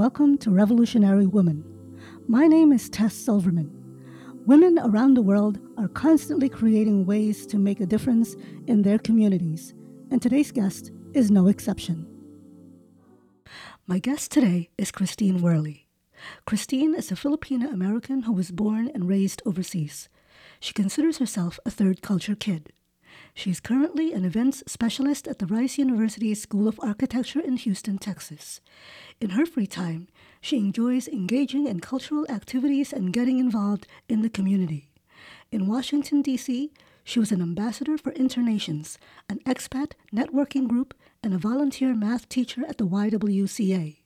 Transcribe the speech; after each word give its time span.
welcome 0.00 0.38
to 0.38 0.50
Revolutionary 0.50 1.26
Woman. 1.26 1.62
My 2.26 2.46
name 2.46 2.72
is 2.72 2.88
Tes 2.88 3.12
Silverman. 3.12 3.70
Women 4.46 4.78
around 4.78 5.12
the 5.12 5.20
world 5.20 5.58
are 5.76 5.88
constantly 5.88 6.48
creating 6.48 7.04
ways 7.04 7.46
to 7.48 7.58
make 7.58 7.80
a 7.80 7.86
difference 7.86 8.34
in 8.66 8.80
their 8.80 8.98
communities, 8.98 9.74
and 10.10 10.22
today's 10.22 10.52
guest 10.52 10.90
is 11.12 11.30
no 11.30 11.48
exception. 11.48 12.06
My 13.86 13.98
guest 13.98 14.30
today 14.30 14.70
is 14.78 14.90
Christine 14.90 15.40
Wehrli. 15.40 15.84
Christine 16.46 16.94
is 16.94 17.12
a 17.12 17.14
Filipino 17.14 17.68
American 17.68 18.22
who 18.22 18.32
was 18.32 18.50
born 18.50 18.90
and 18.94 19.06
raised 19.06 19.42
overseas. 19.44 20.08
She 20.60 20.72
considers 20.72 21.18
herself 21.18 21.60
a 21.66 21.70
third 21.70 22.00
culture 22.00 22.34
kid. 22.34 22.72
She 23.34 23.50
is 23.50 23.60
currently 23.60 24.12
an 24.12 24.24
events 24.24 24.62
specialist 24.66 25.28
at 25.28 25.38
the 25.38 25.46
Rice 25.46 25.78
University 25.78 26.34
School 26.34 26.68
of 26.68 26.80
Architecture 26.82 27.40
in 27.40 27.56
Houston, 27.56 27.98
Texas. 27.98 28.60
In 29.20 29.30
her 29.30 29.46
free 29.46 29.66
time, 29.66 30.08
she 30.40 30.58
enjoys 30.58 31.08
engaging 31.08 31.66
in 31.66 31.80
cultural 31.80 32.26
activities 32.28 32.92
and 32.92 33.12
getting 33.12 33.38
involved 33.38 33.86
in 34.08 34.22
the 34.22 34.30
community. 34.30 34.90
In 35.52 35.66
Washington, 35.66 36.22
D.C., 36.22 36.72
she 37.04 37.18
was 37.18 37.32
an 37.32 37.40
ambassador 37.42 37.96
for 37.96 38.12
Internations, 38.12 38.98
an 39.28 39.38
expat 39.46 39.92
networking 40.12 40.68
group, 40.68 40.94
and 41.22 41.34
a 41.34 41.38
volunteer 41.38 41.94
math 41.94 42.28
teacher 42.28 42.64
at 42.66 42.78
the 42.78 42.86
YWCA. 42.86 43.99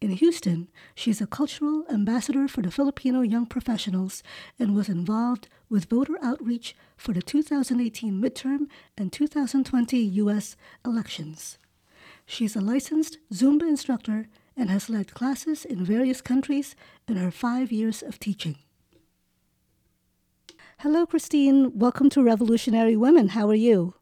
In 0.00 0.12
Houston, 0.12 0.68
she 0.94 1.10
is 1.10 1.20
a 1.20 1.26
cultural 1.26 1.84
ambassador 1.90 2.48
for 2.48 2.62
the 2.62 2.70
Filipino 2.70 3.20
Young 3.20 3.44
Professionals 3.44 4.22
and 4.58 4.74
was 4.74 4.88
involved 4.88 5.46
with 5.68 5.90
voter 5.90 6.16
outreach 6.22 6.74
for 6.96 7.12
the 7.12 7.20
2018 7.20 8.14
midterm 8.14 8.60
and 8.96 9.12
2020 9.12 9.98
U.S. 9.98 10.56
elections. 10.86 11.58
She's 12.24 12.56
a 12.56 12.62
licensed 12.62 13.18
Zumba 13.30 13.68
instructor 13.68 14.28
and 14.56 14.70
has 14.70 14.88
led 14.88 15.12
classes 15.12 15.66
in 15.66 15.84
various 15.84 16.22
countries 16.22 16.74
in 17.06 17.16
her 17.16 17.30
five 17.30 17.70
years 17.70 18.02
of 18.02 18.18
teaching. 18.18 18.56
Hello, 20.78 21.04
Christine. 21.04 21.78
Welcome 21.78 22.08
to 22.10 22.22
Revolutionary 22.22 22.96
Women. 22.96 23.28
How 23.28 23.50
are 23.50 23.54
you? 23.54 23.92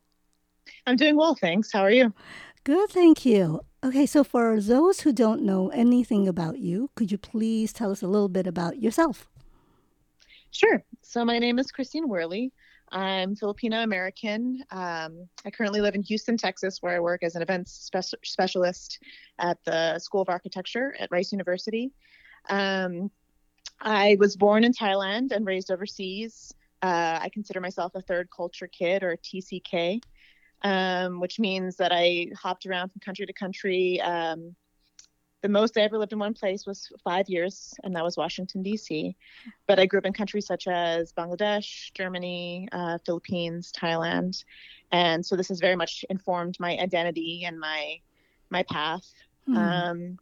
I'm 0.87 0.97
doing 0.97 1.17
well, 1.17 1.35
thanks. 1.35 1.73
How 1.73 1.81
are 1.81 1.91
you? 1.91 2.15
Good, 2.69 2.91
thank 2.91 3.25
you. 3.25 3.63
Okay, 3.83 4.05
so 4.05 4.23
for 4.23 4.61
those 4.61 5.01
who 5.01 5.11
don't 5.11 5.41
know 5.41 5.71
anything 5.71 6.29
about 6.29 6.59
you, 6.59 6.91
could 6.97 7.11
you 7.11 7.17
please 7.17 7.73
tell 7.73 7.91
us 7.91 8.03
a 8.03 8.07
little 8.07 8.29
bit 8.29 8.47
about 8.47 8.83
yourself? 8.83 9.27
Sure. 10.51 10.85
So, 11.01 11.25
my 11.25 11.39
name 11.39 11.59
is 11.59 11.73
Christine 11.73 12.07
Wehrli. 12.07 12.51
I'm 12.93 13.35
Filipino 13.35 13.83
American. 13.83 14.63
Um, 14.71 15.27
I 15.47 15.51
currently 15.51 15.81
live 15.81 15.95
in 15.95 16.03
Houston, 16.03 16.37
Texas, 16.37 16.83
where 16.83 16.95
I 16.95 17.01
work 17.01 17.23
as 17.23 17.37
an 17.37 17.41
events 17.41 17.73
spe- 17.73 18.19
specialist 18.23 18.99
at 19.39 19.57
the 19.65 19.99
School 19.99 20.21
of 20.21 20.29
Architecture 20.29 20.95
at 21.01 21.11
Rice 21.11 21.33
University. 21.33 21.91
Um, 22.51 23.11
I 23.81 24.19
was 24.21 24.37
born 24.37 24.63
in 24.63 24.75
Thailand 24.75 25.33
and 25.33 25.47
raised 25.47 25.71
overseas. 25.71 26.53
Uh, 26.83 27.19
I 27.23 27.31
consider 27.33 27.63
myself 27.63 27.95
a 27.95 28.03
third 28.03 28.29
culture 28.31 28.67
kid 28.67 29.03
or 29.03 29.17
TCK, 29.17 30.03
um, 30.63 31.21
which 31.21 31.39
means 31.39 31.77
that 31.77 31.93
I 31.93 32.29
hopped 32.37 32.67
around 32.67 32.91
from 32.91 33.01
country 33.01 33.27
to 33.27 33.33
country. 33.33 34.01
Um, 34.01 34.55
the 35.41 35.49
most 35.49 35.79
I 35.79 35.83
ever 35.83 35.99
lived 35.99 36.13
in 36.13 36.19
one 36.19 36.35
place 36.35 36.67
was 36.67 36.91
five 37.05 37.29
years, 37.29 37.73
and 37.85 37.95
that 37.95 38.03
was 38.03 38.17
Washington, 38.17 38.63
D.C. 38.63 39.17
But 39.69 39.79
I 39.79 39.87
grew 39.87 39.99
up 39.99 40.07
in 40.07 40.13
countries 40.13 40.47
such 40.47 40.67
as 40.67 41.13
Bangladesh, 41.13 41.93
Germany, 41.95 42.69
uh, 42.73 42.99
Philippines, 43.07 43.73
Thailand. 43.77 44.43
And 44.91 45.25
so 45.25 45.37
this 45.37 45.49
has 45.49 45.61
very 45.61 45.77
much 45.77 46.05
informed 46.11 46.59
my 46.59 46.77
identity 46.79 47.45
and 47.45 47.59
my 47.59 48.01
my 48.51 48.65
path. 48.65 49.07
Hmm. 49.47 49.57
Um, 49.57 50.19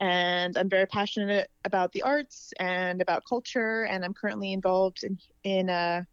and 0.00 0.56
I'm 0.56 0.68
very 0.68 0.86
passionate 0.86 1.50
about 1.64 1.92
the 1.92 2.02
arts 2.02 2.52
and 2.60 3.00
about 3.00 3.24
culture. 3.24 3.84
And 3.84 4.04
I'm 4.04 4.14
currently 4.14 4.52
involved 4.52 5.02
in 5.02 5.18
in 5.44 5.70
a, 5.70 6.06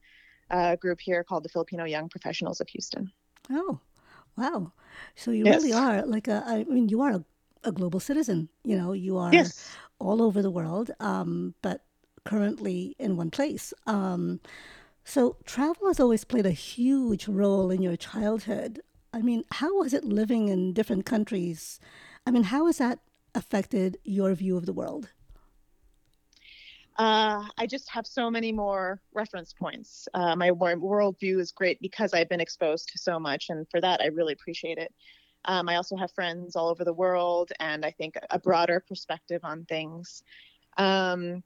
a 0.50 0.78
group 0.78 1.02
here 1.02 1.25
called 1.25 1.44
the 1.44 1.50
Filipino 1.50 1.84
Young 1.84 2.07
Professionals 2.07 2.62
of 2.62 2.69
Houston. 2.69 3.12
Oh, 3.50 3.79
wow! 4.38 4.72
So 5.16 5.31
you 5.31 5.45
yes. 5.45 5.61
really 5.61 5.73
are 5.73 6.06
like 6.06 6.28
a. 6.28 6.44
I 6.45 6.63
mean, 6.63 6.89
you 6.89 7.01
are 7.01 7.11
a 7.11 7.25
a 7.66 7.72
global 7.72 8.00
citizen. 8.00 8.50
You 8.63 8.78
know, 8.78 8.94
you 8.94 9.17
are 9.17 9.33
yes. 9.33 9.75
all 10.00 10.22
over 10.22 10.41
the 10.41 10.51
world, 10.51 10.91
um, 11.00 11.56
but 11.61 11.83
currently 12.23 12.95
in 13.00 13.17
one 13.17 13.31
place. 13.31 13.73
Um, 13.85 14.39
so 15.03 15.38
travel 15.45 15.88
has 15.88 16.00
always 16.00 16.23
played 16.23 16.45
a 16.45 16.51
huge 16.51 17.28
role 17.28 17.69
in 17.72 17.81
your 17.81 17.95
childhood. 17.97 18.81
I 19.13 19.22
mean, 19.22 19.44
how 19.51 19.77
was 19.79 19.94
it 19.94 20.03
living 20.03 20.47
in 20.50 20.73
different 20.73 21.06
countries? 21.06 21.79
I 22.25 22.31
mean, 22.31 22.44
how 22.44 22.66
has 22.66 22.79
that 22.79 23.00
affected 23.33 23.97
your 24.03 24.33
view 24.33 24.57
of 24.57 24.66
the 24.66 24.73
world? 24.73 25.09
Uh, 26.97 27.44
I 27.57 27.67
just 27.67 27.89
have 27.89 28.07
so 28.07 28.31
many 28.31 28.51
more 28.51 29.01
reference 29.13 29.53
points. 29.53 30.07
Uh, 30.13 30.35
my 30.35 30.51
worldview 30.51 31.39
is 31.39 31.51
great 31.51 31.81
because 31.81 32.13
I've 32.13 32.29
been 32.29 32.39
exposed 32.39 32.89
to 32.89 32.97
so 32.97 33.19
much, 33.19 33.50
and 33.50 33.69
for 33.69 33.81
that, 33.81 34.01
I 34.01 34.07
really 34.07 34.33
appreciate 34.33 34.78
it. 34.78 34.94
Um, 35.45 35.67
I 35.69 35.75
also 35.75 35.95
have 35.97 36.11
friends 36.11 36.56
all 36.56 36.69
over 36.69 36.83
the 36.83 36.94
world, 36.94 37.51
and 37.59 37.85
I 37.85 37.91
think 37.91 38.16
a 38.29 38.39
broader 38.39 38.83
perspective 38.88 39.41
on 39.44 39.66
things. 39.66 40.23
Um, 40.78 41.44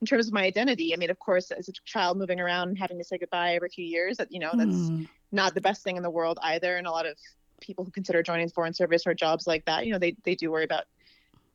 in 0.00 0.06
terms 0.06 0.26
of 0.26 0.32
my 0.32 0.44
identity, 0.44 0.92
I 0.92 0.96
mean, 0.96 1.10
of 1.10 1.18
course, 1.18 1.50
as 1.50 1.68
a 1.68 1.72
child 1.84 2.18
moving 2.18 2.40
around 2.40 2.68
and 2.68 2.78
having 2.78 2.98
to 2.98 3.04
say 3.04 3.18
goodbye 3.18 3.54
every 3.54 3.68
few 3.68 3.84
years, 3.84 4.16
that 4.18 4.30
you 4.30 4.40
know, 4.40 4.50
that's 4.52 4.70
mm. 4.70 5.08
not 5.30 5.54
the 5.54 5.60
best 5.60 5.82
thing 5.84 5.96
in 5.96 6.02
the 6.02 6.10
world 6.10 6.38
either. 6.42 6.76
And 6.76 6.86
a 6.86 6.90
lot 6.90 7.06
of 7.06 7.16
people 7.60 7.84
who 7.84 7.92
consider 7.92 8.22
joining 8.22 8.48
the 8.48 8.52
foreign 8.52 8.74
service 8.74 9.06
or 9.06 9.14
jobs 9.14 9.46
like 9.46 9.64
that, 9.66 9.86
you 9.86 9.92
know, 9.92 9.98
they 9.98 10.16
they 10.24 10.34
do 10.34 10.50
worry 10.50 10.64
about 10.64 10.84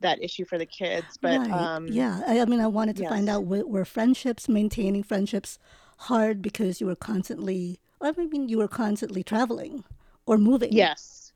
that 0.02 0.22
issue 0.22 0.46
for 0.46 0.58
the 0.58 0.66
kids. 0.66 1.18
But 1.22 1.40
right. 1.40 1.52
um, 1.52 1.88
yeah, 1.88 2.22
I, 2.28 2.42
I, 2.42 2.46
mean, 2.46 2.60
I 2.60 2.68
wanted 2.68 2.96
to 2.98 3.04
yes. 3.04 3.12
find 3.12 3.30
out 3.30 3.46
were, 3.46 3.66
were 3.66 3.86
friendships, 3.86 4.48
maintaining 4.48 5.04
friendships, 5.04 5.60
hard 5.98 6.42
because 6.42 6.80
you 6.80 6.88
were 6.88 6.96
constantly. 6.96 7.80
I 8.00 8.12
mean, 8.12 8.48
you 8.48 8.60
were 8.60 8.68
constantly 8.68 9.24
traveling 9.24 9.84
or 10.28 10.38
moving. 10.38 10.72
Yes 10.72 11.28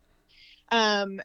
um, 0.71 1.21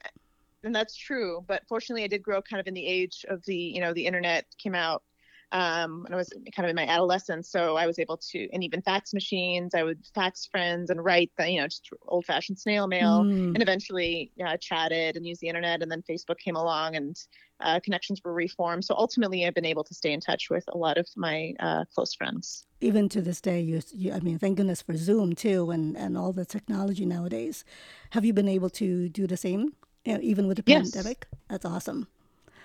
and 0.64 0.74
that's 0.74 0.96
true. 0.96 1.44
But 1.46 1.62
fortunately, 1.68 2.04
I 2.04 2.08
did 2.08 2.22
grow 2.22 2.42
kind 2.42 2.60
of 2.60 2.66
in 2.66 2.74
the 2.74 2.86
age 2.86 3.24
of 3.28 3.44
the, 3.44 3.56
you 3.56 3.80
know, 3.80 3.92
the 3.92 4.06
internet 4.06 4.44
came 4.58 4.74
out 4.74 5.02
um, 5.52 6.02
when 6.02 6.12
I 6.12 6.16
was 6.16 6.30
kind 6.54 6.66
of 6.66 6.70
in 6.70 6.76
my 6.76 6.86
adolescence. 6.86 7.48
So 7.50 7.76
I 7.76 7.86
was 7.86 7.98
able 7.98 8.16
to, 8.16 8.48
and 8.52 8.64
even 8.64 8.82
fax 8.82 9.14
machines, 9.14 9.74
I 9.74 9.82
would 9.82 10.04
fax 10.14 10.46
friends 10.46 10.90
and 10.90 11.04
write 11.04 11.30
the, 11.38 11.48
you 11.48 11.60
know, 11.60 11.66
just 11.66 11.88
old 12.08 12.24
fashioned 12.24 12.58
snail 12.58 12.86
mail 12.86 13.22
mm. 13.22 13.54
and 13.54 13.62
eventually 13.62 14.32
uh, 14.44 14.56
chatted 14.56 15.16
and 15.16 15.26
used 15.26 15.40
the 15.40 15.48
internet. 15.48 15.82
And 15.82 15.90
then 15.90 16.02
Facebook 16.08 16.38
came 16.38 16.56
along 16.56 16.96
and 16.96 17.16
uh, 17.60 17.80
connections 17.80 18.20
were 18.24 18.34
reformed. 18.34 18.84
So 18.84 18.94
ultimately, 18.96 19.46
I've 19.46 19.54
been 19.54 19.64
able 19.64 19.84
to 19.84 19.94
stay 19.94 20.12
in 20.12 20.20
touch 20.20 20.50
with 20.50 20.64
a 20.68 20.76
lot 20.76 20.98
of 20.98 21.08
my 21.16 21.54
uh, 21.60 21.84
close 21.94 22.12
friends. 22.14 22.66
Even 22.80 23.08
to 23.10 23.22
this 23.22 23.40
day, 23.40 23.60
you, 23.60 23.80
you, 23.94 24.12
I 24.12 24.20
mean, 24.20 24.38
thank 24.38 24.56
goodness 24.56 24.82
for 24.82 24.96
Zoom 24.96 25.34
too 25.34 25.70
and, 25.70 25.96
and 25.96 26.18
all 26.18 26.32
the 26.32 26.44
technology 26.44 27.06
nowadays. 27.06 27.64
Have 28.10 28.24
you 28.24 28.32
been 28.32 28.48
able 28.48 28.68
to 28.70 29.08
do 29.08 29.26
the 29.26 29.36
same, 29.36 29.74
you 30.04 30.14
know, 30.14 30.20
even 30.22 30.48
with 30.48 30.58
the 30.58 30.64
yes. 30.66 30.90
pandemic? 30.90 31.28
That's 31.48 31.64
awesome. 31.64 32.08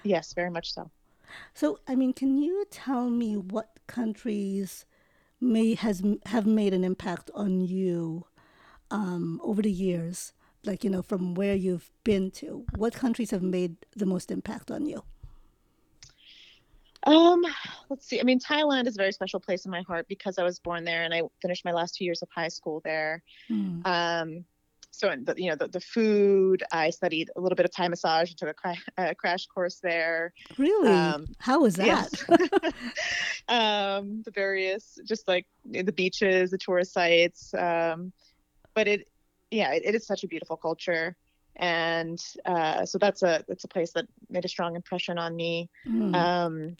Yes, 0.03 0.33
very 0.33 0.49
much 0.49 0.73
so. 0.73 0.89
So, 1.53 1.79
I 1.87 1.95
mean, 1.95 2.13
can 2.13 2.37
you 2.37 2.65
tell 2.69 3.09
me 3.09 3.35
what 3.35 3.79
countries 3.87 4.85
may 5.39 5.73
has 5.75 6.03
have 6.27 6.45
made 6.45 6.73
an 6.73 6.83
impact 6.83 7.31
on 7.33 7.61
you 7.61 8.25
um, 8.89 9.39
over 9.43 9.61
the 9.61 9.71
years? 9.71 10.33
Like, 10.63 10.83
you 10.83 10.89
know, 10.89 11.01
from 11.01 11.33
where 11.33 11.55
you've 11.55 11.89
been 12.03 12.29
to, 12.31 12.65
what 12.75 12.93
countries 12.93 13.31
have 13.31 13.41
made 13.41 13.77
the 13.95 14.05
most 14.05 14.29
impact 14.29 14.69
on 14.69 14.85
you? 14.85 15.03
Um, 17.07 17.43
let's 17.89 18.07
see. 18.07 18.19
I 18.19 18.23
mean, 18.23 18.39
Thailand 18.39 18.85
is 18.85 18.95
a 18.95 18.97
very 18.97 19.11
special 19.11 19.39
place 19.39 19.65
in 19.65 19.71
my 19.71 19.81
heart 19.81 20.07
because 20.07 20.37
I 20.37 20.43
was 20.43 20.59
born 20.59 20.83
there 20.83 21.03
and 21.03 21.13
I 21.13 21.23
finished 21.41 21.65
my 21.65 21.71
last 21.71 21.95
two 21.95 22.05
years 22.05 22.21
of 22.21 22.29
high 22.33 22.47
school 22.47 22.81
there. 22.83 23.23
Mm. 23.49 23.85
Um, 23.85 24.45
so 24.91 25.15
the, 25.23 25.33
you 25.37 25.49
know 25.49 25.55
the, 25.55 25.67
the 25.67 25.79
food 25.79 26.63
i 26.71 26.89
studied 26.89 27.29
a 27.35 27.41
little 27.41 27.55
bit 27.55 27.65
of 27.65 27.71
thai 27.73 27.87
massage 27.87 28.29
and 28.29 28.37
took 28.37 28.49
a, 28.49 28.53
cra- 28.53 28.75
a 28.97 29.15
crash 29.15 29.47
course 29.47 29.79
there 29.81 30.33
really 30.57 30.91
um, 30.91 31.25
how 31.39 31.61
was 31.61 31.75
that 31.75 31.87
yes. 31.87 32.23
um, 33.47 34.21
the 34.23 34.31
various 34.31 34.99
just 35.05 35.27
like 35.27 35.47
the 35.65 35.91
beaches 35.91 36.51
the 36.51 36.57
tourist 36.57 36.93
sites 36.93 37.53
um, 37.55 38.11
but 38.73 38.87
it 38.87 39.07
yeah 39.49 39.71
it, 39.71 39.83
it 39.85 39.95
is 39.95 40.05
such 40.05 40.23
a 40.23 40.27
beautiful 40.27 40.57
culture 40.57 41.15
and 41.57 42.19
uh, 42.45 42.85
so 42.85 42.97
that's 42.97 43.23
a 43.23 43.43
that's 43.47 43.63
a 43.63 43.67
place 43.67 43.91
that 43.93 44.05
made 44.29 44.45
a 44.45 44.47
strong 44.47 44.75
impression 44.75 45.17
on 45.17 45.35
me 45.35 45.69
mm. 45.87 46.15
um, 46.15 46.75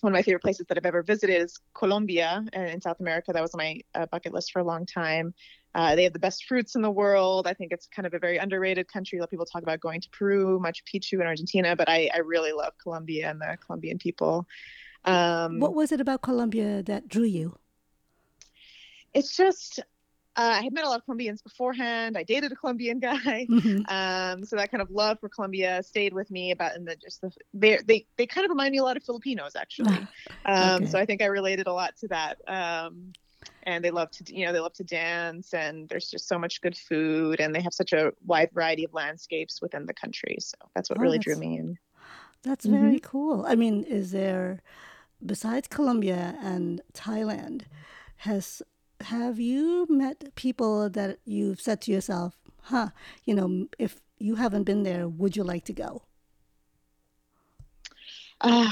one 0.00 0.12
of 0.12 0.14
my 0.14 0.22
favorite 0.22 0.42
places 0.42 0.66
that 0.68 0.78
I've 0.78 0.86
ever 0.86 1.02
visited 1.02 1.42
is 1.42 1.58
Colombia 1.74 2.44
in 2.52 2.80
South 2.80 3.00
America. 3.00 3.32
That 3.32 3.42
was 3.42 3.52
on 3.54 3.58
my 3.58 3.80
uh, 3.94 4.06
bucket 4.06 4.32
list 4.32 4.52
for 4.52 4.60
a 4.60 4.64
long 4.64 4.86
time. 4.86 5.34
Uh, 5.74 5.94
they 5.94 6.04
have 6.04 6.12
the 6.12 6.18
best 6.18 6.46
fruits 6.46 6.74
in 6.74 6.82
the 6.82 6.90
world. 6.90 7.46
I 7.46 7.54
think 7.54 7.72
it's 7.72 7.86
kind 7.86 8.06
of 8.06 8.14
a 8.14 8.18
very 8.18 8.38
underrated 8.38 8.90
country. 8.90 9.18
A 9.18 9.20
lot 9.20 9.26
of 9.26 9.30
people 9.30 9.46
talk 9.46 9.62
about 9.62 9.80
going 9.80 10.00
to 10.00 10.08
Peru, 10.10 10.58
Machu 10.58 10.82
Picchu, 10.92 11.14
and 11.14 11.24
Argentina, 11.24 11.76
but 11.76 11.88
I, 11.88 12.10
I 12.14 12.18
really 12.18 12.52
love 12.52 12.72
Colombia 12.82 13.30
and 13.30 13.40
the 13.40 13.58
Colombian 13.64 13.98
people. 13.98 14.46
Um, 15.04 15.60
what 15.60 15.74
was 15.74 15.92
it 15.92 16.00
about 16.00 16.22
Colombia 16.22 16.82
that 16.84 17.08
drew 17.08 17.24
you? 17.24 17.58
It's 19.14 19.36
just, 19.36 19.78
uh, 20.36 20.54
I 20.54 20.62
had 20.62 20.72
met 20.72 20.84
a 20.84 20.88
lot 20.88 20.98
of 20.98 21.04
Colombians 21.04 21.42
beforehand. 21.42 22.16
I 22.16 22.22
dated 22.22 22.52
a 22.52 22.56
Colombian 22.56 22.98
guy, 23.00 23.46
mm-hmm. 23.48 23.82
um, 23.88 24.44
so 24.44 24.56
that 24.56 24.70
kind 24.70 24.82
of 24.82 24.90
love 24.90 25.18
for 25.20 25.28
Colombia 25.28 25.82
stayed 25.82 26.12
with 26.12 26.30
me. 26.30 26.50
About 26.50 26.76
and 26.76 26.86
the 26.86 26.96
just 26.96 27.20
the 27.20 27.32
they 27.54 27.78
they 27.86 28.06
they 28.16 28.26
kind 28.26 28.44
of 28.44 28.50
remind 28.50 28.72
me 28.72 28.78
a 28.78 28.82
lot 28.82 28.96
of 28.96 29.04
Filipinos 29.04 29.56
actually. 29.56 29.98
Um, 30.44 30.82
okay. 30.82 30.86
So 30.86 30.98
I 30.98 31.04
think 31.04 31.20
I 31.20 31.26
related 31.26 31.66
a 31.66 31.72
lot 31.72 31.94
to 31.98 32.08
that. 32.08 32.38
Um, 32.46 33.12
and 33.64 33.84
they 33.84 33.90
love 33.90 34.10
to 34.12 34.34
you 34.34 34.46
know 34.46 34.52
they 34.52 34.60
love 34.60 34.72
to 34.74 34.84
dance 34.84 35.54
and 35.54 35.88
there's 35.88 36.10
just 36.10 36.28
so 36.28 36.38
much 36.38 36.60
good 36.60 36.76
food 36.76 37.40
and 37.40 37.54
they 37.54 37.60
have 37.60 37.74
such 37.74 37.92
a 37.92 38.12
wide 38.26 38.50
variety 38.52 38.84
of 38.84 38.92
landscapes 38.94 39.60
within 39.60 39.86
the 39.86 39.94
country. 39.94 40.36
So 40.40 40.56
that's 40.74 40.90
what 40.90 40.98
oh, 40.98 41.02
really 41.02 41.18
that's, 41.18 41.24
drew 41.24 41.36
me 41.36 41.58
in. 41.58 41.78
That's 42.42 42.66
mm-hmm. 42.66 42.80
very 42.80 43.00
cool. 43.00 43.44
I 43.46 43.54
mean 43.54 43.84
is 43.84 44.12
there 44.12 44.62
besides 45.24 45.66
colombia 45.66 46.36
and 46.40 46.80
thailand 46.94 47.62
has 48.18 48.62
have 49.00 49.40
you 49.40 49.84
met 49.90 50.32
people 50.36 50.88
that 50.88 51.18
you've 51.24 51.60
said 51.60 51.80
to 51.80 51.90
yourself 51.90 52.36
huh 52.62 52.90
you 53.24 53.34
know 53.34 53.66
if 53.80 54.00
you 54.18 54.34
haven't 54.34 54.64
been 54.64 54.82
there 54.82 55.08
would 55.08 55.36
you 55.36 55.44
like 55.44 55.64
to 55.64 55.72
go? 55.72 56.02
Uh, 58.40 58.70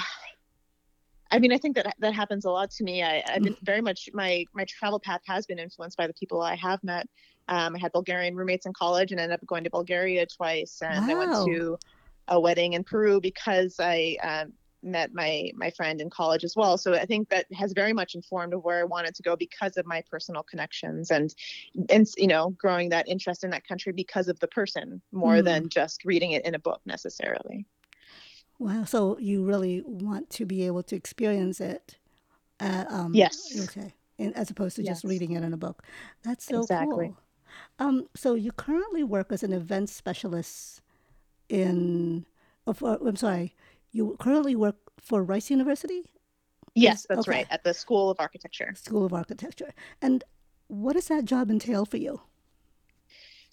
I 1.36 1.38
mean, 1.38 1.52
I 1.52 1.58
think 1.58 1.76
that 1.76 1.94
that 1.98 2.14
happens 2.14 2.46
a 2.46 2.50
lot 2.50 2.70
to 2.72 2.84
me. 2.84 3.02
I, 3.02 3.22
have 3.26 3.42
been 3.42 3.56
very 3.62 3.82
much 3.82 4.08
my 4.14 4.46
my 4.54 4.64
travel 4.64 4.98
path 4.98 5.20
has 5.26 5.44
been 5.44 5.58
influenced 5.58 5.98
by 5.98 6.06
the 6.06 6.14
people 6.14 6.40
I 6.40 6.56
have 6.56 6.82
met. 6.82 7.06
Um, 7.48 7.76
I 7.76 7.78
had 7.78 7.92
Bulgarian 7.92 8.34
roommates 8.34 8.64
in 8.64 8.72
college 8.72 9.12
and 9.12 9.20
ended 9.20 9.38
up 9.38 9.46
going 9.46 9.62
to 9.64 9.70
Bulgaria 9.70 10.24
twice, 10.26 10.80
and 10.80 11.06
wow. 11.06 11.12
I 11.12 11.18
went 11.18 11.46
to 11.46 11.78
a 12.28 12.40
wedding 12.40 12.72
in 12.72 12.84
Peru 12.84 13.20
because 13.20 13.76
I 13.78 14.16
um, 14.22 14.54
met 14.82 15.12
my 15.12 15.50
my 15.54 15.70
friend 15.70 16.00
in 16.00 16.08
college 16.08 16.42
as 16.42 16.54
well. 16.56 16.78
So 16.78 16.94
I 16.94 17.04
think 17.04 17.28
that 17.28 17.46
has 17.52 17.72
very 17.74 17.92
much 17.92 18.14
informed 18.14 18.54
of 18.54 18.64
where 18.64 18.80
I 18.80 18.84
wanted 18.84 19.14
to 19.16 19.22
go 19.22 19.36
because 19.36 19.76
of 19.76 19.84
my 19.84 20.02
personal 20.10 20.42
connections 20.42 21.10
and 21.10 21.34
and 21.90 22.06
you 22.16 22.28
know 22.28 22.50
growing 22.50 22.88
that 22.90 23.08
interest 23.08 23.44
in 23.44 23.50
that 23.50 23.68
country 23.68 23.92
because 23.92 24.28
of 24.28 24.40
the 24.40 24.48
person 24.48 25.02
more 25.12 25.36
mm. 25.36 25.44
than 25.44 25.68
just 25.68 26.06
reading 26.06 26.32
it 26.32 26.46
in 26.46 26.54
a 26.54 26.58
book 26.58 26.80
necessarily. 26.86 27.66
Wow. 28.58 28.84
So 28.84 29.18
you 29.18 29.44
really 29.44 29.82
want 29.84 30.30
to 30.30 30.46
be 30.46 30.66
able 30.66 30.82
to 30.84 30.96
experience 30.96 31.60
it. 31.60 31.98
Uh, 32.58 32.84
um, 32.88 33.14
yes. 33.14 33.52
Okay. 33.68 33.92
In, 34.18 34.32
as 34.32 34.50
opposed 34.50 34.76
to 34.76 34.82
yes. 34.82 35.02
just 35.02 35.04
reading 35.04 35.32
it 35.32 35.42
in 35.42 35.52
a 35.52 35.58
book. 35.58 35.82
That's 36.22 36.46
so 36.46 36.60
exactly. 36.60 37.08
cool. 37.08 37.16
Um, 37.78 38.08
so 38.14 38.34
you 38.34 38.52
currently 38.52 39.04
work 39.04 39.30
as 39.30 39.42
an 39.42 39.52
event 39.52 39.90
specialist 39.90 40.80
in, 41.48 42.24
oh, 42.66 42.72
for, 42.72 42.98
I'm 43.06 43.16
sorry, 43.16 43.54
you 43.92 44.16
currently 44.18 44.56
work 44.56 44.76
for 45.00 45.22
Rice 45.22 45.50
University? 45.50 46.10
Yes, 46.74 47.06
that's 47.08 47.20
okay. 47.20 47.30
right, 47.30 47.46
at 47.50 47.64
the 47.64 47.72
School 47.72 48.10
of 48.10 48.20
Architecture. 48.20 48.72
School 48.74 49.06
of 49.06 49.12
Architecture. 49.12 49.72
And 50.02 50.24
what 50.68 50.94
does 50.94 51.08
that 51.08 51.24
job 51.24 51.50
entail 51.50 51.84
for 51.84 51.96
you? 51.96 52.20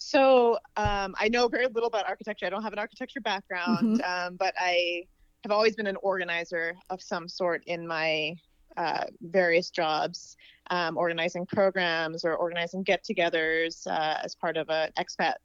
So 0.04 0.58
um, 0.76 1.14
I 1.18 1.28
know 1.30 1.48
very 1.48 1.66
little 1.66 1.86
about 1.86 2.06
architecture. 2.06 2.44
I 2.44 2.50
don't 2.50 2.62
have 2.62 2.74
an 2.74 2.78
architecture 2.78 3.22
background, 3.22 4.00
mm-hmm. 4.00 4.28
um, 4.28 4.36
but 4.36 4.52
I 4.58 5.04
have 5.44 5.50
always 5.50 5.76
been 5.76 5.86
an 5.86 5.96
organizer 6.02 6.74
of 6.90 7.00
some 7.00 7.26
sort 7.26 7.64
in 7.66 7.86
my 7.86 8.36
uh, 8.76 9.04
various 9.22 9.70
jobs, 9.70 10.36
um, 10.68 10.98
organizing 10.98 11.46
programs 11.46 12.22
or 12.22 12.36
organizing 12.36 12.82
get-togethers 12.82 13.86
uh, 13.86 14.18
as 14.22 14.34
part 14.34 14.58
of 14.58 14.68
an 14.68 14.90
expat 14.98 15.36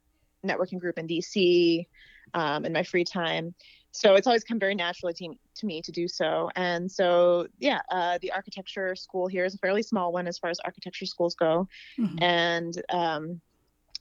networking 0.46 0.78
group 0.78 0.98
in 0.98 1.08
DC 1.08 1.86
um, 2.34 2.66
in 2.66 2.72
my 2.74 2.82
free 2.82 3.04
time. 3.04 3.54
So 3.92 4.14
it's 4.14 4.26
always 4.26 4.44
come 4.44 4.58
very 4.58 4.74
naturally 4.74 5.14
to, 5.14 5.34
to 5.54 5.66
me 5.66 5.80
to 5.80 5.90
do 5.90 6.06
so. 6.06 6.50
And 6.54 6.92
so, 6.92 7.46
yeah, 7.58 7.80
uh, 7.90 8.18
the 8.20 8.30
architecture 8.32 8.94
school 8.94 9.26
here 9.26 9.46
is 9.46 9.54
a 9.54 9.58
fairly 9.58 9.82
small 9.82 10.12
one 10.12 10.28
as 10.28 10.36
far 10.36 10.50
as 10.50 10.60
architecture 10.60 11.06
schools 11.06 11.34
go. 11.34 11.66
Mm-hmm. 11.98 12.22
And 12.22 12.82
um, 12.90 13.40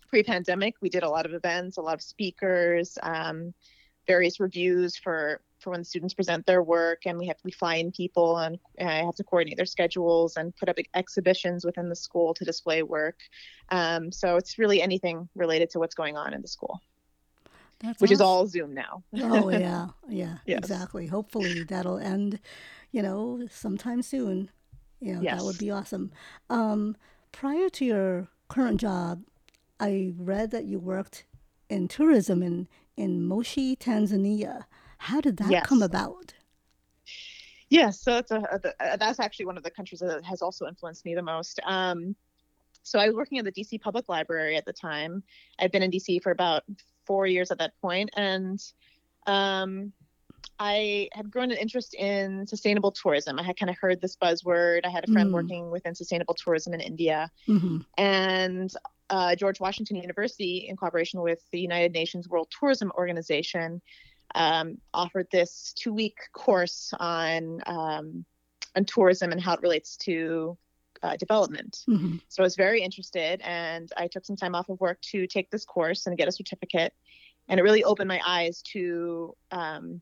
pre-pandemic 0.09 0.75
we 0.81 0.89
did 0.89 1.03
a 1.03 1.09
lot 1.09 1.25
of 1.25 1.33
events 1.33 1.77
a 1.77 1.81
lot 1.81 1.93
of 1.93 2.01
speakers 2.01 2.97
um, 3.03 3.53
various 4.07 4.39
reviews 4.39 4.97
for 4.97 5.41
for 5.59 5.71
when 5.71 5.83
students 5.83 6.13
present 6.13 6.45
their 6.45 6.63
work 6.63 7.05
and 7.05 7.17
we 7.17 7.27
have 7.27 7.35
we 7.43 7.51
fly 7.51 7.75
in 7.75 7.91
people 7.91 8.37
and 8.37 8.57
i 8.79 9.03
have 9.03 9.15
to 9.15 9.23
coordinate 9.23 9.57
their 9.57 9.65
schedules 9.65 10.37
and 10.37 10.55
put 10.55 10.69
up 10.69 10.77
exhibitions 10.95 11.65
within 11.65 11.89
the 11.89 11.95
school 11.95 12.33
to 12.33 12.43
display 12.43 12.81
work 12.81 13.17
um, 13.69 14.11
so 14.11 14.35
it's 14.35 14.57
really 14.57 14.81
anything 14.81 15.29
related 15.35 15.69
to 15.69 15.79
what's 15.79 15.95
going 15.95 16.17
on 16.17 16.33
in 16.33 16.41
the 16.41 16.47
school 16.47 16.81
That's 17.81 18.01
which 18.01 18.09
awesome. 18.09 18.13
is 18.13 18.21
all 18.21 18.47
zoom 18.47 18.73
now 18.73 19.03
oh 19.21 19.49
yeah 19.67 19.87
yeah 20.07 20.37
yes. 20.45 20.59
exactly 20.59 21.05
hopefully 21.05 21.63
that'll 21.63 21.99
end 21.99 22.39
you 22.91 23.01
know 23.01 23.47
sometime 23.51 24.01
soon 24.01 24.49
you 24.99 25.13
know 25.13 25.21
yes. 25.21 25.37
that 25.37 25.45
would 25.45 25.57
be 25.57 25.71
awesome 25.71 26.11
um, 26.49 26.95
prior 27.31 27.69
to 27.69 27.85
your 27.85 28.27
current 28.47 28.79
job 28.79 29.21
I 29.79 30.13
read 30.17 30.51
that 30.51 30.65
you 30.65 30.79
worked 30.79 31.25
in 31.69 31.87
tourism 31.87 32.43
in, 32.43 32.67
in 32.97 33.25
Moshi, 33.25 33.75
Tanzania. 33.75 34.65
How 34.97 35.21
did 35.21 35.37
that 35.37 35.51
yes. 35.51 35.65
come 35.65 35.81
about? 35.81 36.33
Yes, 37.69 37.69
yeah, 37.69 37.89
so 37.91 38.11
that's 38.11 38.31
a, 38.31 38.73
a, 38.79 38.97
that's 38.97 39.19
actually 39.19 39.45
one 39.45 39.57
of 39.57 39.63
the 39.63 39.69
countries 39.69 39.99
that 39.99 40.25
has 40.25 40.41
also 40.41 40.67
influenced 40.67 41.05
me 41.05 41.13
the 41.13 41.21
most. 41.21 41.59
Um, 41.65 42.15
so 42.81 42.99
I 42.99 43.05
was 43.07 43.15
working 43.15 43.37
at 43.37 43.45
the 43.45 43.51
DC 43.51 43.79
Public 43.79 44.09
Library 44.09 44.57
at 44.57 44.65
the 44.65 44.73
time. 44.73 45.23
I'd 45.59 45.71
been 45.71 45.83
in 45.83 45.91
DC 45.91 46.21
for 46.23 46.31
about 46.31 46.63
four 47.05 47.27
years 47.27 47.51
at 47.51 47.59
that 47.59 47.73
point, 47.79 48.09
and 48.15 48.59
um, 49.27 49.93
I 50.57 51.09
had 51.13 51.29
grown 51.29 51.51
an 51.51 51.57
interest 51.57 51.93
in 51.93 52.47
sustainable 52.47 52.91
tourism. 52.91 53.39
I 53.39 53.43
had 53.43 53.57
kind 53.57 53.69
of 53.69 53.77
heard 53.77 54.01
this 54.01 54.15
buzzword. 54.15 54.81
I 54.85 54.89
had 54.89 55.07
a 55.07 55.11
friend 55.11 55.29
mm. 55.29 55.33
working 55.33 55.69
within 55.69 55.93
sustainable 55.93 56.33
tourism 56.33 56.73
in 56.73 56.81
India, 56.81 57.29
mm-hmm. 57.47 57.79
and 57.97 58.73
uh, 59.09 59.35
George 59.35 59.59
Washington 59.59 59.95
University, 59.95 60.67
in 60.69 60.77
collaboration 60.77 61.21
with 61.21 61.41
the 61.51 61.59
United 61.59 61.91
Nations 61.93 62.29
World 62.29 62.47
Tourism 62.57 62.91
Organization, 62.95 63.81
um, 64.35 64.77
offered 64.93 65.27
this 65.31 65.73
two-week 65.75 66.17
course 66.33 66.93
on 66.99 67.61
um, 67.65 68.25
on 68.75 68.85
tourism 68.85 69.31
and 69.31 69.41
how 69.41 69.53
it 69.53 69.61
relates 69.61 69.97
to 69.97 70.57
uh, 71.01 71.15
development. 71.15 71.79
Mm-hmm. 71.89 72.17
So 72.27 72.43
I 72.43 72.45
was 72.45 72.55
very 72.55 72.81
interested, 72.81 73.41
and 73.41 73.91
I 73.97 74.07
took 74.07 74.25
some 74.25 74.35
time 74.35 74.53
off 74.53 74.69
of 74.69 74.79
work 74.79 75.01
to 75.11 75.25
take 75.27 75.49
this 75.49 75.65
course 75.65 76.05
and 76.05 76.17
get 76.17 76.27
a 76.27 76.31
certificate. 76.31 76.93
And 77.47 77.59
it 77.59 77.63
really 77.63 77.83
opened 77.83 78.07
my 78.07 78.21
eyes 78.25 78.61
to 78.73 79.35
um, 79.51 80.01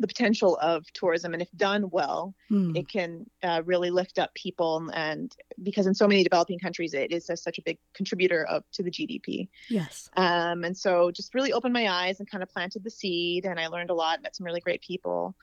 the 0.00 0.06
potential 0.06 0.56
of 0.60 0.90
tourism. 0.92 1.34
And 1.34 1.42
if 1.42 1.50
done 1.52 1.90
well 1.90 2.34
mm. 2.50 2.76
it 2.76 2.88
can 2.88 3.28
uh, 3.42 3.62
really 3.64 3.90
lift 3.90 4.18
up 4.18 4.34
people. 4.34 4.90
And 4.94 5.34
because 5.62 5.86
in 5.86 5.94
so 5.94 6.08
many 6.08 6.24
developing 6.24 6.58
countries 6.58 6.94
it 6.94 7.12
is 7.12 7.30
such 7.34 7.58
a 7.58 7.62
big 7.62 7.78
contributor 7.94 8.44
of 8.46 8.64
to 8.72 8.82
the 8.82 8.90
gdp 8.90 9.48
yes. 9.68 10.08
Um, 10.16 10.64
and 10.64 10.76
so 10.76 11.10
just 11.10 11.34
really 11.34 11.52
opened 11.52 11.74
my 11.74 11.88
eyes 11.88 12.18
and 12.18 12.30
kind 12.30 12.42
of 12.42 12.48
planted 12.48 12.82
the 12.82 12.90
seed 12.90 13.44
and 13.44 13.60
i 13.60 13.66
learned 13.66 13.90
a 13.90 13.94
lot 13.94 14.22
met 14.22 14.34
some 14.34 14.46
really 14.46 14.60
great 14.60 14.80
people. 14.80 15.36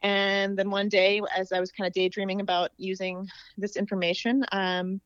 And 0.00 0.56
then 0.56 0.70
one 0.70 0.88
day 0.88 1.20
as 1.36 1.50
i 1.52 1.58
was 1.58 1.72
kind 1.72 1.86
of 1.86 1.92
daydreaming 1.92 2.40
about 2.40 2.70
using 2.76 3.28
this 3.56 3.76
information 3.76 4.44
um, 4.52 5.00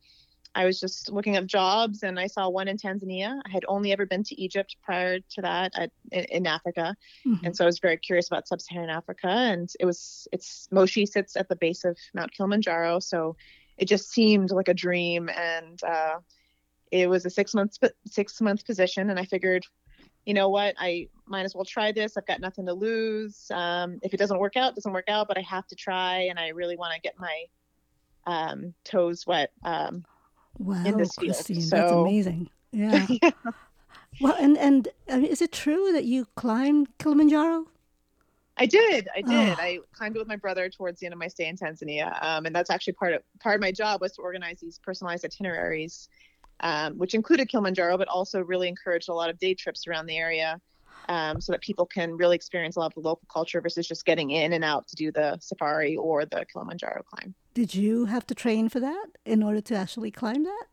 I 0.54 0.64
was 0.66 0.78
just 0.78 1.11
looking 1.11 1.37
up 1.37 1.47
jobs 1.47 2.02
and 2.02 2.21
I 2.21 2.26
saw 2.26 2.49
one 2.49 2.68
in 2.68 2.76
Tanzania. 2.76 3.40
I 3.47 3.50
had 3.50 3.64
only 3.68 3.92
ever 3.92 4.04
been 4.04 4.23
to 4.25 4.40
Egypt 4.40 4.76
prior 4.82 5.18
to 5.18 5.42
that 5.42 5.73
at, 5.75 5.90
in, 6.11 6.25
in, 6.25 6.47
Africa. 6.47 6.94
Mm-hmm. 7.26 7.47
And 7.47 7.56
so 7.56 7.64
I 7.64 7.66
was 7.66 7.78
very 7.78 7.97
curious 7.97 8.26
about 8.28 8.47
sub 8.47 8.61
Saharan 8.61 8.90
Africa. 8.90 9.28
And 9.28 9.71
it 9.80 9.87
was, 9.87 10.28
it's 10.32 10.68
Moshi 10.71 11.06
sits 11.06 11.37
at 11.37 11.49
the 11.49 11.56
base 11.56 11.85
of 11.85 11.97
Mount 12.14 12.32
Kilimanjaro. 12.32 13.00
So 13.00 13.37
it 13.78 13.87
just 13.87 14.11
seemed 14.11 14.50
like 14.50 14.68
a 14.68 14.75
dream. 14.75 15.30
And 15.30 15.82
uh, 15.82 16.18
it 16.90 17.09
was 17.09 17.25
a 17.25 17.30
six 17.30 17.54
month, 17.54 17.78
six 18.06 18.40
month 18.40 18.66
position. 18.66 19.09
And 19.09 19.18
I 19.18 19.25
figured, 19.25 19.64
you 20.26 20.35
know 20.35 20.50
what, 20.50 20.75
I 20.78 21.09
might 21.26 21.44
as 21.44 21.54
well 21.54 21.64
try 21.64 21.92
this. 21.92 22.16
I've 22.16 22.26
got 22.26 22.40
nothing 22.40 22.66
to 22.66 22.75
lose. 22.75 23.50
Um, 23.50 23.99
if 24.02 24.12
it 24.12 24.18
doesn't 24.18 24.38
work 24.38 24.56
out, 24.56 24.73
it 24.73 24.75
doesn't 24.75 24.92
work 24.92 25.09
out, 25.09 25.28
but 25.28 25.38
I 25.38 25.42
have 25.42 25.66
to 25.68 25.75
try. 25.75 26.26
And 26.28 26.38
I 26.38 26.49
really 26.49 26.76
want 26.76 26.94
to 26.94 27.00
get 27.00 27.14
my 27.18 27.44
um, 28.26 28.75
toes 28.85 29.26
wet. 29.26 29.50
Um, 29.64 30.04
Wow, 30.59 30.85
in 30.85 30.97
this 30.97 31.14
field. 31.16 31.35
Christine, 31.35 31.62
so, 31.62 31.76
that's 31.76 31.92
amazing. 31.92 32.50
Yeah. 32.73 33.06
yeah. 33.23 33.30
Well, 34.21 34.37
and 34.38 34.59
and 34.59 34.88
uh, 35.11 35.16
is 35.16 35.40
it 35.40 35.52
true 35.52 35.90
that 35.92 36.04
you 36.04 36.26
climbed 36.37 36.88
Kilimanjaro? 36.99 37.66
I 38.59 38.66
did. 38.66 39.09
I 39.14 39.23
did. 39.23 39.50
Oh. 39.59 39.62
I 39.62 39.78
climbed 39.92 40.16
it 40.16 40.18
with 40.18 40.28
my 40.28 40.37
brother 40.37 40.68
towards 40.68 41.00
the 41.00 41.06
end 41.06 41.14
of 41.14 41.18
my 41.18 41.28
stay 41.28 41.49
in 41.49 41.56
Tanzania, 41.56 42.23
um, 42.23 42.44
and 42.44 42.54
that's 42.54 42.71
actually 42.71 42.92
part 42.92 43.14
of 43.14 43.23
part 43.40 43.54
of 43.54 43.61
my 43.62 43.73
job 43.73 44.00
was 44.00 44.12
to 44.12 44.23
organize 44.23 44.61
these 44.61 44.78
personalized 44.78 45.25
itineraries, 45.25 46.09
um, 46.61 46.99
which 46.99 47.14
included 47.14 47.49
Kilimanjaro, 47.49 47.97
but 47.97 48.09
also 48.09 48.42
really 48.42 48.68
encouraged 48.68 49.09
a 49.09 49.14
lot 49.14 49.30
of 49.30 49.38
day 49.38 49.54
trips 49.54 49.87
around 49.87 50.06
the 50.06 50.18
area, 50.18 50.61
um, 51.09 51.40
so 51.40 51.52
that 51.52 51.61
people 51.61 51.87
can 51.87 52.16
really 52.16 52.37
experience 52.37 52.76
a 52.76 52.80
lot 52.80 52.87
of 52.87 52.94
the 52.94 53.00
local 53.00 53.26
culture 53.32 53.61
versus 53.61 53.87
just 53.87 54.04
getting 54.04 54.30
in 54.30 54.52
and 54.52 54.64
out 54.64 54.88
to 54.88 54.97
do 54.97 55.12
the 55.12 55.38
safari 55.40 55.97
or 55.97 56.25
the 56.25 56.44
Kilimanjaro 56.52 57.02
climb. 57.02 57.35
Did 57.54 57.75
you 57.75 58.06
have 58.06 58.26
to 58.28 58.35
train 58.35 58.68
for 58.68 58.80
that 58.80 59.06
in 59.25 59.42
order 59.42 59.61
to 59.61 59.75
actually 59.75 60.11
climb 60.11 60.44
that? 60.44 60.64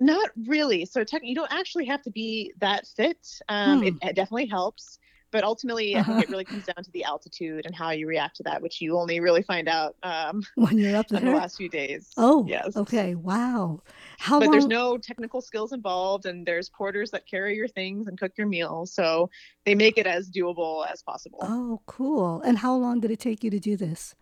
Not 0.00 0.30
really. 0.46 0.86
So 0.86 1.04
tech, 1.04 1.20
you 1.22 1.34
don't 1.34 1.52
actually 1.52 1.84
have 1.84 2.02
to 2.02 2.10
be 2.10 2.52
that 2.58 2.86
fit. 2.86 3.40
Um, 3.48 3.80
hmm. 3.80 3.86
it, 3.86 3.94
it, 4.02 4.16
definitely 4.16 4.46
helps, 4.46 4.98
but 5.30 5.44
ultimately, 5.44 5.94
uh-huh. 5.94 6.10
I 6.10 6.14
think 6.14 6.24
it 6.24 6.30
really 6.32 6.44
comes 6.46 6.64
down 6.64 6.82
to 6.82 6.90
the 6.92 7.04
altitude 7.04 7.66
and 7.66 7.74
how 7.74 7.90
you 7.90 8.06
react 8.06 8.36
to 8.36 8.42
that, 8.44 8.62
which 8.62 8.80
you 8.80 8.96
only 8.96 9.20
really 9.20 9.42
find 9.42 9.68
out 9.68 9.96
um, 10.02 10.42
when 10.54 10.78
you're 10.78 10.96
up 10.96 11.08
there 11.08 11.20
in 11.20 11.26
the 11.26 11.32
last 11.32 11.58
few 11.58 11.68
days. 11.68 12.10
Oh, 12.16 12.46
yes. 12.48 12.76
Okay. 12.76 13.14
Wow. 13.14 13.82
How 14.20 14.38
but 14.38 14.46
long? 14.46 14.52
there's 14.52 14.66
no 14.66 14.98
technical 14.98 15.40
skills 15.40 15.72
involved, 15.72 16.26
and 16.26 16.44
there's 16.46 16.68
porters 16.68 17.10
that 17.12 17.26
carry 17.26 17.56
your 17.56 17.68
things 17.68 18.06
and 18.06 18.18
cook 18.18 18.32
your 18.36 18.46
meals. 18.46 18.92
So 18.92 19.30
they 19.64 19.74
make 19.74 19.96
it 19.96 20.06
as 20.06 20.30
doable 20.30 20.86
as 20.86 21.02
possible. 21.02 21.38
Oh, 21.40 21.80
cool. 21.86 22.42
And 22.42 22.58
how 22.58 22.74
long 22.76 23.00
did 23.00 23.10
it 23.10 23.18
take 23.20 23.42
you 23.42 23.50
to 23.50 23.58
do 23.58 23.76
this? 23.78 24.14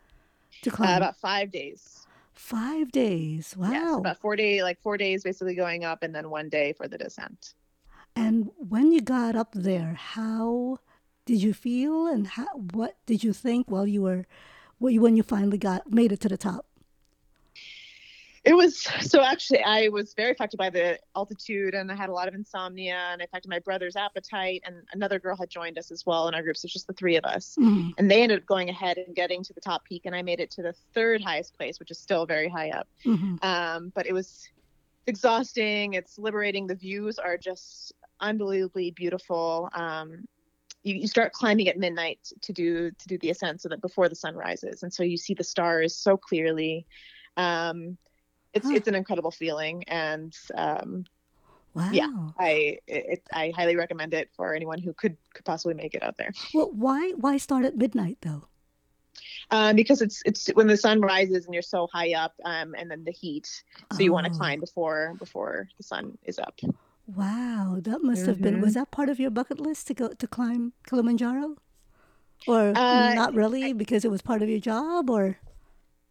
To 0.62 0.70
Uh, 0.70 0.74
climb? 0.76 0.96
about 0.98 1.16
five 1.16 1.50
days. 1.50 2.06
Five 2.32 2.92
days. 2.92 3.56
Wow. 3.56 3.98
about 3.98 4.20
four 4.20 4.36
day, 4.36 4.62
like 4.62 4.80
four 4.80 4.96
days, 4.96 5.24
basically 5.24 5.56
going 5.56 5.84
up, 5.84 6.04
and 6.04 6.14
then 6.14 6.30
one 6.30 6.48
day 6.48 6.72
for 6.74 6.86
the 6.86 6.96
descent. 6.98 7.54
And 8.14 8.50
when 8.56 8.92
you 8.92 9.00
got 9.00 9.34
up 9.34 9.50
there, 9.52 9.94
how 9.94 10.78
did 11.26 11.42
you 11.42 11.52
feel 11.52 12.06
and 12.06 12.26
how, 12.28 12.46
what 12.54 12.96
did 13.06 13.24
you 13.24 13.32
think 13.32 13.68
while 13.68 13.86
you 13.86 14.02
were 14.02 14.26
when 14.78 15.16
you 15.16 15.24
finally 15.24 15.58
got 15.58 15.90
made 15.92 16.12
it 16.12 16.20
to 16.20 16.28
the 16.28 16.36
top? 16.38 16.67
It 18.48 18.56
was 18.56 18.78
so 19.02 19.22
actually 19.22 19.62
I 19.62 19.88
was 19.88 20.14
very 20.14 20.32
affected 20.32 20.56
by 20.56 20.70
the 20.70 20.98
altitude 21.14 21.74
and 21.74 21.92
I 21.92 21.94
had 21.94 22.08
a 22.08 22.14
lot 22.14 22.28
of 22.28 22.34
insomnia 22.34 22.96
and 23.12 23.20
it 23.20 23.26
affected 23.26 23.50
my 23.50 23.58
brother's 23.58 23.94
appetite 23.94 24.62
and 24.64 24.76
another 24.94 25.18
girl 25.18 25.36
had 25.36 25.50
joined 25.50 25.76
us 25.76 25.90
as 25.90 26.06
well 26.06 26.28
in 26.28 26.34
our 26.34 26.42
group. 26.42 26.56
So 26.56 26.64
it's 26.64 26.72
just 26.72 26.86
the 26.86 26.94
three 26.94 27.16
of 27.16 27.24
us. 27.26 27.56
Mhm. 27.58 27.92
And 27.98 28.10
they 28.10 28.22
ended 28.22 28.38
up 28.38 28.46
going 28.46 28.70
ahead 28.70 28.96
and 28.96 29.14
getting 29.14 29.44
to 29.44 29.52
the 29.52 29.60
top 29.60 29.84
peak 29.84 30.06
and 30.06 30.16
I 30.16 30.22
made 30.22 30.40
it 30.40 30.50
to 30.52 30.62
the 30.62 30.72
third 30.94 31.20
highest 31.22 31.58
place, 31.58 31.78
which 31.78 31.90
is 31.90 31.98
still 31.98 32.24
very 32.24 32.48
high 32.48 32.70
up. 32.70 32.88
Mhm. 33.04 33.44
Um, 33.44 33.92
but 33.94 34.06
it 34.06 34.14
was 34.14 34.48
exhausting. 35.06 35.92
It's 35.92 36.18
liberating. 36.18 36.66
The 36.66 36.74
views 36.74 37.18
are 37.18 37.36
just 37.36 37.92
unbelievably 38.20 38.92
beautiful. 38.92 39.68
Um, 39.74 40.26
you, 40.84 40.94
you 40.94 41.06
start 41.06 41.34
climbing 41.34 41.68
at 41.68 41.76
midnight 41.76 42.20
to 42.40 42.54
do 42.54 42.92
to 42.92 43.08
do 43.08 43.18
the 43.18 43.28
ascent 43.28 43.60
so 43.60 43.68
that 43.68 43.82
before 43.82 44.08
the 44.08 44.14
sun 44.14 44.34
rises 44.34 44.82
and 44.82 44.94
so 44.94 45.02
you 45.02 45.18
see 45.18 45.34
the 45.34 45.44
stars 45.44 45.94
so 45.94 46.16
clearly 46.16 46.86
um, 47.36 47.98
it's 48.54 48.68
Huh. 48.68 48.76
it's 48.76 48.88
an 48.88 48.94
incredible 48.94 49.30
feeling 49.30 49.84
and 49.88 50.36
um, 50.54 51.04
Wow. 51.74 51.90
yeah. 51.92 52.08
I 52.38 52.78
it, 52.86 53.22
I 53.32 53.52
highly 53.56 53.76
recommend 53.76 54.14
it 54.14 54.30
for 54.36 54.54
anyone 54.54 54.80
who 54.80 54.92
could 54.92 55.16
could 55.34 55.44
possibly 55.44 55.74
make 55.74 55.94
it 55.94 56.02
out 56.02 56.16
there 56.16 56.32
Well, 56.52 56.70
why 56.72 57.12
why 57.16 57.36
start 57.36 57.64
at 57.64 57.76
midnight 57.76 58.18
though? 58.22 58.44
um, 59.50 59.76
because 59.76 60.02
it's 60.02 60.22
it's 60.24 60.48
when 60.48 60.66
the 60.66 60.76
sun 60.76 61.00
rises 61.00 61.44
and 61.46 61.54
you're 61.54 61.62
so 61.62 61.88
high 61.92 62.12
up 62.14 62.34
um, 62.44 62.74
and 62.78 62.90
then 62.90 63.04
the 63.04 63.12
heat 63.12 63.48
so 63.92 64.02
you 64.02 64.12
want 64.12 64.24
to 64.26 64.30
Oh. 64.32 64.36
climb 64.38 64.60
before 64.60 65.14
before 65.18 65.68
the 65.76 65.82
sun 65.82 66.16
is 66.24 66.38
up 66.38 66.58
Wow, 67.06 67.78
that 67.80 68.02
must 68.02 68.26
have 68.26 68.40
been. 68.42 68.60
Was 68.60 68.74
that 68.74 68.90
part 68.90 69.08
of 69.08 69.18
your 69.18 69.30
bucket 69.30 69.58
list 69.58 69.86
to 69.88 69.94
go 69.94 70.08
to 70.08 70.26
climb 70.26 70.74
Kilimanjaro, 70.86 71.56
or 72.46 72.74
Uh, 72.74 73.14
not 73.14 73.34
really 73.34 73.72
because 73.72 74.04
it 74.04 74.10
was 74.10 74.22
part 74.22 74.42
of 74.42 74.48
your 74.48 74.60
job, 74.60 75.08
or 75.10 75.38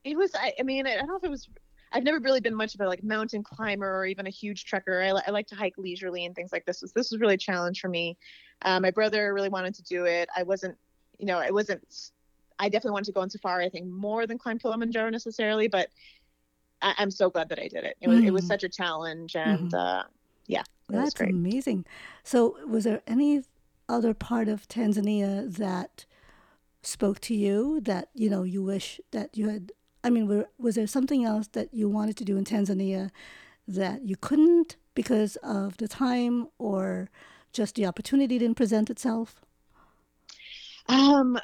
it 0.03 0.17
was 0.17 0.33
I, 0.35 0.53
I 0.59 0.63
mean 0.63 0.87
I 0.87 0.95
don't 0.95 1.07
know 1.07 1.17
if 1.17 1.23
it 1.23 1.29
was 1.29 1.47
I've 1.91 2.03
never 2.03 2.19
really 2.19 2.41
been 2.41 2.55
much 2.55 2.75
of 2.75 2.81
a 2.81 2.87
like 2.87 3.03
mountain 3.03 3.43
climber 3.43 3.97
or 3.97 4.05
even 4.05 4.27
a 4.27 4.29
huge 4.29 4.65
trekker. 4.65 5.03
I, 5.03 5.21
I 5.27 5.31
like 5.31 5.47
to 5.47 5.55
hike 5.55 5.73
leisurely 5.77 6.25
and 6.25 6.35
things 6.35 6.51
like 6.51 6.65
this. 6.65 6.81
This 6.81 7.11
was 7.11 7.19
really 7.19 7.35
a 7.35 7.37
challenge 7.37 7.79
for 7.79 7.87
me. 7.89 8.17
Uh, 8.63 8.79
my 8.79 8.91
brother 8.91 9.33
really 9.33 9.49
wanted 9.49 9.73
to 9.75 9.83
do 9.83 10.05
it. 10.05 10.27
I 10.35 10.43
wasn't, 10.43 10.77
you 11.17 11.25
know, 11.25 11.39
I 11.39 11.51
wasn't. 11.51 11.83
I 12.59 12.69
definitely 12.69 12.91
wanted 12.93 13.05
to 13.05 13.11
go 13.11 13.21
on 13.21 13.29
safari. 13.29 13.65
I 13.65 13.69
think 13.69 13.87
more 13.87 14.25
than 14.25 14.37
climb 14.37 14.57
Kilimanjaro 14.57 15.09
necessarily, 15.11 15.67
but 15.67 15.89
I, 16.81 16.95
I'm 16.97 17.11
so 17.11 17.29
glad 17.29 17.49
that 17.49 17.59
I 17.59 17.67
did 17.67 17.83
it. 17.83 17.95
It 18.01 18.07
was 18.07 18.19
it 18.19 18.31
was 18.31 18.43
Mm. 18.43 18.47
such 18.47 18.63
a 18.63 18.69
challenge, 18.69 19.35
and 19.35 19.73
uh, 19.73 20.03
yeah, 20.47 20.61
it 20.61 20.65
was 20.95 21.01
that's 21.01 21.13
great. 21.13 21.29
amazing. 21.31 21.85
So, 22.23 22.57
was 22.65 22.83
there 22.83 23.01
any 23.07 23.43
other 23.87 24.13
part 24.13 24.47
of 24.47 24.67
Tanzania 24.67 25.51
that 25.57 26.05
spoke 26.81 27.19
to 27.21 27.35
you 27.35 27.79
that 27.81 28.09
you 28.13 28.29
know 28.29 28.43
you 28.43 28.63
wish 28.63 28.99
that 29.11 29.37
you 29.37 29.49
had? 29.49 29.71
I 30.03 30.09
mean, 30.09 30.27
were, 30.27 30.47
was 30.57 30.75
there 30.75 30.87
something 30.87 31.25
else 31.25 31.47
that 31.49 31.73
you 31.73 31.89
wanted 31.89 32.17
to 32.17 32.25
do 32.25 32.37
in 32.37 32.45
Tanzania 32.45 33.11
that 33.67 34.03
you 34.03 34.15
couldn't 34.15 34.77
because 34.93 35.35
of 35.37 35.77
the 35.77 35.87
time, 35.87 36.47
or 36.57 37.09
just 37.51 37.75
the 37.75 37.85
opportunity 37.85 38.37
didn't 38.39 38.55
present 38.55 38.89
itself? 38.89 39.43
Um, 40.87 41.37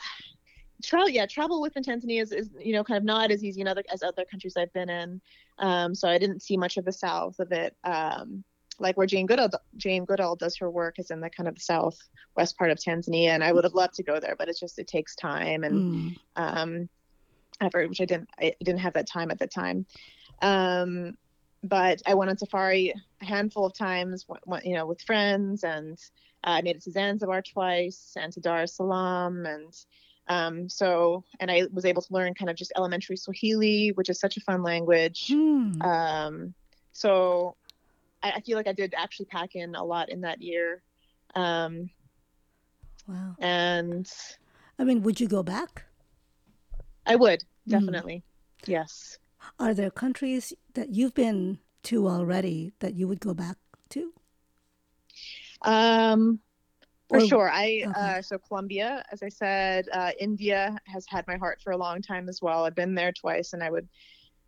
travel, 0.84 1.10
yeah, 1.10 1.26
travel 1.26 1.62
within 1.62 1.84
Tanzania 1.84 2.22
is, 2.22 2.32
is, 2.32 2.50
you 2.62 2.74
know, 2.74 2.84
kind 2.84 2.98
of 2.98 3.04
not 3.04 3.32
as 3.32 3.44
easy 3.44 3.62
in 3.62 3.68
other 3.68 3.84
as 3.92 4.04
other 4.04 4.26
countries 4.26 4.56
I've 4.56 4.74
been 4.74 4.90
in. 4.90 5.22
Um, 5.60 5.94
so 5.94 6.08
I 6.08 6.18
didn't 6.18 6.42
see 6.42 6.58
much 6.58 6.78
of 6.78 6.86
the 6.86 6.94
south 6.94 7.40
of 7.40 7.52
it. 7.52 7.76
Um, 7.84 8.44
like 8.80 8.98
where 8.98 9.06
Jane 9.06 9.28
Goodall, 9.28 9.50
Jane 9.78 10.04
Goodall 10.06 10.36
does 10.36 10.58
her 10.58 10.70
work 10.72 10.98
is 10.98 11.12
in 11.12 11.20
the 11.20 11.30
kind 11.30 11.48
of 11.48 11.62
southwest 11.62 12.58
part 12.58 12.72
of 12.72 12.80
Tanzania, 12.80 13.30
and 13.30 13.44
I 13.44 13.52
would 13.52 13.66
have 13.66 13.76
loved 13.76 13.94
to 13.96 14.04
go 14.04 14.20
there, 14.20 14.36
but 14.38 14.50
it's 14.50 14.60
just 14.60 14.80
it 14.80 14.88
takes 14.88 15.16
time 15.16 15.64
and 15.64 15.74
Mm. 15.76 16.16
um, 16.38 16.90
effort, 17.62 17.90
which 17.90 18.02
I 18.02 18.06
didn't 18.06 18.30
I 18.40 18.54
didn't 18.64 18.80
have 18.80 18.94
that 18.94 19.08
time 19.08 19.32
at 19.32 19.40
the 19.40 19.48
time. 19.48 19.86
Um, 20.42 21.18
but 21.64 22.02
I 22.06 22.14
went 22.14 22.30
on 22.30 22.38
safari 22.38 22.94
a 23.22 23.26
handful 23.26 23.66
of 23.66 23.74
times, 23.74 24.26
you 24.64 24.76
know, 24.76 24.86
with 24.86 25.02
friends, 25.02 25.64
and 25.64 25.98
uh, 26.44 26.52
I 26.52 26.62
made 26.62 26.76
it 26.76 26.84
to 26.84 26.92
Zanzibar 26.92 27.42
twice 27.42 28.14
and 28.18 28.34
to 28.34 28.42
Dar 28.42 28.64
es 28.64 28.76
Salaam, 28.76 29.46
and 29.46 29.74
um, 30.28 30.70
so 30.70 31.24
and 31.40 31.50
I 31.50 31.68
was 31.72 31.86
able 31.86 32.02
to 32.02 32.14
learn 32.14 32.34
kind 32.34 32.50
of 32.50 32.58
just 32.58 32.74
elementary 32.76 33.18
Swahili, 33.18 33.92
which 33.96 34.10
is 34.10 34.20
such 34.20 34.38
a 34.38 34.42
fun 34.42 34.62
language. 34.62 35.28
Hmm. 35.30 35.82
Um, 35.82 36.54
so 36.92 37.56
I, 38.22 38.32
I 38.32 38.42
feel 38.42 38.58
like 38.58 38.68
I 38.68 38.74
did 38.74 38.94
actually 38.98 39.28
pack 39.28 39.56
in 39.56 39.76
a 39.76 39.84
lot 39.84 40.10
in 40.10 40.22
that 40.22 40.42
year, 40.42 40.84
um, 41.36 41.90
Wow. 43.08 43.36
and 43.40 44.10
I 44.80 44.84
mean, 44.84 45.02
would 45.04 45.20
you 45.20 45.28
go 45.28 45.44
back? 45.44 45.86
I 47.06 47.16
would 47.16 47.42
Mm. 47.68 47.72
definitely, 47.72 48.24
yes. 48.66 49.18
Are 49.60 49.74
there 49.74 49.92
countries 49.92 50.54
that 50.74 50.90
you've 50.90 51.14
been 51.14 51.60
to 51.84 52.08
already 52.08 52.74
that 52.80 52.94
you 52.96 53.08
would 53.08 53.20
go 53.20 53.34
back 53.34 53.58
to? 53.90 54.14
Um, 55.62 56.40
for 57.10 57.18
Or- 57.20 57.28
sure. 57.28 57.50
I 57.50 57.84
okay. 57.86 57.92
uh, 57.96 58.22
so 58.22 58.38
Colombia, 58.38 59.04
as 59.12 59.22
I 59.22 59.30
said, 59.30 59.88
uh, 59.92 60.12
India 60.20 60.78
has 60.88 61.06
had 61.08 61.26
my 61.28 61.38
heart 61.38 61.62
for 61.62 61.72
a 61.72 61.78
long 61.78 62.02
time 62.02 62.28
as 62.30 62.42
well. 62.42 62.66
I've 62.66 62.76
been 62.76 62.96
there 62.96 63.12
twice, 63.12 63.54
and 63.54 63.64
I 63.64 63.70
would 63.70 63.88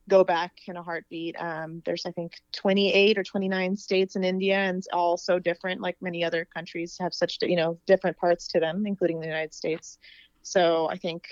go 0.08 0.24
back 0.24 0.54
in 0.68 0.78
a 0.78 0.84
heartbeat. 0.84 1.36
Um, 1.40 1.82
there's 1.86 2.06
I 2.06 2.12
think 2.12 2.34
28 2.54 3.18
or 3.18 3.24
29 3.24 3.76
states 3.76 4.16
in 4.16 4.24
India, 4.24 4.58
and 4.58 4.78
it's 4.78 4.88
all 4.94 5.18
so 5.18 5.40
different. 5.40 5.82
Like 5.82 5.98
many 6.02 6.24
other 6.24 6.46
countries 6.46 6.98
have 7.00 7.14
such 7.14 7.38
you 7.42 7.56
know 7.56 7.80
different 7.86 8.18
parts 8.18 8.48
to 8.50 8.60
them, 8.60 8.86
including 8.86 9.20
the 9.20 9.28
United 9.28 9.54
States. 9.54 9.98
So 10.44 10.88
I 10.90 10.98
think 10.98 11.28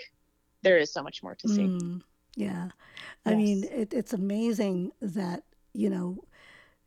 there 0.64 0.78
is 0.78 0.92
so 0.92 1.04
much 1.04 1.22
more 1.22 1.36
to 1.36 1.48
see. 1.48 1.66
Mm, 1.66 2.02
yeah. 2.36 2.70
I 3.26 3.36
mean, 3.36 3.64
it, 3.66 3.94
it's 3.94 4.14
amazing 4.14 4.92
that, 5.02 5.44
you 5.74 5.90
know, 5.90 6.24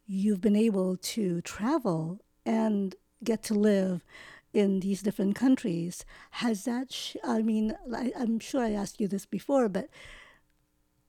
you've 0.06 0.40
been 0.40 0.56
able 0.56 0.96
to 0.96 1.40
travel 1.42 2.20
and 2.44 2.94
get 3.22 3.42
to 3.44 3.54
live 3.54 4.04
in 4.52 4.80
these 4.80 5.02
different 5.02 5.34
countries. 5.34 6.04
Has 6.32 6.64
that, 6.64 6.92
sh- 6.92 7.16
I 7.22 7.42
mean, 7.42 7.76
I, 7.94 8.12
I'm 8.18 8.38
sure 8.38 8.62
I 8.62 8.72
asked 8.72 9.00
you 9.00 9.08
this 9.08 9.26
before, 9.26 9.68
but 9.68 9.88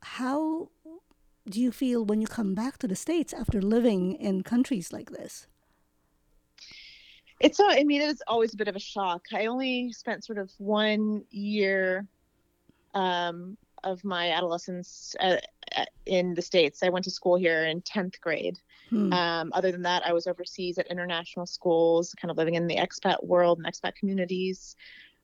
how 0.01 0.69
do 1.49 1.61
you 1.61 1.71
feel 1.71 2.03
when 2.03 2.21
you 2.21 2.27
come 2.27 2.53
back 2.53 2.77
to 2.79 2.87
the 2.87 2.95
States 2.95 3.33
after 3.33 3.61
living 3.61 4.13
in 4.13 4.43
countries 4.43 4.91
like 4.91 5.11
this? 5.11 5.47
It's, 7.39 7.59
uh, 7.59 7.67
I 7.69 7.83
mean, 7.83 8.01
it 8.01 8.07
was 8.07 8.21
always 8.27 8.53
a 8.53 8.57
bit 8.57 8.67
of 8.67 8.75
a 8.75 8.79
shock. 8.79 9.25
I 9.31 9.45
only 9.45 9.91
spent 9.91 10.25
sort 10.25 10.39
of 10.39 10.51
one 10.57 11.23
year 11.29 12.07
um, 12.97 13.57
of 13.83 14.03
my 14.03 14.31
adolescence 14.31 15.15
uh, 15.19 15.37
uh, 15.77 15.85
in 16.05 16.33
the 16.33 16.41
States. 16.41 16.81
I 16.81 16.89
went 16.89 17.05
to 17.05 17.11
school 17.11 17.37
here 17.37 17.65
in 17.65 17.81
10th 17.81 18.19
grade. 18.19 18.57
Hmm. 18.89 19.13
Um, 19.13 19.51
other 19.53 19.71
than 19.71 19.83
that, 19.83 20.05
I 20.05 20.13
was 20.13 20.25
overseas 20.25 20.79
at 20.79 20.87
international 20.87 21.45
schools, 21.45 22.15
kind 22.19 22.31
of 22.31 22.37
living 22.37 22.55
in 22.55 22.65
the 22.65 22.77
expat 22.77 23.23
world 23.23 23.59
and 23.59 23.67
expat 23.67 23.95
communities. 23.95 24.75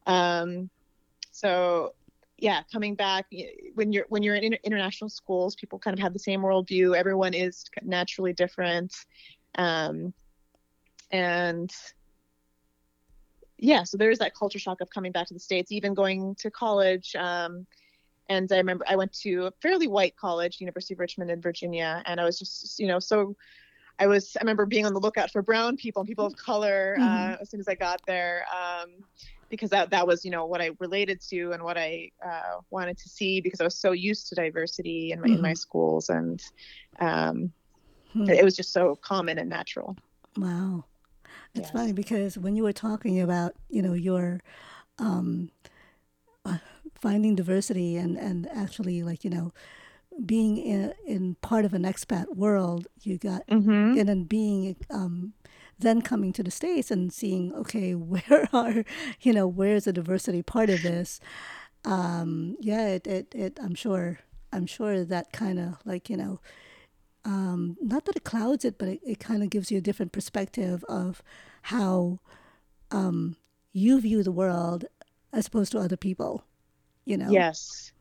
Um, 0.06 0.70
so, 1.32 1.96
yeah, 2.38 2.62
coming 2.72 2.94
back 2.94 3.26
when 3.74 3.92
you're 3.92 4.06
when 4.10 4.22
you're 4.22 4.36
in 4.36 4.44
inter- 4.44 4.60
international 4.64 5.10
schools, 5.10 5.56
people 5.56 5.80
kind 5.80 5.98
of 5.98 6.02
have 6.02 6.14
the 6.14 6.20
same 6.20 6.42
worldview. 6.42 6.96
Everyone 6.96 7.34
is 7.34 7.66
naturally 7.82 8.34
different, 8.34 8.94
um, 9.56 10.14
and 11.10 11.72
yeah, 13.58 13.84
so 13.84 13.98
there's 13.98 14.20
that 14.20 14.36
culture 14.36 14.60
shock 14.60 14.82
of 14.82 14.90
coming 14.90 15.12
back 15.12 15.28
to 15.28 15.34
the 15.34 15.40
states, 15.40 15.72
even 15.72 15.94
going 15.94 16.36
to 16.40 16.52
college. 16.52 17.16
Um, 17.16 17.66
and 18.30 18.52
I 18.52 18.58
remember 18.58 18.86
I 18.88 18.96
went 18.96 19.14
to 19.22 19.46
a 19.48 19.52
fairly 19.62 19.88
white 19.88 20.16
college, 20.16 20.60
University 20.62 20.94
of 20.94 21.00
Richmond 21.00 21.30
in 21.32 21.42
Virginia, 21.42 22.02
and 22.06 22.20
I 22.20 22.24
was 22.24 22.40
just, 22.40 22.80
you 22.80 22.88
know, 22.88 23.00
so 23.00 23.36
I 24.00 24.08
was. 24.08 24.36
I 24.38 24.42
remember 24.44 24.66
being 24.66 24.86
on 24.86 24.94
the 24.94 25.00
lookout 25.00 25.32
for 25.32 25.42
brown 25.42 25.78
people 25.78 26.02
and 26.02 26.08
people 26.08 26.26
of 26.26 26.36
color 26.36 26.98
uh, 27.02 27.36
Mhm. 27.36 27.42
as 27.42 27.50
soon 27.52 27.60
as 27.60 27.68
I 27.68 27.76
got 27.76 28.02
there, 28.08 28.46
um, 28.52 28.90
because 29.50 29.70
that 29.70 29.92
that 29.92 30.08
was, 30.08 30.26
you 30.26 30.32
know, 30.32 30.46
what 30.48 30.62
I 30.62 30.72
related 30.80 31.22
to 31.30 31.52
and 31.52 31.64
what 31.64 31.78
I 31.78 32.10
uh, 32.26 32.62
wanted 32.72 32.98
to 32.98 33.10
see 33.10 33.40
because 33.42 33.62
I 33.62 33.66
was 33.66 33.78
so 33.80 33.92
used 33.92 34.30
to 34.30 34.36
diversity 34.36 35.12
in 35.12 35.22
my 35.22 35.28
in 35.28 35.42
my 35.42 35.54
schools, 35.54 36.10
and 36.10 36.42
um, 37.00 37.54
Hmm. 38.14 38.30
it 38.30 38.44
was 38.44 38.56
just 38.56 38.74
so 38.74 38.96
common 38.96 39.38
and 39.38 39.50
natural. 39.50 39.98
Wow. 40.38 40.86
It's 41.56 41.68
Yes. 41.70 41.72
funny 41.72 41.94
because 41.94 42.38
when 42.38 42.56
you 42.56 42.64
were 42.64 42.74
talking 42.74 43.20
about, 43.22 43.54
you 43.70 43.82
know, 43.82 43.94
your 43.94 44.42
um, 44.98 45.52
uh, 46.46 46.58
finding 46.96 47.36
diversity 47.36 47.96
and, 47.96 48.18
and 48.18 48.48
actually 48.52 49.04
like, 49.04 49.24
you 49.24 49.30
know, 49.30 49.54
being 50.26 50.58
in, 50.58 50.94
in 51.06 51.36
part 51.42 51.64
of 51.66 51.74
an 51.74 51.84
expat 51.84 52.36
world, 52.36 52.88
you 53.02 53.18
got, 53.20 53.46
Mhm. 53.48 54.00
and 54.00 54.10
then 54.10 54.24
being, 54.24 54.76
um, 54.90 55.34
then 55.78 56.02
coming 56.02 56.34
to 56.34 56.44
the 56.44 56.52
States 56.52 56.90
and 56.90 57.14
seeing, 57.14 57.54
okay, 57.54 57.94
where 57.96 58.50
are, 58.52 58.84
you 59.22 59.32
know, 59.34 59.46
where's 59.46 59.86
the 59.86 59.94
diversity 59.94 60.42
part 60.42 60.72
of 60.72 60.82
this? 60.82 61.20
Um, 61.86 62.56
yeah, 62.60 62.88
it, 62.88 63.06
it, 63.06 63.36
it, 63.36 63.60
I'm 63.62 63.76
sure, 63.76 64.20
I'm 64.52 64.66
sure 64.66 65.04
that 65.06 65.32
kind 65.34 65.60
of 65.60 65.76
like, 65.86 66.10
you 66.10 66.18
know, 66.18 66.40
um, 67.26 67.78
not 67.82 68.06
that 68.06 68.16
it 68.16 68.24
clouds 68.24 68.66
it, 68.66 68.78
but 68.78 68.88
it, 68.88 69.00
it 69.06 69.20
kind 69.20 69.44
of 69.44 69.50
gives 69.50 69.72
you 69.72 69.78
a 69.78 69.82
different 69.82 70.12
perspective 70.12 70.84
of 70.90 71.24
how 71.64 72.20
um, 72.92 73.36
you 73.72 74.00
view 74.02 74.24
the 74.24 74.32
world 74.32 74.86
as 75.32 75.48
opposed 75.48 75.72
to 75.72 75.80
other 75.80 75.98
people, 75.98 76.44
you 77.06 77.18
know? 77.18 77.30
Yes. 77.30 77.92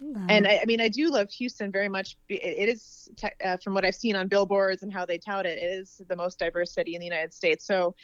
Um, 0.00 0.26
and 0.28 0.46
I, 0.46 0.60
I 0.62 0.64
mean, 0.64 0.80
I 0.80 0.88
do 0.88 1.10
love 1.10 1.30
Houston 1.30 1.70
very 1.70 1.88
much. 1.88 2.16
It 2.28 2.68
is, 2.68 3.10
uh, 3.44 3.58
from 3.58 3.74
what 3.74 3.84
I've 3.84 3.94
seen 3.94 4.16
on 4.16 4.28
billboards 4.28 4.82
and 4.82 4.92
how 4.92 5.04
they 5.04 5.18
tout 5.18 5.44
it, 5.44 5.58
it 5.58 5.66
is 5.66 6.00
the 6.08 6.16
most 6.16 6.38
diverse 6.38 6.72
city 6.72 6.94
in 6.94 7.00
the 7.00 7.06
United 7.06 7.34
States. 7.34 7.66
So, 7.66 7.94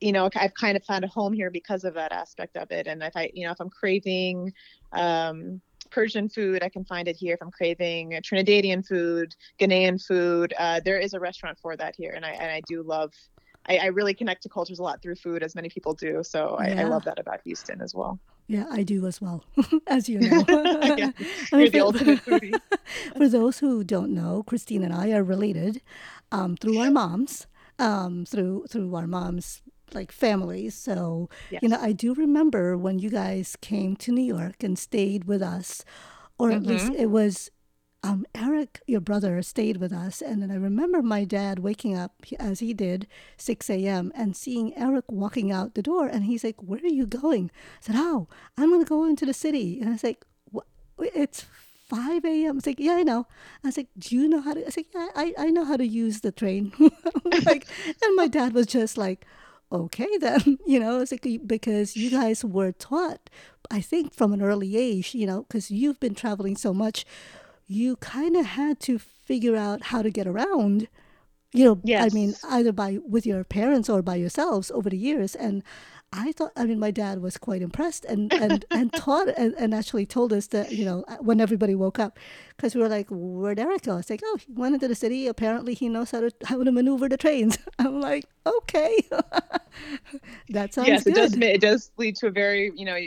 you 0.00 0.12
know, 0.12 0.28
I've 0.34 0.54
kind 0.54 0.76
of 0.76 0.84
found 0.84 1.04
a 1.04 1.08
home 1.08 1.32
here 1.32 1.50
because 1.50 1.84
of 1.84 1.94
that 1.94 2.12
aspect 2.12 2.56
of 2.56 2.70
it. 2.72 2.86
And 2.86 3.02
if 3.02 3.16
I, 3.16 3.30
you 3.34 3.46
know, 3.46 3.52
if 3.52 3.60
I'm 3.60 3.70
craving 3.70 4.52
um, 4.92 5.60
Persian 5.96 6.28
food, 6.28 6.62
I 6.62 6.68
can 6.68 6.84
find 6.84 7.08
it 7.08 7.16
here. 7.16 7.34
If 7.34 7.40
I'm 7.44 7.50
craving 7.50 8.10
Trinidadian 8.26 8.86
food, 8.86 9.28
Ghanaian 9.58 9.96
food, 10.08 10.52
uh, 10.58 10.78
there 10.84 10.98
is 11.06 11.14
a 11.14 11.20
restaurant 11.28 11.56
for 11.62 11.72
that 11.80 11.94
here. 12.00 12.12
And 12.16 12.24
I 12.30 12.32
and 12.42 12.50
I 12.58 12.60
do 12.72 12.82
love. 12.82 13.10
I, 13.68 13.78
I 13.78 13.86
really 13.98 14.14
connect 14.20 14.42
to 14.44 14.48
cultures 14.56 14.78
a 14.78 14.82
lot 14.88 14.96
through 15.02 15.16
food, 15.16 15.42
as 15.42 15.54
many 15.60 15.68
people 15.76 15.92
do. 15.94 16.22
So 16.22 16.40
I, 16.64 16.66
I 16.82 16.84
love 16.84 17.02
that 17.08 17.18
about 17.18 17.40
Houston 17.46 17.80
as 17.80 17.92
well. 17.94 18.12
yeah, 18.46 18.66
I 18.70 18.82
do 18.94 18.98
as 19.10 19.16
well, 19.24 19.38
as 19.96 20.02
you 20.10 20.18
know. 20.20 20.44
Yeah, 21.02 21.10
I 21.52 21.60
You're 21.60 21.70
the 21.70 21.78
for- 21.78 21.86
ultimate 21.88 22.20
foodie. 22.26 22.54
For 23.16 23.28
those 23.36 23.58
who 23.62 23.82
don't 23.94 24.12
know, 24.20 24.44
Christine 24.48 24.84
and 24.86 24.94
I 25.04 25.06
are 25.16 25.24
related 25.24 25.74
um, 26.30 26.50
through 26.60 26.78
our 26.82 26.90
moms, 27.00 27.46
um, 27.78 28.24
through 28.32 28.66
through 28.70 28.94
our 28.98 29.08
moms 29.18 29.62
like 29.94 30.12
families. 30.12 30.74
So 30.74 31.28
Yes. 31.50 31.62
you 31.62 31.68
know, 31.68 31.78
I 31.80 31.92
do 31.92 32.14
remember 32.14 32.76
when 32.76 32.98
you 32.98 33.10
guys 33.10 33.56
came 33.60 33.96
to 33.96 34.12
New 34.12 34.24
York 34.24 34.62
and 34.62 34.78
stayed 34.78 35.24
with 35.24 35.42
us, 35.42 35.84
or 36.38 36.50
at 36.50 36.62
least 36.62 36.92
it 36.96 37.10
was. 37.10 37.50
Um, 38.02 38.24
Eric, 38.36 38.82
your 38.86 39.00
brother, 39.00 39.42
stayed 39.42 39.78
with 39.78 39.92
us, 39.92 40.22
and 40.22 40.40
then 40.40 40.52
I 40.52 40.54
remember 40.54 41.02
my 41.02 41.24
dad 41.24 41.58
waking 41.58 41.96
up 41.98 42.12
as 42.38 42.60
he 42.60 42.72
did, 42.72 43.08
6 43.36 43.68
a.m., 43.68 44.12
and 44.14 44.36
seeing 44.36 44.76
Eric 44.76 45.06
walking 45.10 45.50
out 45.50 45.74
the 45.74 45.82
door, 45.82 46.06
and 46.06 46.22
he's 46.22 46.44
like, 46.44 46.62
"Where 46.62 46.78
are 46.78 46.86
you 46.86 47.04
going?" 47.06 47.50
I 47.52 47.80
said, 47.80 47.96
"Oh, 47.98 48.28
I'm 48.56 48.70
gonna 48.70 48.84
go 48.84 49.04
into 49.06 49.26
the 49.26 49.34
city," 49.34 49.80
and 49.80 49.88
I 49.88 49.92
was 49.92 50.04
like, 50.04 50.24
"What? 50.52 50.66
It's 50.98 51.46
5 51.88 52.24
a.m. 52.24 52.58
It's 52.58 52.66
like, 52.66 52.78
yeah, 52.80 52.94
I 52.94 53.02
know. 53.02 53.26
I 53.64 53.68
was 53.68 53.76
like, 53.76 53.88
do 53.98 54.14
you 54.14 54.28
know 54.28 54.40
how 54.40 54.54
to? 54.54 54.60
I 54.60 54.64
was 54.66 54.76
like, 54.76 54.92
yeah, 54.94 55.08
I, 55.14 55.34
I 55.38 55.50
know 55.50 55.64
how 55.64 55.76
to 55.76 55.86
use 55.86 56.20
the 56.20 56.32
train. 56.32 56.72
like, 57.44 57.66
and 58.02 58.16
my 58.16 58.28
dad 58.28 58.52
was 58.54 58.66
just 58.66 58.98
like, 58.98 59.24
okay 59.70 60.16
then, 60.18 60.58
you 60.66 60.78
know, 60.80 61.00
it's 61.00 61.12
like 61.12 61.26
because 61.46 61.96
you 61.96 62.10
guys 62.10 62.44
were 62.44 62.72
taught, 62.72 63.30
I 63.70 63.80
think 63.80 64.12
from 64.12 64.32
an 64.32 64.42
early 64.42 64.76
age, 64.76 65.14
you 65.14 65.26
know, 65.26 65.42
because 65.42 65.70
you've 65.70 66.00
been 66.00 66.14
traveling 66.14 66.56
so 66.56 66.72
much, 66.72 67.04
you 67.66 67.96
kind 67.96 68.36
of 68.36 68.46
had 68.46 68.80
to 68.80 68.98
figure 68.98 69.56
out 69.56 69.84
how 69.84 70.02
to 70.02 70.10
get 70.10 70.26
around. 70.26 70.88
You 71.56 71.64
know, 71.64 71.80
I 71.96 72.08
mean, 72.10 72.34
either 72.44 72.72
by 72.72 72.98
with 73.06 73.26
your 73.26 73.44
parents 73.44 73.88
or 73.88 74.02
by 74.02 74.16
yourselves 74.16 74.70
over 74.70 74.90
the 74.90 74.98
years, 74.98 75.34
and 75.34 75.62
I 76.12 76.32
thought, 76.32 76.52
I 76.56 76.64
mean, 76.64 76.78
my 76.78 76.90
dad 76.90 77.20
was 77.20 77.36
quite 77.36 77.62
impressed 77.62 78.04
and 78.04 78.32
and 78.32 78.64
and 78.70 78.92
taught 78.92 79.28
and, 79.36 79.54
and 79.54 79.74
actually 79.74 80.06
told 80.06 80.32
us 80.32 80.46
that 80.48 80.72
you 80.72 80.84
know 80.84 81.04
uh, 81.08 81.16
when 81.16 81.40
everybody 81.40 81.74
woke 81.74 81.98
up, 81.98 82.18
because 82.56 82.74
we 82.74 82.80
were 82.80 82.88
like, 82.88 83.06
where'd 83.10 83.58
Eric 83.58 83.82
go? 83.82 83.96
It's 83.96 84.10
like, 84.10 84.22
oh, 84.24 84.38
he 84.38 84.52
went 84.52 84.74
into 84.74 84.88
the 84.88 84.94
city. 84.94 85.26
Apparently, 85.26 85.74
he 85.74 85.88
knows 85.88 86.10
how 86.10 86.20
to 86.20 86.30
how 86.44 86.62
to 86.62 86.72
maneuver 86.72 87.08
the 87.08 87.16
trains. 87.16 87.58
I'm 87.78 88.00
like, 88.00 88.24
okay, 88.46 88.98
that 90.50 90.74
sounds 90.74 90.88
yes, 90.88 91.04
good. 91.04 91.12
it 91.12 91.16
does. 91.16 91.34
It 91.34 91.60
does 91.60 91.90
lead 91.96 92.16
to 92.16 92.28
a 92.28 92.30
very, 92.30 92.72
you 92.74 92.84
know, 92.84 92.98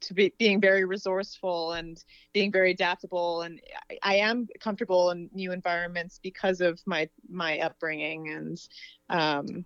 to 0.00 0.14
be 0.14 0.32
being 0.38 0.60
very 0.60 0.84
resourceful 0.84 1.72
and 1.72 2.02
being 2.32 2.52
very 2.52 2.70
adaptable. 2.72 3.42
And 3.42 3.60
I, 3.90 3.98
I 4.02 4.14
am 4.16 4.48
comfortable 4.60 5.10
in 5.10 5.28
new 5.32 5.52
environments 5.52 6.18
because 6.22 6.60
of 6.60 6.80
my 6.86 7.08
my 7.28 7.58
upbringing, 7.60 8.30
and 8.30 8.60
um, 9.08 9.64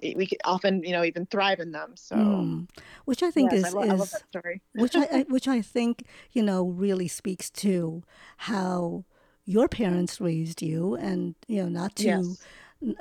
we 0.00 0.28
often, 0.44 0.82
you 0.82 0.92
know, 0.92 1.04
even 1.04 1.26
thrive 1.26 1.60
in 1.60 1.70
them. 1.70 1.92
So, 1.94 2.16
Mm. 2.16 2.68
Which 3.04 3.22
I 3.22 3.30
think 3.30 3.52
yes, 3.52 3.64
I, 3.64 3.68
is 3.68 3.74
lo- 3.74 3.82
I 3.82 3.86
love 3.86 4.00
is 4.00 4.10
that 4.10 4.22
story. 4.28 4.62
which 4.74 4.96
I, 4.96 5.08
I 5.12 5.24
which 5.28 5.48
I 5.48 5.60
think 5.62 6.04
you 6.32 6.42
know 6.42 6.64
really 6.66 7.08
speaks 7.08 7.50
to 7.50 8.02
how 8.38 9.04
your 9.44 9.68
parents 9.68 10.20
raised 10.20 10.62
you, 10.62 10.94
and 10.94 11.34
you 11.46 11.62
know 11.62 11.68
not 11.68 11.96
to 11.96 12.04
Yes. 12.04 12.42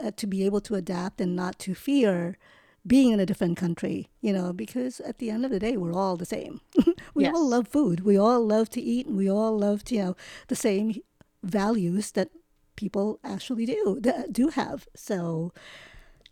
uh, 0.03 0.11
to 0.11 0.27
be 0.27 0.45
able 0.45 0.61
to 0.61 0.75
adapt 0.75 1.21
and 1.21 1.35
not 1.35 1.59
to 1.59 1.73
fear 1.73 2.37
being 2.85 3.11
in 3.11 3.19
a 3.19 3.25
different 3.25 3.57
country. 3.57 4.09
You 4.21 4.33
know, 4.33 4.53
because 4.53 4.99
at 5.01 5.17
the 5.19 5.29
end 5.29 5.45
of 5.45 5.51
the 5.51 5.59
day, 5.59 5.77
we're 5.77 5.93
all 5.93 6.17
the 6.17 6.25
same. 6.25 6.61
we 7.13 7.27
all 7.27 7.47
love 7.47 7.67
food. 7.67 8.01
We 8.01 8.17
all 8.17 8.45
love 8.45 8.69
to 8.71 8.81
eat, 8.81 9.07
and 9.07 9.17
we 9.17 9.29
all 9.29 9.57
love 9.57 9.83
to 9.85 9.95
you 9.95 10.01
know 10.03 10.15
the 10.47 10.55
same 10.55 10.95
values 11.43 12.11
that 12.11 12.29
people 12.75 13.19
actually 13.23 13.65
do 13.65 13.99
that 14.01 14.33
do 14.33 14.49
have. 14.49 14.87
So 14.95 15.51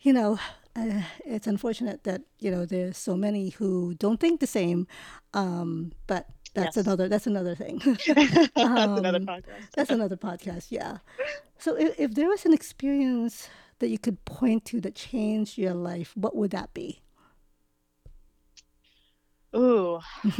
you 0.01 0.13
know, 0.13 0.39
uh, 0.75 1.03
it's 1.25 1.47
unfortunate 1.47 2.03
that 2.05 2.21
you 2.39 2.49
know 2.51 2.65
there's 2.65 2.97
so 2.97 3.15
many 3.15 3.49
who 3.49 3.93
don't 3.95 4.19
think 4.19 4.39
the 4.39 4.47
same. 4.47 4.87
Um, 5.33 5.91
but 6.07 6.27
that's 6.53 6.75
Yes. 6.75 6.85
another 6.85 7.07
that's 7.07 7.27
another 7.27 7.55
thing. 7.55 7.79
That's 8.07 8.49
another 8.55 9.17
Um, 9.19 9.25
podcast. 9.25 9.71
that's 9.75 9.89
another 9.91 10.17
podcast. 10.17 10.67
Yeah. 10.69 10.97
So 11.59 11.75
if, 11.77 11.97
if 11.99 12.13
there 12.15 12.27
was 12.27 12.45
an 12.45 12.53
experience 12.53 13.47
that 13.81 13.89
you 13.89 13.99
could 13.99 14.23
point 14.25 14.63
to 14.65 14.79
that 14.81 14.95
changed 14.95 15.57
your 15.57 15.73
life, 15.73 16.13
what 16.15 16.35
would 16.35 16.51
that 16.51 16.73
be? 16.73 17.01
Ooh, 19.53 19.99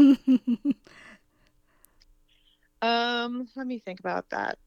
um, 2.81 3.47
let 3.55 3.67
me 3.67 3.79
think 3.79 3.99
about 3.99 4.29
that. 4.29 4.57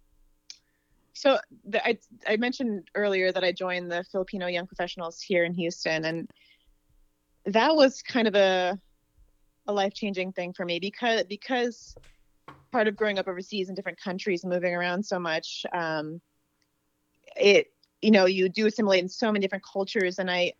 So 1.14 1.38
the, 1.64 1.86
I 1.86 1.98
I 2.26 2.36
mentioned 2.36 2.88
earlier 2.94 3.32
that 3.32 3.42
I 3.42 3.52
joined 3.52 3.90
the 3.90 4.04
Filipino 4.12 4.48
Young 4.48 4.66
Professionals 4.66 5.22
here 5.22 5.44
in 5.44 5.54
Houston, 5.54 6.04
and 6.04 6.28
that 7.46 7.74
was 7.74 8.02
kind 8.02 8.28
of 8.28 8.34
a 8.34 8.78
a 9.66 9.72
life 9.72 9.94
changing 9.94 10.32
thing 10.32 10.52
for 10.52 10.66
me 10.66 10.78
because 10.78 11.24
because 11.24 11.94
part 12.70 12.86
of 12.88 12.96
growing 12.96 13.18
up 13.18 13.28
overseas 13.28 13.70
in 13.70 13.74
different 13.74 13.98
countries 13.98 14.44
and 14.44 14.52
moving 14.52 14.74
around 14.74 15.04
so 15.04 15.18
much, 15.18 15.64
um, 15.72 16.20
it 17.36 17.68
you 18.04 18.10
know 18.10 18.26
you 18.26 18.48
do 18.48 18.66
assimilate 18.66 19.02
in 19.02 19.08
so 19.08 19.32
many 19.32 19.42
different 19.42 19.64
cultures, 19.64 20.18
and 20.18 20.30
I 20.30 20.52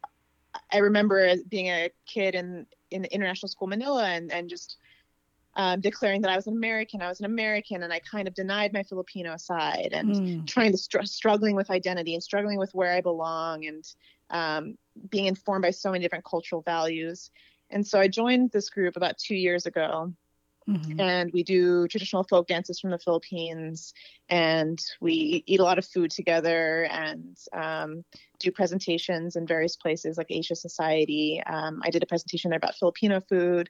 I 0.73 0.79
remember 0.79 1.37
being 1.49 1.69
a 1.69 1.91
kid 2.07 2.35
in 2.35 2.67
in 2.91 3.03
the 3.03 3.15
international 3.15 3.49
school 3.49 3.69
Manila 3.69 4.05
and 4.05 4.33
and 4.33 4.49
just 4.49 4.79
um, 5.57 5.81
declaring 5.81 6.23
that 6.23 6.31
I 6.31 6.37
was 6.37 6.47
an 6.47 6.57
American. 6.57 7.03
I 7.03 7.09
was 7.09 7.21
an 7.21 7.27
American, 7.27 7.83
and 7.83 7.93
I 7.93 8.01
kind 8.01 8.27
of 8.27 8.35
denied 8.35 8.73
my 8.73 8.83
Filipino 8.83 9.37
side 9.37 9.91
and 9.93 10.11
Mm. 10.17 10.47
trying 10.47 10.73
to 10.73 10.79
str- 10.79 11.03
struggling 11.05 11.55
with 11.55 11.71
identity 11.71 12.15
and 12.15 12.23
struggling 12.23 12.59
with 12.59 12.75
where 12.75 12.93
I 12.93 13.01
belong 13.01 13.67
and 13.67 13.85
um, 14.31 14.79
being 15.11 15.27
informed 15.27 15.63
by 15.63 15.71
so 15.71 15.93
many 15.93 16.03
different 16.03 16.25
cultural 16.25 16.63
values. 16.63 17.31
And 17.71 17.87
so 17.87 18.01
I 18.01 18.09
joined 18.09 18.51
this 18.51 18.69
group 18.71 18.97
about 18.97 19.19
two 19.19 19.37
years 19.37 19.67
ago, 19.67 20.13
Mhm. 20.69 21.01
and 21.01 21.31
we 21.33 21.43
do 21.43 21.87
traditional 21.89 22.25
folk 22.25 22.47
dances 22.47 22.81
from 22.81 22.91
the 22.91 22.99
Philippines, 22.99 23.93
and 24.29 24.79
we 25.01 25.43
eat 25.47 25.61
a 25.61 25.65
lot 25.65 25.79
of 25.79 25.87
food 25.87 26.11
together 26.11 26.85
and 26.85 27.37
um, 27.53 28.05
do 28.39 28.51
presentations 28.51 29.37
in 29.37 29.47
various 29.47 29.77
places 29.77 30.17
like 30.17 30.29
Asia 30.31 30.55
Society. 30.57 31.43
Um, 31.45 31.81
I 31.85 31.91
did 31.91 32.03
a 32.03 32.07
presentation 32.07 32.51
there 32.51 32.57
about 32.57 32.77
Filipino 32.77 33.21
food, 33.21 33.69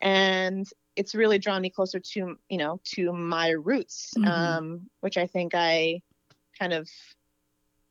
and 0.00 0.66
it's 0.96 1.14
really 1.14 1.38
drawn 1.38 1.62
me 1.62 1.70
closer 1.70 2.00
to 2.00 2.36
you 2.48 2.58
know 2.58 2.80
to 2.94 3.12
my 3.12 3.50
roots, 3.50 4.12
Mhm. 4.16 4.26
um, 4.26 4.90
which 5.00 5.16
I 5.16 5.26
think 5.26 5.54
I 5.54 6.00
kind 6.58 6.72
of 6.72 6.88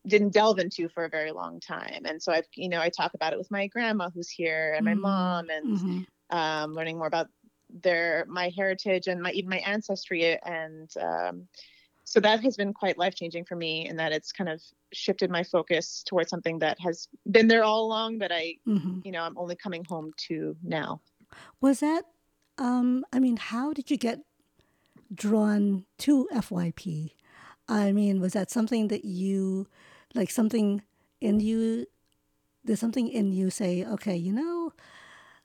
didn't 0.06 0.32
delve 0.32 0.58
into 0.58 0.88
for 0.88 1.04
a 1.04 1.08
very 1.08 1.30
long 1.30 1.60
time. 1.60 2.02
And 2.06 2.20
so 2.20 2.32
I've 2.32 2.46
you 2.56 2.68
know 2.68 2.80
I 2.80 2.88
talk 2.88 3.14
about 3.14 3.32
it 3.32 3.38
with 3.38 3.50
my 3.50 3.68
grandma 3.68 4.10
who's 4.10 4.28
here 4.28 4.74
and 4.74 4.84
my 4.84 4.94
Mhm. 4.94 5.00
mom 5.00 5.50
and 5.50 5.78
Mhm. 5.78 6.06
um, 6.30 6.72
learning 6.74 6.98
more 6.98 7.06
about 7.06 7.28
their 7.82 8.24
my 8.28 8.50
heritage 8.54 9.06
and 9.06 9.22
my 9.22 9.30
even 9.32 9.50
my 9.50 9.58
ancestry 9.58 10.38
and 10.44 10.90
um, 11.00 11.46
so 12.04 12.20
that 12.20 12.40
has 12.40 12.56
been 12.56 12.74
quite 12.74 12.98
life 12.98 13.14
changing 13.14 13.44
for 13.44 13.56
me 13.56 13.88
in 13.88 13.96
that 13.96 14.12
it's 14.12 14.32
kind 14.32 14.50
of 14.50 14.60
shifted 14.92 15.30
my 15.30 15.42
focus 15.42 16.02
towards 16.04 16.28
something 16.28 16.58
that 16.58 16.78
has 16.80 17.08
been 17.30 17.48
there 17.48 17.64
all 17.64 17.84
along 17.86 18.18
but 18.18 18.30
I 18.32 18.56
Mhm. 18.66 19.04
you 19.04 19.12
know 19.12 19.22
I'm 19.22 19.38
only 19.38 19.56
coming 19.56 19.84
home 19.84 20.12
to 20.28 20.56
now. 20.62 21.00
Was 21.60 21.80
that? 21.80 22.04
Um, 22.58 23.04
I 23.12 23.18
mean, 23.18 23.38
how 23.38 23.72
did 23.72 23.90
you 23.90 23.96
get 23.96 24.20
drawn 25.14 25.84
to 25.98 26.28
FYP? 26.32 27.14
I 27.68 27.92
mean, 27.92 28.20
was 28.20 28.32
that 28.34 28.50
something 28.50 28.88
that 28.88 29.04
you, 29.04 29.66
like 30.14 30.30
something 30.30 30.82
in 31.20 31.40
you, 31.40 31.86
there's 32.64 32.80
something 32.80 33.08
in 33.08 33.32
you 33.32 33.50
say, 33.50 33.84
okay, 33.84 34.16
you 34.16 34.32
know, 34.32 34.72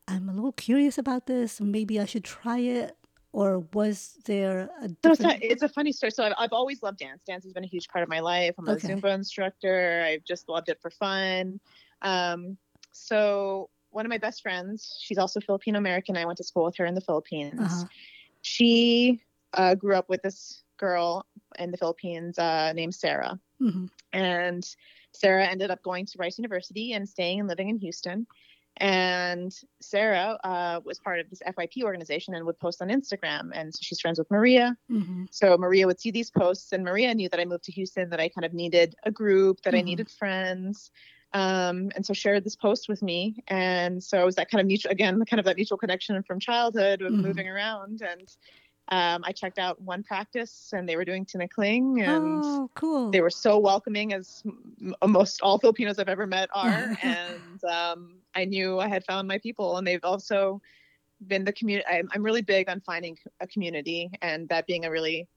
I'm 0.07 0.29
a 0.29 0.33
little 0.33 0.51
curious 0.53 0.97
about 0.97 1.25
this. 1.27 1.59
Maybe 1.59 1.99
I 1.99 2.05
should 2.05 2.23
try 2.23 2.59
it. 2.59 2.95
or 3.33 3.59
was 3.73 4.17
there 4.25 4.69
a 4.81 4.87
So 4.87 5.11
it's, 5.11 5.19
different? 5.19 5.43
a, 5.43 5.51
it's 5.51 5.61
a 5.61 5.69
funny 5.69 5.91
story. 5.91 6.11
So 6.11 6.23
I've, 6.23 6.33
I've 6.39 6.53
always 6.53 6.81
loved 6.81 6.97
dance. 6.99 7.21
Dance 7.27 7.43
has 7.43 7.53
been 7.53 7.63
a 7.65 7.67
huge 7.67 7.87
part 7.89 8.01
of 8.01 8.09
my 8.09 8.19
life. 8.19 8.55
I'm 8.57 8.67
a 8.67 8.71
Okay. 8.71 8.87
Zumba 8.87 9.13
instructor. 9.13 10.03
I've 10.07 10.23
just 10.23 10.47
loved 10.49 10.69
it 10.69 10.79
for 10.81 10.89
fun. 10.89 11.59
Um, 12.01 12.57
so 12.93 13.69
one 13.91 14.05
of 14.05 14.09
my 14.09 14.17
best 14.17 14.41
friends, 14.41 14.97
she's 15.01 15.17
also 15.17 15.39
Filipino 15.39 15.77
American. 15.77 16.17
I 16.17 16.25
went 16.25 16.37
to 16.37 16.43
school 16.43 16.63
with 16.65 16.77
her 16.77 16.85
in 16.85 16.95
the 16.95 17.01
Philippines. 17.01 17.59
Uh-huh. 17.59 17.85
She 18.41 19.21
uh, 19.53 19.75
grew 19.75 19.95
up 19.95 20.09
with 20.09 20.21
this 20.23 20.63
girl 20.77 21.25
in 21.59 21.69
the 21.71 21.77
Philippines 21.77 22.39
uh, 22.39 22.71
named 22.73 22.95
Sarah. 22.95 23.39
Mhm. 23.61 23.89
And 24.13 24.67
Sarah 25.11 25.45
ended 25.45 25.69
up 25.69 25.83
going 25.83 26.05
to 26.07 26.17
Rice 26.17 26.37
University 26.39 26.93
and 26.93 27.07
staying 27.07 27.39
and 27.41 27.49
living 27.49 27.69
in 27.69 27.77
Houston. 27.77 28.25
And 28.79 29.53
Sarah 29.81 30.37
uh, 30.43 30.79
was 30.83 30.99
part 30.99 31.19
of 31.19 31.29
this 31.29 31.41
FYP 31.47 31.83
organization 31.83 32.33
and 32.35 32.45
would 32.45 32.59
post 32.59 32.81
on 32.81 32.89
Instagram. 32.89 33.49
And 33.53 33.73
so 33.73 33.79
she's 33.81 33.99
friends 33.99 34.19
with 34.19 34.29
Maria. 34.31 34.77
Mhm. 34.89 35.27
So 35.31 35.57
Maria 35.57 35.87
would 35.87 35.99
see 35.99 36.11
these 36.11 36.31
posts, 36.31 36.71
and 36.71 36.83
Maria 36.83 37.13
knew 37.13 37.29
that 37.29 37.39
I 37.39 37.45
moved 37.45 37.63
to 37.65 37.71
Houston, 37.71 38.09
that 38.09 38.19
I 38.19 38.29
kind 38.29 38.45
of 38.45 38.53
needed 38.53 38.95
a 39.03 39.11
group, 39.11 39.61
that 39.63 39.73
I 39.73 39.81
Mhm. 39.81 39.85
needed 39.85 40.09
friends. 40.09 40.91
Um, 41.33 41.91
and 41.95 42.05
so 42.05 42.13
shared 42.13 42.45
this 42.45 42.55
post 42.55 42.87
with 42.87 43.01
me. 43.03 43.43
And 43.47 44.01
so 44.01 44.21
it 44.21 44.25
was 44.25 44.35
that 44.35 44.49
kind 44.49 44.61
of 44.61 44.67
mutual, 44.67 44.91
again, 44.91 45.23
kind 45.25 45.39
of 45.39 45.45
that 45.45 45.57
mutual 45.57 45.77
connection 45.77 46.23
from 46.23 46.39
childhood 46.39 47.01
of 47.01 47.11
Mhm. 47.11 47.21
moving 47.21 47.49
around. 47.49 48.01
And 48.01 48.29
um, 48.89 49.23
I 49.25 49.31
checked 49.31 49.59
out 49.59 49.81
one 49.81 50.03
practice, 50.03 50.71
and 50.73 50.87
they 50.87 50.95
were 50.95 51.05
doing 51.05 51.25
Tinikling, 51.25 52.01
and 52.01 52.43
Oh, 52.43 52.69
cool. 52.75 53.11
they 53.11 53.21
were 53.21 53.29
so 53.29 53.57
welcoming 53.59 54.13
as 54.13 54.41
m- 54.45 54.95
most 55.07 55.41
all 55.41 55.59
Filipinos 55.59 55.99
I've 55.99 56.09
ever 56.09 56.27
met 56.27 56.49
are. 56.55 56.89
and 57.03 57.63
um, 57.65 58.19
I 58.35 58.45
knew 58.45 58.79
I 58.79 58.87
had 58.87 59.03
found 59.05 59.27
my 59.27 59.37
people, 59.39 59.77
and 59.77 59.85
they've 59.85 60.03
also 60.03 60.61
been 61.27 61.43
the 61.43 61.53
community. 61.53 61.87
I'm, 61.89 62.07
I'm 62.13 62.23
really 62.23 62.41
big 62.41 62.69
on 62.69 62.81
finding 62.81 63.17
a 63.39 63.47
community, 63.47 64.09
and 64.21 64.47
that 64.49 64.67
being 64.67 64.85
a 64.85 64.91
really 64.91 65.27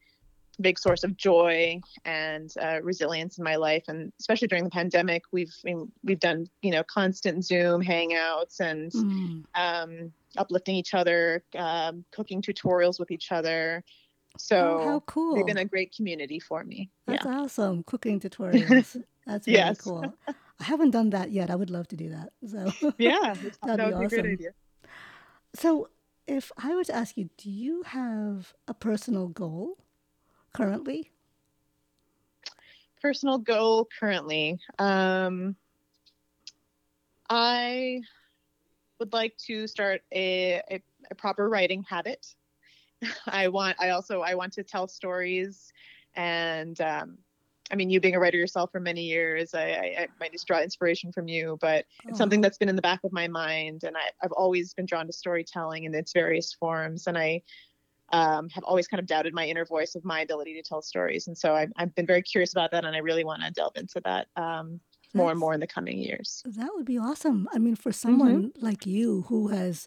big 0.61 0.79
source 0.79 1.05
of 1.05 1.17
joy 1.17 1.81
and 2.05 2.53
uh, 2.61 2.81
resilience 2.83 3.39
in 3.39 3.45
my 3.45 3.57
life. 3.57 3.85
And 3.89 4.13
especially 4.21 4.49
during 4.49 4.65
the 4.65 4.71
pandemic, 4.71 5.23
we've 5.33 5.55
I 5.65 5.69
mean, 5.69 5.93
we've 6.03 6.21
done 6.21 6.47
you 6.63 6.71
know 6.71 6.83
constant 6.85 7.45
Zoom 7.45 7.83
hangouts 7.83 8.61
and 8.61 8.91
Mm. 8.93 9.45
um, 9.55 10.13
uplifting 10.37 10.77
each 10.77 10.95
other, 10.95 11.43
um, 11.57 12.05
cooking 12.13 12.41
tutorials 12.43 12.99
with 13.01 13.11
each 13.11 13.33
other. 13.33 13.83
So 14.39 14.79
oh, 14.81 14.85
how 14.85 15.01
cool. 15.01 15.35
they've 15.35 15.47
been 15.47 15.59
a 15.59 15.65
great 15.65 15.95
community 15.95 16.39
for 16.39 16.63
me. 16.65 16.91
That's 17.07 17.25
yeah. 17.25 17.39
awesome. 17.41 17.83
Cooking 17.83 18.21
tutorials. 18.25 19.03
That's 19.27 19.47
really 19.47 19.59
Yes. 19.59 19.81
cool. 19.81 20.15
I 20.29 20.65
haven't 20.65 20.91
done 20.93 21.11
that 21.11 21.31
yet. 21.33 21.51
I 21.51 21.57
would 21.57 21.71
love 21.71 21.89
to 21.89 21.97
do 21.97 22.11
that. 22.11 22.31
So, 22.47 22.93
Yeah, 22.99 23.35
that 23.43 23.59
That'd 23.63 23.79
be 23.79 23.93
would 23.93 23.99
be 23.99 24.05
a 24.05 24.09
great 24.09 24.21
awesome. 24.21 24.33
idea. 24.33 24.51
so 25.55 25.89
if 26.27 26.53
I 26.57 26.75
were 26.75 26.85
to 26.85 26.95
ask 26.95 27.17
you, 27.17 27.29
do 27.37 27.51
you 27.51 27.83
have 27.87 28.55
a 28.69 28.75
personal 28.75 29.27
goal 29.29 29.79
currently? 30.53 31.11
Personal 33.03 33.39
goal 33.39 33.89
currently. 33.99 34.59
Um, 34.79 35.57
I 37.29 38.01
would 38.99 39.13
like 39.13 39.37
to 39.47 39.67
start 39.67 40.03
a, 40.13 40.61
a, 40.71 40.83
a 41.11 41.15
proper 41.15 41.49
writing 41.49 41.85
habit. 41.89 42.35
I 43.27 43.49
want. 43.49 43.77
I 43.81 43.91
also. 43.91 44.21
I 44.21 44.35
want 44.35 44.53
to 44.55 44.63
tell 44.63 44.87
stories, 44.87 45.73
and 46.15 46.79
um, 46.81 47.19
I 47.71 47.77
mean, 47.77 47.89
you 47.89 48.01
being 48.01 48.17
a 48.17 48.21
writer 48.21 48.37
yourself 48.37 48.73
for 48.73 48.81
many 48.81 49.03
years, 49.03 49.55
I, 49.55 49.63
I, 49.63 49.97
I 50.01 50.09
might 50.19 50.33
just 50.33 50.47
draw 50.47 50.61
inspiration 50.61 51.13
from 51.13 51.29
you, 51.29 51.57
but 51.61 51.87
it's 52.07 52.19
something 52.19 52.41
Oh, 52.41 52.43
that's 52.43 52.59
been 52.59 52.69
in 52.69 52.77
the 52.77 52.83
back 52.83 53.01
of 53.05 53.13
my 53.13 53.29
mind 53.29 53.85
and 53.85 53.97
I, 53.97 54.11
i've 54.23 54.33
always 54.33 54.75
been 54.75 54.87
drawn 54.87 55.07
to 55.07 55.13
storytelling 55.13 55.85
in 55.85 55.95
its 55.95 56.13
various 56.13 56.53
forms 56.53 57.07
and 57.07 57.17
i 57.17 57.43
um, 58.13 58.49
have 58.51 58.65
always 58.65 58.89
kind 58.89 59.01
of 59.01 59.07
doubted 59.07 59.35
my 59.35 59.47
inner 59.47 59.65
voice 59.65 59.95
of 59.95 60.05
my 60.05 60.21
ability 60.21 60.55
to 60.55 60.63
tell 60.63 60.83
stories 60.83 61.27
and 61.29 61.37
so 61.39 61.55
i've, 61.55 61.73
I've 61.77 61.95
been 61.95 62.07
very 62.07 62.23
curious 62.23 62.53
about 62.53 62.71
that 62.73 62.85
and 62.85 62.95
i 62.97 62.99
really 63.01 63.25
want 63.25 63.43
to 63.43 63.51
delve 63.51 63.77
into 63.77 64.01
that 64.05 64.29
um, 64.37 64.81
more 65.15 65.31
and 65.31 65.41
more 65.41 65.55
in 65.55 65.61
the 65.61 65.67
coming 65.67 65.99
years 65.99 66.45
that 66.45 66.71
would 66.75 66.87
be 66.87 66.99
awesome. 66.99 67.49
I 67.53 67.59
mean, 67.59 67.77
for 67.77 67.93
Mm-hmm. 68.07 68.41
someone 68.41 68.53
like 68.61 68.87
you 68.87 69.23
who 69.29 69.49
has 69.49 69.87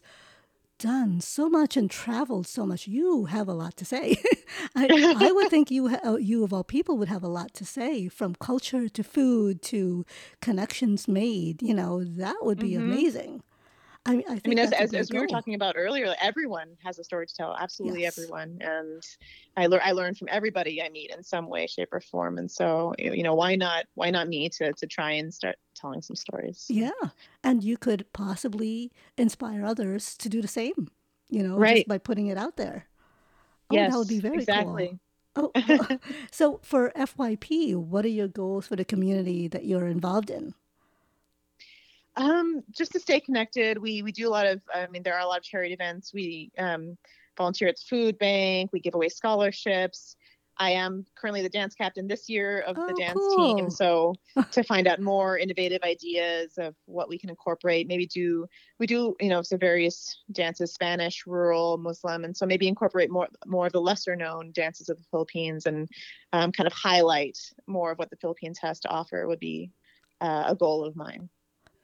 done 0.78 1.20
so 1.20 1.48
much 1.48 1.76
and 1.76 1.90
traveled 1.90 2.46
so 2.46 2.66
much, 2.66 2.88
you 2.88 3.26
have 3.26 3.48
a 3.48 3.54
lot 3.54 3.76
to 3.78 3.84
say. 3.84 4.16
I, 4.76 4.92
I 5.14 5.32
would 5.32 5.48
think 5.48 5.70
you, 5.70 5.88
ha- 5.88 6.00
uh, 6.04 6.16
you 6.16 6.44
of 6.44 6.52
all 6.52 6.64
people, 6.64 6.98
would 6.98 7.08
have 7.08 7.24
a 7.24 7.28
lot 7.28 7.54
to 7.54 7.64
say 7.66 8.08
from 8.08 8.34
culture 8.36 8.88
to 8.88 9.04
food 9.04 9.62
to 9.64 10.06
connections 10.42 11.08
made. 11.08 11.62
You 11.62 11.74
know, 11.74 12.04
that 12.04 12.38
would 12.42 12.58
be 12.58 12.74
Mhm. 12.74 12.74
amazing. 12.74 13.42
I, 14.06 14.16
mean, 14.16 14.24
I 14.28 14.40
i 14.44 14.48
mean 14.48 14.58
as, 14.58 14.72
as, 14.72 14.92
as 14.92 15.10
we 15.10 15.18
were 15.18 15.26
talking 15.26 15.54
about 15.54 15.74
earlier 15.78 16.08
like, 16.08 16.18
everyone 16.20 16.76
has 16.84 16.98
a 16.98 17.04
story 17.04 17.26
to 17.26 17.34
tell 17.34 17.56
absolutely 17.58 18.02
Yes. 18.02 18.18
everyone 18.18 18.58
and 18.60 19.02
I, 19.56 19.66
lear- 19.66 19.80
I 19.82 19.92
learn 19.92 20.14
from 20.14 20.28
everybody 20.30 20.82
i 20.82 20.88
meet 20.90 21.10
in 21.10 21.22
some 21.22 21.48
way 21.48 21.66
shape 21.66 21.88
or 21.92 22.00
form 22.00 22.36
and 22.38 22.50
so 22.50 22.92
you 22.98 23.22
know 23.22 23.34
why 23.34 23.56
not 23.56 23.86
why 23.94 24.10
not 24.10 24.28
me 24.28 24.48
to, 24.50 24.72
to 24.74 24.86
try 24.86 25.12
and 25.12 25.32
start 25.32 25.56
telling 25.74 26.02
some 26.02 26.16
stories 26.16 26.66
Yeah. 26.68 26.90
And 27.42 27.62
you 27.62 27.76
could 27.76 28.10
possibly 28.12 28.90
inspire 29.16 29.64
others 29.64 30.16
to 30.18 30.28
do 30.28 30.40
the 30.40 30.48
same, 30.48 30.88
you 31.28 31.42
know, 31.42 31.54
just 31.54 31.60
Right. 31.60 31.88
by 31.88 31.98
putting 31.98 32.26
it 32.28 32.38
out 32.38 32.56
there. 32.56 32.86
Oh, 33.70 33.74
yes 33.74 33.92
that 33.92 33.98
would 33.98 34.08
be 34.08 34.20
very 34.20 34.38
exactly 34.38 34.98
cool. 35.36 35.52
Oh, 35.56 35.98
so 36.30 36.60
for 36.62 36.90
FYP, 36.96 37.74
what 37.74 38.04
are 38.04 38.08
your 38.08 38.28
goals 38.28 38.66
for 38.66 38.76
the 38.76 38.84
community 38.84 39.48
that 39.48 39.64
you're 39.64 39.86
involved 39.88 40.30
in? 40.30 40.54
Um, 42.16 42.62
just 42.70 42.92
to 42.92 43.00
stay 43.00 43.20
connected, 43.20 43.78
we 43.78 44.02
we 44.02 44.12
do 44.12 44.28
a 44.28 44.30
lot 44.30 44.46
of. 44.46 44.60
I 44.72 44.86
mean, 44.88 45.02
there 45.02 45.14
are 45.14 45.20
a 45.20 45.26
lot 45.26 45.38
of 45.38 45.44
charity 45.44 45.74
events. 45.74 46.12
We 46.14 46.50
um, 46.58 46.96
volunteer 47.36 47.68
at 47.68 47.76
the 47.76 47.84
food 47.88 48.18
bank. 48.18 48.70
We 48.72 48.80
give 48.80 48.94
away 48.94 49.08
scholarships. 49.08 50.16
I 50.56 50.70
am 50.70 51.04
currently 51.16 51.42
the 51.42 51.48
dance 51.48 51.74
captain 51.74 52.06
this 52.06 52.28
year 52.28 52.60
of 52.60 52.76
the 52.76 52.82
Oh, 52.82 52.96
dance 52.96 53.26
cool. 53.28 53.56
team. 53.56 53.70
So 53.70 54.14
to 54.52 54.62
find 54.62 54.86
out 54.86 55.00
more 55.00 55.36
innovative 55.36 55.82
ideas 55.82 56.56
of 56.58 56.76
what 56.86 57.08
we 57.08 57.18
can 57.18 57.28
incorporate, 57.28 57.88
maybe 57.88 58.06
do 58.06 58.46
we 58.78 58.86
do 58.86 59.16
you 59.20 59.28
know 59.28 59.42
so 59.42 59.56
various 59.56 60.22
dances, 60.30 60.72
Spanish, 60.72 61.26
rural, 61.26 61.76
Muslim, 61.78 62.24
and 62.24 62.36
so 62.36 62.46
maybe 62.46 62.68
incorporate 62.68 63.10
more 63.10 63.28
more 63.46 63.66
of 63.66 63.72
the 63.72 63.80
lesser 63.80 64.14
known 64.14 64.52
dances 64.52 64.88
of 64.88 64.96
the 64.96 65.04
Philippines 65.10 65.66
and 65.66 65.88
um, 66.32 66.52
kind 66.52 66.66
of 66.66 66.72
highlight 66.72 67.38
more 67.66 67.90
of 67.90 67.98
what 67.98 68.10
the 68.10 68.16
Philippines 68.16 68.58
has 68.62 68.78
to 68.80 68.88
offer 68.88 69.26
would 69.26 69.40
be 69.40 69.70
uh, 70.20 70.44
a 70.46 70.54
goal 70.54 70.84
of 70.84 70.94
mine. 70.94 71.28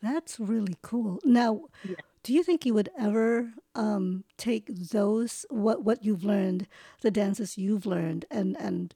That's 0.02 0.40
really 0.40 0.76
cool. 0.82 1.20
Now, 1.24 1.66
Yeah. 1.82 1.96
do 2.22 2.32
you 2.32 2.42
think 2.42 2.64
you 2.66 2.74
would 2.74 2.88
ever 2.98 3.52
um, 3.74 4.24
take 4.36 4.66
those 4.66 5.44
what 5.50 5.84
what 5.84 6.04
you've 6.04 6.24
learned, 6.24 6.66
the 7.02 7.10
dances 7.10 7.58
you've 7.58 7.86
learned, 7.86 8.24
and 8.30 8.56
and 8.58 8.94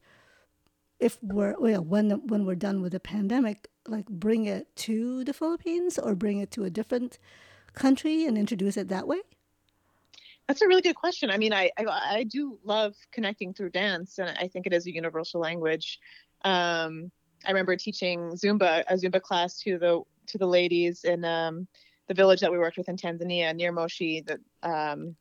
if 0.99 1.19
we're 1.23 1.59
well, 1.59 1.83
when 1.85 2.11
when 2.27 2.45
we're 2.47 2.55
done 2.55 2.81
with 2.83 2.93
the 2.93 3.01
pandemic, 3.01 3.69
like 3.87 4.07
bring 4.09 4.47
it 4.47 4.75
to 4.77 5.25
the 5.25 5.33
Philippines 5.35 5.99
or 5.99 6.15
bring 6.15 6.39
it 6.39 6.51
to 6.53 6.65
a 6.65 6.71
different 6.71 7.19
country 7.75 8.25
and 8.25 8.39
introduce 8.39 8.77
it 8.77 8.89
that 8.89 9.07
way? 9.07 9.21
That's 10.49 10.61
a 10.63 10.69
really 10.69 10.83
good 10.83 10.95
question. 10.97 11.31
I 11.31 11.39
mean, 11.39 11.53
I, 11.53 11.71
I 11.79 11.85
I 12.19 12.25
do 12.25 12.59
love 12.65 12.95
connecting 13.13 13.55
through 13.55 13.71
dance, 13.71 14.19
and 14.19 14.29
I 14.39 14.49
think 14.49 14.67
it 14.67 14.73
is 14.73 14.87
a 14.87 14.93
universal 14.95 15.41
language. 15.41 15.99
Um, 16.45 17.11
I 17.47 17.51
remember 17.51 17.77
teaching 17.77 18.31
Zumba 18.33 18.85
a 18.89 18.95
Zumba 18.95 19.21
class 19.21 19.59
to 19.61 19.79
the 19.79 20.03
to 20.29 20.39
the 20.39 20.47
ladies 20.47 21.05
in 21.05 21.25
um, 21.25 21.67
the 22.09 22.15
village 22.15 22.41
that 22.41 22.53
we 22.53 22.59
worked 22.59 22.77
with 22.79 22.89
in 22.89 22.97
Tanzania 22.97 23.55
near 23.55 23.73
Moshi, 23.73 24.23
that 24.23 24.41
um, 24.63 25.17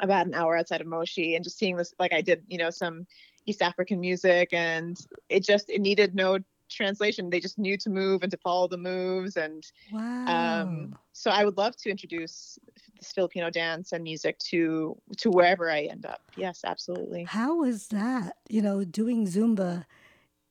about 0.00 0.26
an 0.26 0.34
hour 0.34 0.56
outside 0.56 0.80
of 0.80 0.86
Moshi, 0.86 1.34
and 1.34 1.44
just 1.44 1.58
seeing 1.58 1.76
this 1.76 1.94
like 1.98 2.12
I 2.12 2.20
did, 2.20 2.42
you 2.48 2.58
know, 2.58 2.70
some 2.70 3.06
East 3.46 3.62
African 3.62 4.00
music, 4.00 4.50
and 4.52 4.98
it 5.28 5.44
just 5.44 5.70
it 5.70 5.80
needed 5.80 6.14
no 6.14 6.38
translation. 6.70 7.30
They 7.30 7.40
just 7.40 7.58
knew 7.58 7.76
to 7.78 7.90
move 7.90 8.22
and 8.22 8.30
to 8.30 8.38
follow 8.38 8.68
the 8.68 8.78
moves, 8.78 9.36
and 9.36 9.64
Wow. 9.92 10.62
um, 10.62 10.94
so 11.12 11.30
I 11.30 11.44
would 11.44 11.56
love 11.56 11.76
to 11.76 11.90
introduce 11.90 12.58
this 12.98 13.12
Filipino 13.12 13.50
dance 13.50 13.92
and 13.92 14.02
music 14.02 14.38
to 14.50 14.96
to 15.18 15.30
wherever 15.30 15.70
I 15.70 15.82
end 15.82 16.06
up. 16.06 16.22
Yes, 16.36 16.62
absolutely. 16.64 17.24
How 17.24 17.56
was 17.56 17.88
that? 17.88 18.36
You 18.48 18.62
know, 18.62 18.84
doing 18.84 19.26
Zumba 19.26 19.84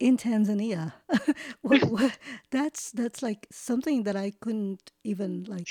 in 0.04 0.18
Tanzania. 0.18 0.92
what, 1.62 1.82
what, 1.90 2.18
that's 2.52 2.92
that's 2.92 3.24
like 3.24 3.48
something 3.52 4.04
that 4.04 4.18
I 4.18 4.34
couldn't 4.42 4.92
even 5.06 5.46
like 5.46 5.70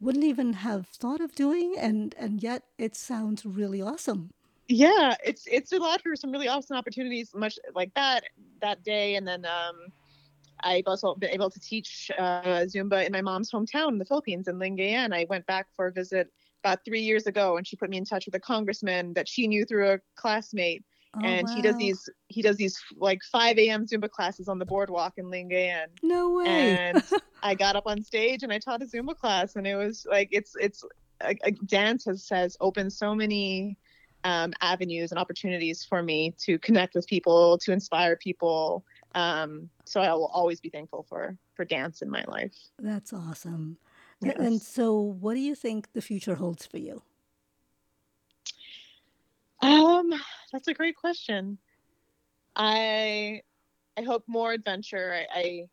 wouldn't 0.00 0.24
even 0.24 0.54
have 0.54 0.88
thought 0.88 1.20
of 1.20 1.34
doing 1.34 1.74
and 1.78 2.14
and 2.18 2.42
yet 2.42 2.62
it 2.78 2.96
sounds 2.96 3.44
really 3.44 3.82
awesome. 3.82 4.30
Yeah, 4.68 5.14
it's 5.22 5.46
it's 5.46 5.72
allowed 5.72 6.00
for 6.00 6.16
some 6.16 6.32
really 6.32 6.48
awesome 6.48 6.76
opportunities, 6.76 7.32
much 7.34 7.58
like 7.74 7.92
that 7.94 8.24
that 8.62 8.82
day, 8.82 9.16
and 9.16 9.28
then 9.28 9.44
um, 9.44 9.76
I've 10.60 10.86
also 10.86 11.14
been 11.16 11.30
able 11.30 11.50
to 11.50 11.60
teach 11.60 12.10
uh, 12.16 12.64
Zumba 12.72 13.04
in 13.04 13.12
my 13.12 13.20
mom's 13.20 13.50
hometown 13.50 13.88
in 13.88 13.98
the 13.98 14.04
Philippines 14.04 14.48
in 14.48 14.56
Lingayen. 14.56 15.12
I 15.12 15.26
went 15.28 15.44
back 15.46 15.66
for 15.74 15.88
a 15.88 15.92
visit 15.92 16.28
about 16.62 16.84
three 16.84 17.00
years 17.00 17.26
ago, 17.26 17.56
and 17.56 17.66
she 17.66 17.76
put 17.76 17.90
me 17.90 17.98
in 17.98 18.04
touch 18.04 18.26
with 18.26 18.34
a 18.36 18.40
congressman 18.40 19.12
that 19.14 19.28
she 19.28 19.48
knew 19.48 19.64
through 19.64 19.90
a 19.90 19.98
classmate 20.14 20.84
Oh, 21.16 21.20
and 21.24 21.48
he 21.50 21.60
does 21.60 21.76
these 21.76 22.08
he 22.28 22.40
does 22.40 22.56
these 22.56 22.78
like 22.96 23.20
5 23.32 23.58
a.m 23.58 23.84
zumba 23.86 24.08
classes 24.08 24.46
on 24.48 24.58
the 24.60 24.64
boardwalk 24.64 25.14
in 25.16 25.26
lingayen 25.26 25.86
No 26.02 26.34
way. 26.34 26.46
and 26.46 27.02
i 27.42 27.54
got 27.54 27.74
up 27.74 27.82
on 27.86 28.02
stage 28.02 28.44
and 28.44 28.52
i 28.52 28.58
taught 28.58 28.80
a 28.82 28.86
zumba 28.86 29.16
class 29.16 29.56
and 29.56 29.66
it 29.66 29.74
was 29.74 30.06
like 30.08 30.28
it's 30.30 30.54
it's 30.60 30.84
a, 31.22 31.34
a 31.42 31.50
dance 31.50 32.04
has 32.04 32.28
has 32.28 32.56
opened 32.60 32.92
so 32.92 33.14
many 33.14 33.76
um, 34.24 34.52
avenues 34.60 35.12
and 35.12 35.18
opportunities 35.18 35.84
for 35.84 36.02
me 36.02 36.34
to 36.40 36.58
connect 36.58 36.94
with 36.94 37.06
people, 37.06 37.56
to 37.58 37.72
inspire 37.72 38.16
people. 38.16 38.84
Um, 39.14 39.70
so 39.86 40.00
I 40.00 40.12
will 40.12 40.26
always 40.26 40.60
be 40.60 40.68
thankful 40.68 41.06
for 41.08 41.36
for 41.54 41.64
dance 41.64 42.02
in 42.02 42.10
my 42.10 42.24
life. 42.28 42.54
That's 42.78 43.12
awesome. 43.12 43.78
Yes. 44.22 44.36
And 44.38 44.60
so, 44.60 45.00
what 45.00 45.34
do 45.34 45.40
you 45.40 45.54
think 45.54 45.92
the 45.94 46.02
future 46.02 46.34
holds 46.34 46.66
for 46.66 46.76
you? 46.78 47.02
Um, 49.62 50.12
that's 50.52 50.68
a 50.68 50.74
great 50.74 50.96
question. 50.96 51.58
I 52.56 53.42
I 53.96 54.02
hope 54.02 54.24
more 54.26 54.52
adventure. 54.52 55.14
I, 55.14 55.38
I, 55.38 55.64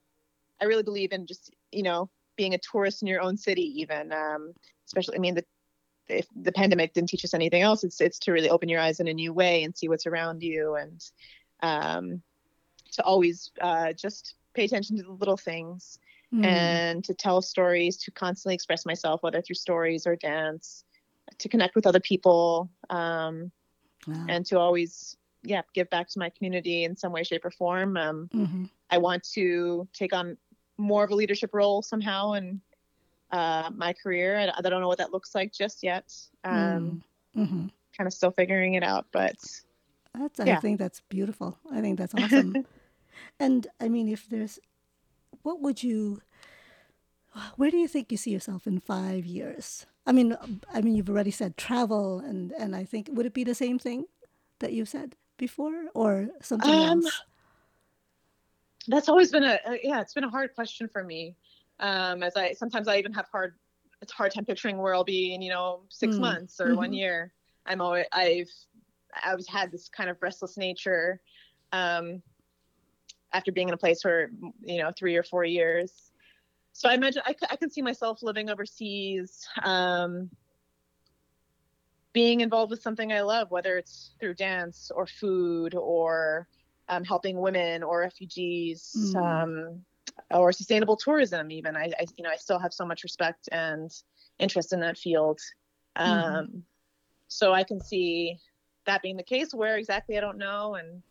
I 0.61 0.65
really 0.65 0.83
believe 0.83 1.11
in 1.11 1.25
just 1.25 1.51
you 1.71 1.83
know 1.83 2.09
being 2.35 2.53
a 2.53 2.59
tourist 2.59 3.01
in 3.01 3.07
your 3.07 3.21
own 3.21 3.37
city, 3.37 3.81
even 3.81 4.11
um, 4.11 4.53
especially. 4.85 5.15
I 5.15 5.19
mean, 5.19 5.35
the 5.35 5.45
if 6.07 6.27
the 6.41 6.51
pandemic 6.51 6.93
didn't 6.93 7.09
teach 7.09 7.25
us 7.25 7.33
anything 7.33 7.61
else, 7.61 7.83
it's 7.83 7.99
it's 8.01 8.19
to 8.19 8.31
really 8.31 8.49
open 8.49 8.69
your 8.69 8.79
eyes 8.79 8.99
in 8.99 9.07
a 9.07 9.13
new 9.13 9.33
way 9.33 9.63
and 9.63 9.75
see 9.75 9.87
what's 9.87 10.07
around 10.07 10.43
you, 10.43 10.75
and 10.75 11.03
um, 11.61 12.21
to 12.91 13.03
always 13.03 13.51
uh, 13.61 13.93
just 13.93 14.35
pay 14.53 14.65
attention 14.65 14.97
to 14.97 15.03
the 15.03 15.11
little 15.11 15.37
things 15.37 15.99
mm. 16.33 16.45
and 16.45 17.03
to 17.05 17.13
tell 17.13 17.41
stories, 17.41 17.97
to 17.97 18.11
constantly 18.11 18.55
express 18.55 18.85
myself, 18.85 19.21
whether 19.23 19.41
through 19.41 19.55
stories 19.55 20.07
or 20.07 20.15
dance, 20.15 20.83
to 21.37 21.49
connect 21.49 21.75
with 21.75 21.85
other 21.85 21.99
people, 21.99 22.69
um, 22.89 23.51
wow. 24.07 24.25
and 24.29 24.45
to 24.47 24.59
always 24.59 25.17
yeah 25.43 25.61
give 25.73 25.89
back 25.89 26.09
to 26.09 26.19
my 26.19 26.29
community 26.29 26.83
in 26.83 26.95
some 26.95 27.11
way, 27.11 27.23
shape, 27.23 27.45
or 27.45 27.51
form. 27.51 27.97
Um, 27.97 28.29
mm-hmm. 28.33 28.63
I 28.89 28.97
want 28.97 29.23
to 29.33 29.87
take 29.93 30.13
on 30.13 30.37
more 30.77 31.03
of 31.03 31.11
a 31.11 31.15
leadership 31.15 31.51
role 31.53 31.81
somehow 31.81 32.33
in 32.33 32.61
uh, 33.31 33.69
my 33.75 33.93
career. 33.93 34.37
I, 34.37 34.51
I, 34.57 34.61
don't 34.61 34.81
know 34.81 34.87
what 34.87 34.99
that 34.99 35.11
looks 35.11 35.35
like 35.35 35.51
just 35.51 35.83
yet. 35.83 36.13
Um, 36.43 37.03
mm. 37.35 37.43
mm-hmm. 37.43 37.67
Kind 37.97 38.07
of 38.07 38.13
still 38.13 38.31
figuring 38.31 38.75
it 38.75 38.83
out, 38.83 39.07
but 39.11 39.35
that's. 40.13 40.39
Yeah. 40.43 40.57
I 40.57 40.59
think 40.59 40.79
that's 40.79 41.01
beautiful. 41.09 41.57
I 41.71 41.81
think 41.81 41.97
that's 41.97 42.13
awesome. 42.17 42.65
and 43.39 43.67
I 43.79 43.89
mean, 43.89 44.07
if 44.07 44.29
there's, 44.29 44.59
what 45.43 45.61
would 45.61 45.83
you? 45.83 46.21
Where 47.55 47.69
do 47.69 47.77
you 47.77 47.87
think 47.87 48.11
you 48.11 48.17
see 48.17 48.31
yourself 48.31 48.65
in 48.65 48.79
five 48.79 49.25
years? 49.25 49.85
I 50.07 50.11
mean, 50.11 50.35
I 50.73 50.81
mean, 50.81 50.95
you've 50.95 51.09
already 51.09 51.31
said 51.31 51.57
travel, 51.57 52.19
and 52.19 52.51
and 52.53 52.75
I 52.75 52.85
think 52.85 53.09
would 53.11 53.27
it 53.27 53.33
be 53.33 53.43
the 53.43 53.53
same 53.53 53.77
thing 53.77 54.05
that 54.59 54.73
you 54.73 54.85
said 54.85 55.15
before, 55.37 55.85
or 55.93 56.29
something 56.41 56.73
um, 56.73 57.03
else? 57.03 57.21
That's 58.87 59.09
always 59.09 59.31
been 59.31 59.43
a, 59.43 59.59
a 59.67 59.79
yeah. 59.83 60.01
It's 60.01 60.13
been 60.13 60.23
a 60.23 60.29
hard 60.29 60.55
question 60.55 60.87
for 60.87 61.03
me 61.03 61.35
um, 61.79 62.23
as 62.23 62.35
I 62.35 62.53
sometimes 62.53 62.87
I 62.87 62.97
even 62.97 63.13
have 63.13 63.27
hard 63.31 63.55
it's 64.01 64.11
hard 64.11 64.31
time 64.33 64.45
picturing 64.45 64.77
where 64.77 64.93
I'll 64.93 65.03
be 65.03 65.33
in 65.33 65.41
you 65.41 65.51
know 65.51 65.81
6 65.89 66.15
mm. 66.15 66.19
months 66.19 66.59
or 66.59 66.67
mm-hmm. 66.67 66.75
one 66.77 66.93
year. 66.93 67.33
I'm 67.65 67.81
always 67.81 68.05
I've 68.11 68.49
I've 69.23 69.45
had 69.47 69.71
this 69.71 69.89
kind 69.89 70.09
of 70.09 70.17
restless 70.21 70.57
nature 70.57 71.21
um, 71.71 72.21
after 73.33 73.51
being 73.51 73.67
in 73.67 73.73
a 73.73 73.77
place 73.77 74.01
for 74.01 74.31
you 74.63 74.81
know 74.81 74.91
three 74.97 75.15
or 75.15 75.23
four 75.23 75.43
years. 75.43 76.06
So 76.77 76.87
I 76.87 76.93
imagine 76.93 77.23
I, 77.25 77.33
I 77.49 77.55
can 77.55 77.71
see 77.71 77.81
myself 77.81 78.21
living 78.21 78.51
overseas, 78.51 79.47
um, 79.63 80.29
being 82.13 82.41
involved 82.41 82.69
with 82.69 82.83
something 82.83 83.11
I 83.11 83.21
love, 83.21 83.49
whether 83.49 83.79
it's 83.79 84.11
through 84.19 84.35
dance 84.35 84.91
or 84.93 85.07
food 85.07 85.73
or 85.73 86.47
um, 86.87 87.03
helping 87.03 87.41
women 87.41 87.81
or 87.81 88.01
refugees. 88.01 88.95
Mm. 88.95 89.15
Um, 89.15 89.81
or 90.31 90.51
sustainable 90.51 90.97
tourism 90.97 91.51
even 91.51 91.77
I, 91.77 91.91
I, 91.99 92.05
you 92.17 92.23
know 92.23 92.31
i 92.31 92.37
still 92.37 92.57
have 92.57 92.73
so 92.73 92.85
much 92.85 93.03
respect 93.03 93.47
and 93.51 93.91
interest 94.39 94.73
in 94.73 94.79
that 94.79 94.97
field 94.97 95.39
mm-hmm. 95.95 96.57
so 97.27 97.53
i 97.53 97.63
can 97.63 97.79
see 97.79 98.37
that 98.85 99.03
being 99.03 99.15
the 99.15 99.23
case 99.23 99.53
where 99.53 99.77
exactly 99.77 100.17
i 100.17 100.21
don't 100.21 100.39
know 100.39 100.73
and 100.73 101.03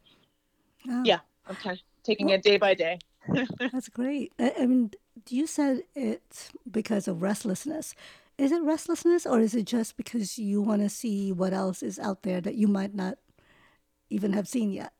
oh. 0.90 1.02
yeah 1.04 1.20
i'm 1.46 1.54
kind 1.54 1.76
of 1.76 1.82
taking 2.02 2.26
well, 2.26 2.34
it 2.34 2.42
day 2.42 2.56
by 2.56 2.74
day 2.74 2.98
that's 3.72 3.88
great 3.88 4.32
I, 4.38 4.52
I 4.60 4.66
mean 4.66 4.90
you 5.28 5.46
said 5.46 5.82
it's 5.94 6.50
because 6.70 7.08
of 7.08 7.22
restlessness 7.22 7.94
is 8.38 8.52
it 8.52 8.62
restlessness 8.62 9.26
or 9.26 9.40
is 9.40 9.54
it 9.54 9.64
just 9.64 9.96
because 9.96 10.38
you 10.38 10.60
want 10.60 10.82
to 10.82 10.88
see 10.88 11.32
what 11.32 11.52
else 11.52 11.82
is 11.82 11.98
out 11.98 12.22
there 12.22 12.40
that 12.40 12.54
you 12.54 12.68
might 12.68 12.94
not 12.94 13.18
even 14.10 14.32
have 14.32 14.48
seen 14.48 14.72
yet 14.72 14.92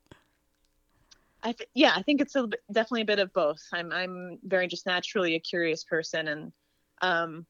I 1.43 1.53
th- 1.53 1.71
yeah, 1.75 1.93
I 1.95 2.03
think 2.03 2.21
it's 2.21 2.35
a, 2.35 2.49
definitely 2.73 3.03
a 3.03 3.05
bit 3.05 3.21
of 3.21 3.33
both. 3.33 3.63
I'm 3.73 3.93
I'm 3.93 4.39
very 4.43 4.67
just 4.67 4.85
naturally 4.85 5.37
a 5.37 5.39
curious 5.39 5.85
person, 5.85 6.27
and 6.27 6.53
um, 7.03 7.47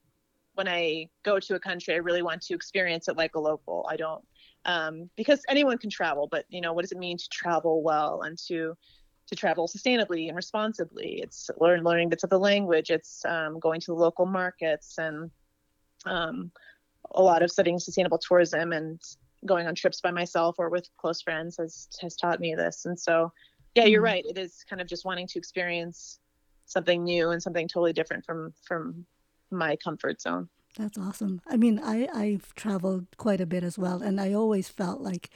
when 0.53 0.69
I 0.69 1.09
go 1.23 1.39
to 1.39 1.55
a 1.55 1.61
country, 1.61 1.95
I 1.95 1.99
really 1.99 2.21
want 2.21 2.43
to 2.43 2.55
experience 2.55 3.09
it 3.09 3.17
like 3.17 3.37
a 3.37 3.41
local. 3.41 3.87
I 3.89 3.97
don't 3.97 4.23
um, 4.67 5.09
because 5.17 5.41
anyone 5.49 5.79
can 5.79 5.89
travel, 5.89 6.29
but 6.31 6.45
you 6.49 6.61
know 6.61 6.73
what 6.73 6.83
does 6.83 6.93
it 6.93 6.99
mean 6.99 7.17
to 7.17 7.29
travel 7.31 7.83
well 7.83 8.23
and 8.23 8.37
to 8.49 8.77
to 9.29 9.35
travel 9.35 9.69
sustainably 9.69 10.29
and 10.29 10.37
responsibly? 10.37 11.21
It's 11.23 11.51
learn 11.59 11.83
learning 11.83 12.11
bits 12.11 12.25
of 12.25 12.31
the 12.31 12.39
language. 12.39 12.91
It's 12.91 13.25
um, 13.25 13.59
going 13.59 13.81
to 13.81 13.87
the 13.87 13.95
local 13.95 14.27
markets 14.27 14.99
and 14.99 15.31
um, 16.05 16.51
a 17.15 17.23
lot 17.23 17.43
of 17.43 17.51
studying 17.51 17.79
sustainable 17.79 18.19
tourism 18.19 18.73
and 18.73 19.01
going 19.45 19.67
on 19.67 19.75
trips 19.75 20.01
by 20.01 20.11
myself 20.11 20.57
or 20.59 20.71
with 20.71 20.89
close 20.97 21.23
friends 21.23 21.57
has 21.59 21.89
has 22.01 22.17
taught 22.17 22.41
me 22.41 22.55
this. 22.55 22.87
And 22.87 22.99
so 22.99 23.33
yeah 23.77 23.85
you're 23.85 24.01
mm-hmm. 24.01 24.07
right 24.07 24.27
it 24.27 24.39
is 24.39 24.65
kind 24.69 24.81
of 24.83 24.89
just 24.89 25.05
wanting 25.05 25.29
to 25.29 25.39
experience 25.39 26.19
something 26.65 27.05
new 27.05 27.31
and 27.31 27.41
something 27.41 27.69
totally 27.69 27.93
different 27.93 28.25
from 28.25 28.53
from 28.67 29.07
my 29.53 29.77
comfort 29.77 30.21
zone 30.21 30.49
that's 30.77 30.99
awesome 30.99 31.41
i 31.47 31.57
mean 31.57 31.79
i 31.85 32.09
i've 32.13 32.53
traveled 32.57 33.07
quite 33.17 33.41
a 33.41 33.47
bit 33.47 33.63
as 33.63 33.79
well 33.79 34.03
and 34.03 34.21
i 34.21 34.33
always 34.33 34.69
felt 34.69 35.01
like 35.01 35.31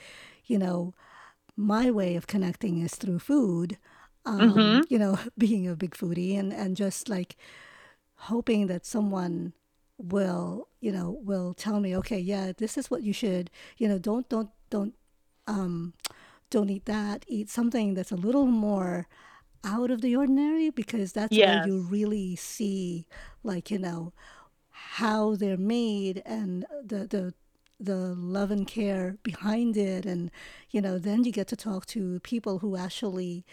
you 0.45 0.57
know 0.57 0.93
my 1.55 1.91
way 1.91 2.15
of 2.15 2.27
connecting 2.27 2.81
is 2.81 2.95
through 2.95 3.19
food 3.19 3.77
um, 4.25 4.53
mm-hmm. 4.53 4.81
you 4.89 4.99
know 4.99 5.17
being 5.37 5.67
a 5.67 5.75
big 5.75 5.95
foodie 5.95 6.37
and 6.37 6.51
and 6.53 6.75
just 6.75 7.09
like 7.09 7.35
hoping 8.15 8.67
that 8.67 8.85
someone 8.85 9.53
will 9.97 10.67
you 10.79 10.91
know 10.91 11.19
will 11.23 11.53
tell 11.53 11.79
me 11.79 11.95
okay 11.95 12.19
yeah 12.19 12.51
this 12.57 12.77
is 12.77 12.89
what 12.89 13.03
you 13.03 13.13
should 13.13 13.49
you 13.77 13.87
know 13.87 13.99
don't 13.99 14.27
don't 14.29 14.49
don't 14.69 14.93
um 15.47 15.93
don't 16.51 16.69
eat 16.69 16.85
that. 16.85 17.25
Eat 17.27 17.49
something 17.49 17.95
that's 17.95 18.11
a 18.11 18.15
little 18.15 18.45
more 18.45 19.07
out 19.63 19.89
of 19.89 20.01
the 20.01 20.15
ordinary 20.15 20.69
because 20.69 21.13
that's 21.13 21.35
yes. 21.35 21.65
where 21.65 21.67
you 21.67 21.81
really 21.81 22.35
see, 22.35 23.07
like, 23.43 23.71
you 23.71 23.79
know, 23.79 24.13
how 24.69 25.35
they're 25.35 25.57
made 25.57 26.21
and 26.25 26.65
the, 26.85 27.07
the, 27.07 27.33
the 27.81 28.15
love 28.15 28.51
and 28.51 28.67
care 28.67 29.17
behind 29.23 29.75
it. 29.75 30.05
And, 30.05 30.31
you 30.69 30.81
know, 30.81 30.99
then 30.99 31.23
you 31.23 31.31
get 31.31 31.47
to 31.47 31.55
talk 31.55 31.85
to 31.87 32.19
people 32.21 32.59
who 32.59 32.77
actually 32.77 33.45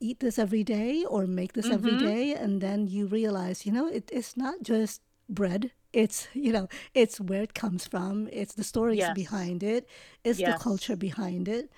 eat 0.00 0.20
this 0.20 0.38
every 0.38 0.62
day 0.62 1.04
or 1.04 1.26
make 1.26 1.54
this 1.54 1.66
mm-hmm. 1.66 1.74
every 1.74 1.98
day. 1.98 2.34
And 2.34 2.60
then 2.60 2.86
you 2.86 3.06
realize, 3.06 3.66
you 3.66 3.72
know, 3.72 3.88
it, 3.88 4.08
it's 4.12 4.36
not 4.36 4.62
just 4.62 5.02
bread 5.28 5.72
it's 5.92 6.28
you 6.32 6.52
know 6.52 6.68
it's 6.94 7.20
where 7.20 7.42
it 7.42 7.54
comes 7.54 7.86
from 7.86 8.28
it's 8.32 8.54
the 8.54 8.64
stories 8.64 8.98
yes. 8.98 9.14
behind 9.14 9.62
it 9.62 9.88
it's 10.24 10.38
yes. 10.38 10.52
the 10.52 10.62
culture 10.62 10.96
behind 10.96 11.48
it 11.48 11.70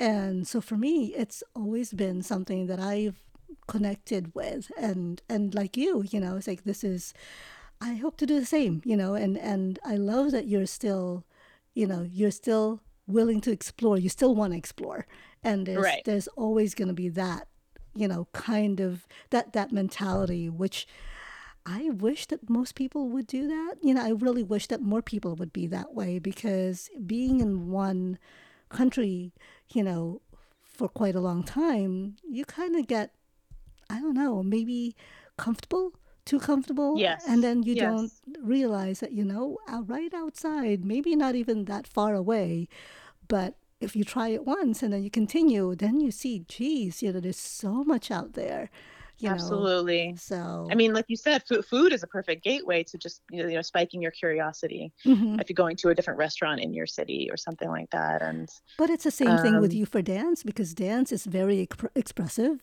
and 0.00 0.46
so 0.46 0.60
for 0.60 0.76
me 0.76 1.14
it's 1.16 1.42
always 1.54 1.92
been 1.92 2.22
something 2.22 2.66
that 2.66 2.80
i've 2.80 3.22
connected 3.66 4.34
with 4.34 4.70
and 4.76 5.22
and 5.28 5.54
like 5.54 5.76
you 5.76 6.04
you 6.10 6.20
know 6.20 6.36
it's 6.36 6.46
like 6.46 6.64
this 6.64 6.84
is 6.84 7.14
i 7.84 7.94
hope 7.94 8.16
to 8.16 8.26
do 8.26 8.40
the 8.40 8.46
same 8.46 8.80
you 8.84 8.96
know 8.96 9.14
and 9.14 9.36
and 9.38 9.78
i 9.84 9.94
love 9.96 10.32
that 10.32 10.46
you're 10.46 10.66
still 10.66 11.24
you 11.74 11.86
know 11.86 12.06
you're 12.10 12.30
still 12.30 12.80
willing 13.06 13.40
to 13.40 13.52
explore 13.52 13.98
you 13.98 14.08
still 14.08 14.34
want 14.34 14.52
to 14.52 14.58
explore 14.58 15.06
and 15.42 15.66
there's 15.66 15.82
right. 15.82 16.02
there's 16.04 16.28
always 16.28 16.74
going 16.74 16.88
to 16.88 16.94
be 16.94 17.08
that 17.08 17.46
you 17.94 18.08
know 18.08 18.26
kind 18.32 18.80
of 18.80 19.06
that 19.30 19.52
that 19.52 19.70
mentality 19.70 20.48
which 20.48 20.86
I 21.66 21.90
wish 21.90 22.26
that 22.26 22.50
most 22.50 22.74
people 22.74 23.08
would 23.08 23.26
do 23.26 23.48
that. 23.48 23.76
You 23.80 23.94
know, 23.94 24.04
I 24.04 24.10
really 24.10 24.42
wish 24.42 24.66
that 24.66 24.82
more 24.82 25.00
people 25.00 25.34
would 25.36 25.52
be 25.52 25.66
that 25.68 25.94
way 25.94 26.18
because 26.18 26.90
being 27.06 27.40
in 27.40 27.70
one 27.70 28.18
country, 28.68 29.32
you 29.72 29.82
know, 29.82 30.20
for 30.62 30.88
quite 30.88 31.14
a 31.14 31.20
long 31.20 31.42
time, 31.42 32.16
you 32.28 32.44
kind 32.44 32.76
of 32.76 32.86
get, 32.86 33.14
I 33.88 34.00
don't 34.00 34.14
know, 34.14 34.42
maybe 34.42 34.94
comfortable, 35.38 35.94
too 36.24 36.38
comfortable. 36.38 36.98
Yes. 36.98 37.24
And 37.26 37.42
then 37.42 37.62
you 37.62 37.74
yes. 37.74 37.84
don't 37.84 38.12
realize 38.42 39.00
that, 39.00 39.12
you 39.12 39.24
know, 39.24 39.58
right 39.68 40.12
outside, 40.14 40.84
maybe 40.84 41.16
not 41.16 41.34
even 41.34 41.66
that 41.66 41.86
far 41.86 42.14
away, 42.14 42.68
but 43.28 43.54
if 43.80 43.94
you 43.94 44.04
try 44.04 44.28
it 44.28 44.46
once 44.46 44.82
and 44.82 44.92
then 44.92 45.02
you 45.02 45.10
continue, 45.10 45.74
then 45.74 46.00
you 46.00 46.10
see, 46.10 46.44
geez, 46.48 47.02
you 47.02 47.12
know, 47.12 47.20
there's 47.20 47.38
so 47.38 47.84
much 47.84 48.10
out 48.10 48.32
there. 48.32 48.70
You 49.18 49.28
Absolutely. 49.28 50.08
Know? 50.08 50.16
So 50.16 50.68
I 50.70 50.74
mean, 50.74 50.92
like 50.92 51.04
you 51.08 51.16
said, 51.16 51.44
food, 51.46 51.64
food 51.64 51.92
is 51.92 52.02
a 52.02 52.06
perfect 52.06 52.42
gateway 52.42 52.82
to 52.84 52.98
just 52.98 53.22
you 53.30 53.46
know 53.46 53.62
spiking 53.62 54.02
your 54.02 54.10
curiosity 54.10 54.92
mm-hmm. 55.06 55.38
if 55.38 55.48
you're 55.48 55.54
going 55.54 55.76
to 55.76 55.90
a 55.90 55.94
different 55.94 56.18
restaurant 56.18 56.60
in 56.60 56.74
your 56.74 56.86
city 56.86 57.28
or 57.30 57.36
something 57.36 57.68
like 57.68 57.90
that. 57.90 58.22
And 58.22 58.48
but 58.76 58.90
it's 58.90 59.04
the 59.04 59.12
same 59.12 59.28
um, 59.28 59.38
thing 59.38 59.60
with 59.60 59.70
um 59.70 59.76
you 59.76 59.86
for 59.86 60.02
dance 60.02 60.42
because 60.42 60.74
dance 60.74 61.12
is 61.12 61.26
very 61.26 61.64
exp- 61.64 61.90
expressive, 61.94 62.58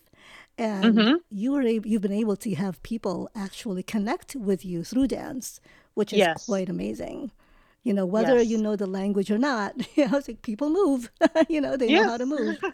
and 0.58 0.84
mm-hmm. 0.84 1.14
you 1.30 1.58
able, 1.58 1.86
you've 1.86 2.02
been 2.02 2.12
able 2.12 2.36
to 2.36 2.54
have 2.54 2.82
people 2.82 3.28
actually 3.34 3.82
connect 3.82 4.36
with 4.36 4.64
you 4.64 4.84
through 4.84 5.08
dance, 5.08 5.60
which 5.94 6.12
is 6.12 6.18
yes. 6.18 6.46
quite 6.46 6.68
amazing. 6.68 7.30
You 7.82 7.94
know, 7.94 8.06
whether 8.06 8.38
Yes. 8.38 8.48
you 8.48 8.58
know 8.58 8.76
the 8.76 8.86
language 8.86 9.30
or 9.30 9.38
not, 9.38 9.74
you 9.96 10.08
know, 10.08 10.20
like 10.26 10.42
people 10.42 10.70
move. 10.70 11.10
you 11.48 11.60
know, 11.60 11.76
they 11.76 11.88
know 11.92 12.04
how 12.04 12.16
to 12.16 12.26
move. 12.26 12.58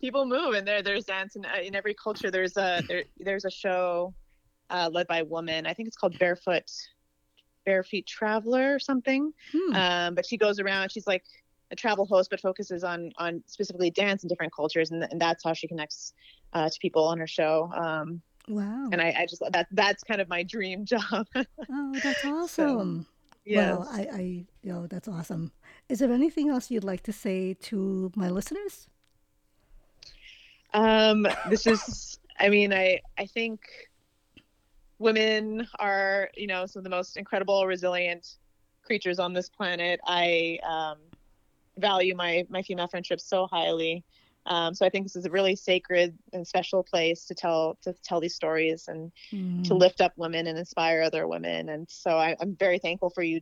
People 0.00 0.26
move, 0.26 0.54
and 0.54 0.66
there 0.66 0.82
there's 0.82 1.04
dance 1.04 1.36
in, 1.36 1.46
in 1.62 1.76
every 1.76 1.94
culture. 1.94 2.28
There's 2.28 2.56
a 2.56 2.82
there, 2.88 3.04
there's 3.20 3.44
a 3.44 3.50
show 3.50 4.12
uh, 4.68 4.90
led 4.92 5.06
by 5.06 5.18
a 5.18 5.24
woman. 5.24 5.64
I 5.64 5.74
think 5.74 5.86
it's 5.86 5.96
called 5.96 6.18
Barefoot 6.18 6.68
Barefoot 7.64 8.04
Traveler 8.04 8.74
or 8.74 8.78
something. 8.80 9.32
Hmm. 9.52 9.74
Um, 9.76 10.14
but 10.16 10.26
she 10.26 10.36
goes 10.36 10.58
around. 10.58 10.90
She's 10.90 11.06
like 11.06 11.24
a 11.72 11.76
travel 11.76 12.06
host, 12.06 12.30
but 12.30 12.40
focuses 12.40 12.84
on 12.84 13.10
on 13.16 13.42
specifically 13.46 13.90
dance 13.90 14.22
and 14.22 14.28
different 14.28 14.54
cultures, 14.54 14.92
and, 14.92 15.02
and 15.10 15.20
that's 15.20 15.42
how 15.42 15.54
she 15.54 15.66
connects 15.66 16.12
uh, 16.52 16.68
to 16.68 16.78
people 16.80 17.04
on 17.04 17.18
her 17.18 17.26
show. 17.26 17.70
Um, 17.74 18.20
wow. 18.46 18.88
and 18.92 19.00
I, 19.00 19.14
I 19.18 19.26
just 19.26 19.42
that 19.50 19.66
that's 19.72 20.04
kind 20.04 20.20
of 20.20 20.28
my 20.28 20.42
dream 20.42 20.84
job. 20.92 21.26
oh, 21.34 21.98
that's 22.02 22.24
awesome. 22.24 23.06
Yeah, 23.44 23.72
Well, 23.72 23.88
I, 23.90 24.00
I, 24.00 24.20
you 24.62 24.72
know, 24.72 24.86
that's 24.86 25.08
awesome. 25.08 25.50
Is 25.88 25.98
there 25.98 26.12
anything 26.12 26.48
else 26.48 26.70
you'd 26.70 26.84
like 26.84 27.02
to 27.02 27.12
say 27.12 27.54
to 27.54 28.12
my 28.14 28.30
listeners? 28.30 28.86
Um, 30.72 31.26
this 31.50 31.66
is, 31.66 32.20
I 32.38 32.48
mean, 32.48 32.72
I, 32.72 33.00
I 33.18 33.26
think 33.26 33.62
women 35.00 35.66
are, 35.80 36.30
you 36.36 36.46
know, 36.46 36.66
some 36.66 36.78
of 36.78 36.84
the 36.84 36.90
most 36.90 37.16
incredible, 37.16 37.66
resilient 37.66 38.36
creatures 38.84 39.18
on 39.18 39.32
this 39.32 39.48
planet. 39.48 40.00
I 40.06 40.60
um, 40.62 40.98
value 41.82 42.14
my, 42.16 42.46
my 42.48 42.62
female 42.62 42.88
friendships 42.88 43.28
so 43.28 43.46
highly. 43.46 44.04
Um, 44.46 44.74
so 44.74 44.86
I 44.86 44.88
think 44.88 45.04
this 45.04 45.14
is 45.16 45.26
a 45.26 45.30
really 45.30 45.54
sacred 45.54 46.16
and 46.32 46.46
special 46.46 46.82
place 46.82 47.26
to 47.26 47.34
tell 47.34 47.76
to 47.82 47.94
tell 48.02 48.20
these 48.20 48.34
stories 48.34 48.88
and 48.88 49.12
to 49.64 49.74
Mm. 49.74 49.78
lift 49.78 50.00
up 50.00 50.12
women 50.16 50.46
and 50.48 50.58
inspire 50.58 51.02
other 51.02 51.28
women. 51.28 51.68
And 51.68 51.86
so 51.88 52.10
I, 52.16 52.34
I'm 52.40 52.56
very 52.56 52.78
thankful 52.78 53.10
for 53.10 53.22
you 53.22 53.40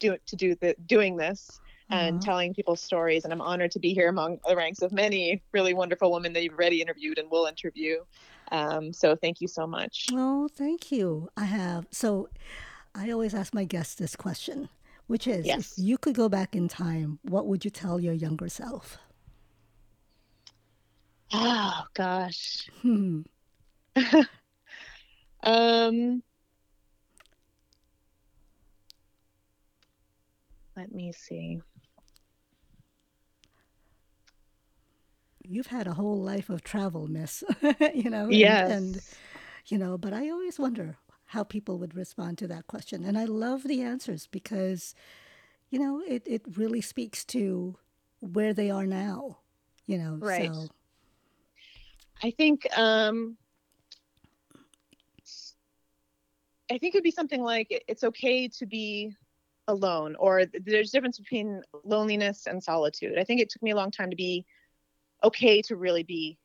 do 0.00 0.16
to 0.26 0.36
do 0.36 0.54
the 0.60 0.74
doing 0.86 1.16
this 1.16 1.60
and 1.88 2.16
Aw. 2.16 2.24
telling 2.28 2.52
people's 2.54 2.82
stories. 2.82 3.24
And 3.24 3.32
I'm 3.32 3.40
honored 3.40 3.70
to 3.72 3.78
be 3.78 3.94
here 3.94 4.08
among 4.08 4.38
the 4.46 4.56
ranks 4.56 4.82
of 4.82 4.90
many 4.92 5.42
really 5.52 5.74
wonderful 5.74 6.10
women 6.12 6.32
that 6.34 6.42
you've 6.42 6.52
already 6.54 6.80
interviewed 6.82 7.18
and 7.18 7.30
will 7.30 7.46
interview. 7.46 7.98
Um, 8.50 8.92
so 8.92 9.16
thank 9.16 9.40
you 9.40 9.48
so 9.48 9.66
much. 9.66 10.08
Oh, 10.12 10.48
thank 10.48 10.92
you. 10.92 11.28
I 11.36 11.44
have. 11.44 11.86
So 11.90 12.28
I 12.94 13.10
always 13.10 13.32
ask 13.34 13.54
my 13.54 13.64
guests 13.64 13.94
this 13.94 14.16
question, 14.16 14.68
which 15.12 15.26
is 15.26 15.44
Yes. 15.44 15.58
if 15.58 15.72
you 15.76 15.98
could 15.98 16.14
go 16.14 16.26
back 16.26 16.56
in 16.56 16.68
time, 16.68 17.18
what 17.20 17.46
would 17.46 17.66
you 17.66 17.70
tell 17.70 18.00
your 18.00 18.14
younger 18.14 18.48
self? 18.48 18.96
Oh 21.34 21.82
gosh. 21.92 22.66
Hmm. 22.80 23.20
Um, 25.44 26.22
let 30.76 30.92
me 30.92 31.12
see. 31.12 31.60
You've 35.42 35.66
had 35.66 35.88
a 35.88 35.94
whole 35.94 36.22
life 36.22 36.48
of 36.48 36.62
travel, 36.62 37.08
miss. 37.08 37.42
you 37.92 38.08
know, 38.08 38.26
and, 38.26 38.32
Yes. 38.32 38.70
and 38.70 39.00
you 39.66 39.78
know, 39.78 39.98
but 39.98 40.12
I 40.12 40.30
always 40.30 40.60
wonder 40.60 40.96
how 41.32 41.42
people 41.42 41.78
would 41.78 41.94
respond 41.94 42.36
to 42.36 42.46
that 42.46 42.66
question. 42.66 43.04
And 43.04 43.16
I 43.16 43.24
love 43.24 43.62
the 43.62 43.80
answers 43.80 44.26
because, 44.26 44.94
you 45.70 45.78
know, 45.78 46.02
it, 46.06 46.22
it 46.26 46.42
really 46.56 46.82
speaks 46.82 47.24
to 47.26 47.76
where 48.20 48.52
they 48.52 48.70
are 48.70 48.84
now. 48.84 49.38
You 49.86 49.96
know, 49.96 50.20
Right. 50.20 50.54
so 50.54 50.68
I 52.22 52.30
think 52.32 52.66
um, 52.78 53.38
I 56.70 56.76
think 56.76 56.94
it'd 56.94 57.02
be 57.02 57.10
something 57.10 57.42
like 57.42 57.82
it's 57.88 58.04
okay 58.04 58.46
to 58.48 58.66
be 58.66 59.16
alone, 59.68 60.14
or 60.18 60.44
there's 60.44 60.90
a 60.90 60.92
difference 60.92 61.18
between 61.18 61.62
loneliness 61.82 62.46
and 62.46 62.62
solitude. 62.62 63.18
I 63.18 63.24
think 63.24 63.40
it 63.40 63.48
took 63.48 63.62
me 63.62 63.70
a 63.70 63.76
long 63.76 63.90
time 63.90 64.10
to 64.10 64.16
be 64.16 64.44
okay 65.24 65.62
to 65.62 65.76
really 65.76 66.02
be 66.02 66.38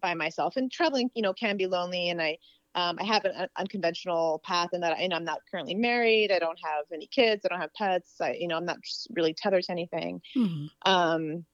by 0.00 0.14
myself, 0.14 0.56
and 0.56 0.70
traveling, 0.70 1.10
you 1.14 1.22
know, 1.22 1.32
can 1.32 1.56
be 1.56 1.66
lonely. 1.66 2.10
And 2.10 2.22
I 2.22 2.38
um, 2.74 2.96
I 3.00 3.04
have 3.04 3.24
an 3.24 3.32
un- 3.36 3.48
unconventional 3.56 4.40
path 4.44 4.70
in 4.72 4.80
that 4.80 4.96
I, 4.96 5.08
I'm 5.12 5.24
not 5.24 5.40
currently 5.50 5.74
married. 5.74 6.30
I 6.30 6.38
don't 6.38 6.58
have 6.62 6.84
any 6.92 7.06
kids. 7.06 7.44
I 7.44 7.48
don't 7.48 7.60
have 7.60 7.74
pets. 7.74 8.20
I, 8.20 8.32
you 8.32 8.48
know, 8.48 8.56
I'm 8.56 8.64
not 8.66 8.78
really 9.10 9.34
tethered 9.34 9.64
to 9.64 9.72
anything. 9.72 10.20
mhm. 10.36 10.68
Um, 10.82 11.44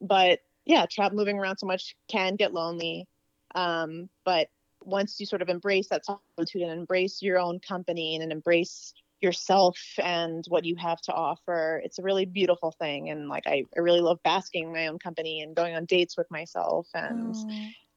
but 0.00 0.40
yeah, 0.64 0.86
travel 0.90 1.16
moving 1.16 1.38
around 1.38 1.58
so 1.58 1.66
much 1.66 1.96
can 2.08 2.36
get 2.36 2.52
lonely. 2.52 3.06
Um, 3.54 4.08
but 4.24 4.48
once 4.82 5.18
you 5.20 5.26
sort 5.26 5.42
of 5.42 5.48
embrace 5.48 5.88
that 5.88 6.04
solitude 6.04 6.62
and 6.62 6.72
embrace 6.72 7.22
your 7.22 7.38
own 7.38 7.60
company 7.60 8.16
and 8.16 8.32
embrace 8.32 8.92
yourself 9.20 9.78
and 10.02 10.44
what 10.48 10.64
you 10.64 10.76
have 10.76 11.00
to 11.02 11.12
offer, 11.12 11.80
it's 11.84 11.98
a 11.98 12.02
really 12.02 12.26
beautiful 12.26 12.72
thing. 12.72 13.08
And 13.10 13.28
like 13.28 13.46
I, 13.46 13.64
I 13.76 13.80
really 13.80 14.00
love 14.00 14.18
basking 14.24 14.64
in 14.64 14.72
my 14.72 14.86
own 14.88 14.98
company 14.98 15.40
and 15.40 15.54
going 15.54 15.74
on 15.74 15.84
dates 15.86 16.16
with 16.16 16.30
myself. 16.30 16.88
And 16.94 17.34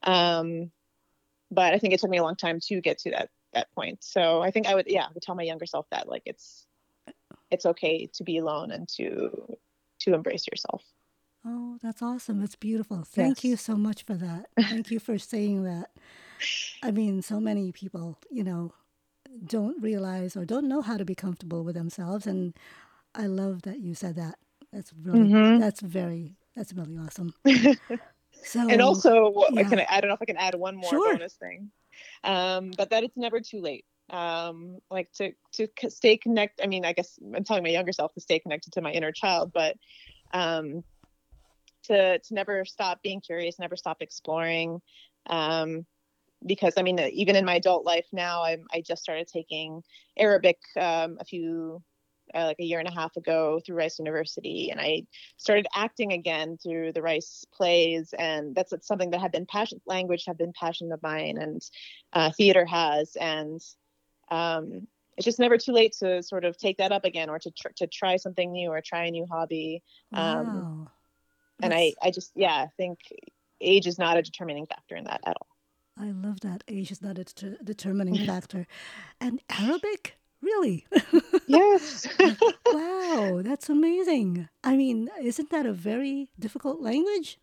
Oh. 0.03 0.11
um, 0.11 0.71
but 1.51 1.73
I 1.73 1.79
think 1.79 1.93
it 1.93 1.99
took 1.99 2.09
me 2.09 2.17
a 2.17 2.23
long 2.23 2.35
time 2.35 2.59
to 2.67 2.81
get 2.81 2.97
to 2.99 3.11
that 3.11 3.29
that 3.53 3.71
point. 3.73 4.03
So 4.03 4.41
I 4.41 4.51
think 4.51 4.67
I 4.67 4.75
would 4.75 4.85
yeah, 4.87 5.05
I 5.05 5.11
would 5.13 5.23
tell 5.23 5.35
my 5.35 5.43
younger 5.43 5.65
self 5.65 5.87
that 5.91 6.07
like 6.07 6.23
it's 6.25 6.65
it's 7.51 7.65
okay 7.65 8.07
to 8.13 8.23
be 8.23 8.37
alone 8.37 8.71
and 8.71 8.87
to 8.97 9.57
to 10.01 10.13
embrace 10.13 10.45
yourself. 10.51 10.83
Oh, 11.45 11.77
that's 11.81 12.01
awesome. 12.01 12.39
That's 12.41 12.55
beautiful. 12.57 13.03
Thank 13.05 13.43
you 13.43 13.55
so 13.55 13.75
much 13.77 14.03
for 14.03 14.15
that. 14.15 14.47
Thank 14.59 14.91
you 14.91 14.99
for 14.99 15.17
saying 15.17 15.63
that. 15.63 15.91
I 16.83 16.91
mean, 16.91 17.21
so 17.21 17.39
many 17.39 17.71
people, 17.71 18.17
you 18.29 18.43
know, 18.43 18.73
don't 19.45 19.81
realize 19.81 20.35
or 20.35 20.45
don't 20.45 20.67
know 20.67 20.81
how 20.81 20.97
to 20.97 21.05
be 21.05 21.15
comfortable 21.15 21.63
with 21.63 21.75
themselves. 21.75 22.27
And 22.27 22.53
I 23.15 23.27
love 23.27 23.61
that 23.63 23.79
you 23.79 23.95
said 23.95 24.15
that. 24.17 24.39
That's 24.73 24.91
really, 24.93 25.29
Mhm. 25.29 25.59
that's 25.59 25.79
very, 25.81 26.35
that's 26.55 26.73
really 26.73 26.97
awesome. 26.97 27.33
So, 28.43 28.69
and 28.69 28.81
also 28.81 29.33
I 29.55 29.61
yeah. 29.61 29.69
can 29.69 29.79
I 29.79 29.87
I 29.89 30.01
don't 30.01 30.09
know 30.09 30.15
if 30.15 30.21
I 30.21 30.25
can 30.25 30.37
add 30.37 30.55
one 30.55 30.75
more 30.75 30.89
Sure. 30.89 31.13
bonus 31.13 31.33
thing, 31.35 31.71
um, 32.23 32.71
but 32.77 32.89
that 32.91 33.03
it's 33.03 33.17
never 33.17 33.39
too 33.39 33.61
late. 33.61 33.85
Um, 34.09 34.79
like 34.89 35.11
to 35.13 35.33
to 35.53 35.67
stay 35.89 36.17
connected. 36.17 36.63
I 36.63 36.67
mean, 36.67 36.85
I 36.85 36.93
guess 36.93 37.19
I'm 37.35 37.43
telling 37.43 37.63
my 37.63 37.69
younger 37.69 37.91
self 37.91 38.13
to 38.13 38.21
stay 38.21 38.39
connected 38.39 38.73
to 38.73 38.81
my 38.81 38.91
inner 38.91 39.11
child, 39.11 39.51
but 39.53 39.75
um, 40.33 40.83
to 41.85 42.19
to 42.19 42.33
never 42.33 42.65
stop 42.65 43.01
being 43.01 43.21
curious, 43.21 43.59
never 43.59 43.75
stop 43.75 43.97
exploring. 44.01 44.81
Um, 45.29 45.85
because 46.45 46.75
I 46.77 46.83
mean, 46.83 46.99
even 46.99 47.35
in 47.35 47.45
my 47.45 47.55
adult 47.55 47.85
life 47.85 48.05
now, 48.13 48.43
I'm 48.43 48.65
I 48.73 48.81
just 48.81 49.01
started 49.01 49.27
taking 49.27 49.81
Arabic 50.17 50.59
um, 50.79 51.17
a 51.19 51.25
few 51.25 51.81
uh, 52.33 52.45
like 52.45 52.59
a 52.59 52.63
year 52.63 52.79
and 52.79 52.87
a 52.87 52.93
half 52.93 53.15
ago 53.15 53.59
through 53.65 53.75
Rice 53.75 53.99
University, 53.99 54.69
and 54.71 54.79
I 54.79 55.03
started 55.37 55.67
acting 55.75 56.13
again 56.13 56.57
through 56.61 56.93
the 56.93 57.01
Rice 57.01 57.45
plays, 57.53 58.13
and 58.17 58.55
that's 58.55 58.73
something 58.81 59.11
that 59.11 59.21
had 59.21 59.31
been 59.31 59.45
passion. 59.45 59.81
Language 59.85 60.25
had 60.25 60.37
been 60.37 60.53
passion 60.53 60.91
of 60.91 61.01
mine, 61.01 61.37
and 61.37 61.61
uh, 62.13 62.31
theater 62.31 62.65
has, 62.65 63.15
and 63.19 63.61
um, 64.29 64.87
it's 65.17 65.25
just 65.25 65.39
never 65.39 65.57
too 65.57 65.71
late 65.71 65.93
to 65.99 66.21
sort 66.21 66.45
of 66.45 66.57
take 66.57 66.77
that 66.77 66.91
up 66.91 67.05
again, 67.05 67.29
or 67.29 67.39
to 67.39 67.51
tr- 67.51 67.73
to 67.77 67.87
try 67.87 68.17
something 68.17 68.51
new, 68.51 68.69
or 68.69 68.81
try 68.81 69.05
a 69.05 69.11
new 69.11 69.25
hobby. 69.29 69.83
wow. 70.11 70.39
um, 70.41 70.89
And 71.61 71.73
I 71.73 71.93
I 72.01 72.11
just 72.11 72.31
yeah, 72.35 72.53
I 72.53 72.67
think 72.77 72.99
age 73.61 73.87
is 73.87 73.97
not 73.97 74.17
a 74.17 74.21
determining 74.21 74.67
factor 74.67 74.95
in 74.95 75.05
that 75.05 75.21
at 75.25 75.35
all. 75.37 75.47
I 75.99 76.11
love 76.11 76.41
that. 76.41 76.63
Age 76.67 76.91
is 76.91 77.01
not 77.01 77.17
a 77.17 77.23
deter- 77.23 77.57
determining 77.63 78.17
factor. 78.27 78.67
And 79.19 79.41
Arabic? 79.49 80.16
Really? 80.41 80.85
Yes. 81.47 82.07
wow, 82.71 83.41
that's 83.43 83.69
amazing. 83.69 84.49
I 84.63 84.75
mean, 84.77 85.09
isn't 85.21 85.49
that 85.49 85.65
a 85.65 85.73
very 85.73 86.29
difficult 86.39 86.81
language? 86.81 87.37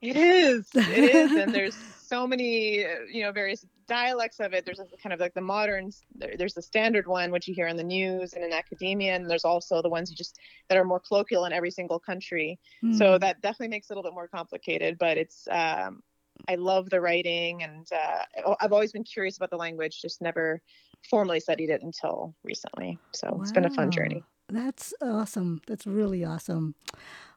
It 0.00 0.16
is. 0.16 0.68
It 0.74 0.88
is, 1.14 1.36
and 1.36 1.54
there's 1.54 1.76
so 2.04 2.26
many, 2.26 2.84
you 3.12 3.22
know, 3.22 3.32
various 3.32 3.64
dialects 3.86 4.40
of 4.40 4.52
it. 4.52 4.64
There's 4.64 4.80
a 4.80 4.86
kind 5.02 5.12
of 5.12 5.20
like 5.20 5.34
the 5.34 5.40
modern. 5.40 5.90
there- 6.16 6.36
There's 6.36 6.54
the 6.54 6.62
standard 6.62 7.06
one, 7.06 7.30
which 7.30 7.46
you 7.48 7.54
hear 7.54 7.68
in 7.68 7.76
the 7.76 7.84
news 7.84 8.32
and 8.34 8.44
in 8.44 8.52
academia, 8.52 9.14
and 9.14 9.30
there's 9.30 9.44
also 9.44 9.80
the 9.80 9.88
ones 9.88 10.10
you 10.10 10.16
just 10.16 10.38
that 10.68 10.76
are 10.78 10.84
more 10.84 11.00
colloquial 11.00 11.44
in 11.44 11.52
every 11.52 11.70
single 11.70 11.98
country. 11.98 12.58
So 12.90 13.12
Hmm. 13.14 13.18
that 13.20 13.40
definitely 13.42 13.68
makes 13.68 13.90
it 13.90 13.92
a 13.92 13.96
little 13.96 14.10
bit 14.10 14.14
more 14.14 14.28
complicated. 14.28 14.98
But 14.98 15.18
it's, 15.18 15.46
um, 15.50 16.02
I 16.48 16.56
love 16.56 16.90
the 16.90 17.00
writing, 17.00 17.62
and 17.62 17.86
uh, 17.92 18.54
I've 18.60 18.72
always 18.72 18.90
been 18.92 19.04
curious 19.04 19.36
about 19.36 19.50
the 19.50 19.56
language, 19.56 20.00
just 20.02 20.20
never 20.20 20.60
formally 21.08 21.40
studied 21.40 21.70
it 21.70 21.82
until 21.82 22.34
recently. 22.44 22.98
So 23.12 23.38
it's 23.40 23.52
been 23.52 23.64
a 23.64 23.70
fun 23.70 23.90
journey. 23.90 24.24
That's 24.48 24.92
awesome. 25.00 25.62
That's 25.66 25.86
really 25.86 26.24
awesome. 26.24 26.74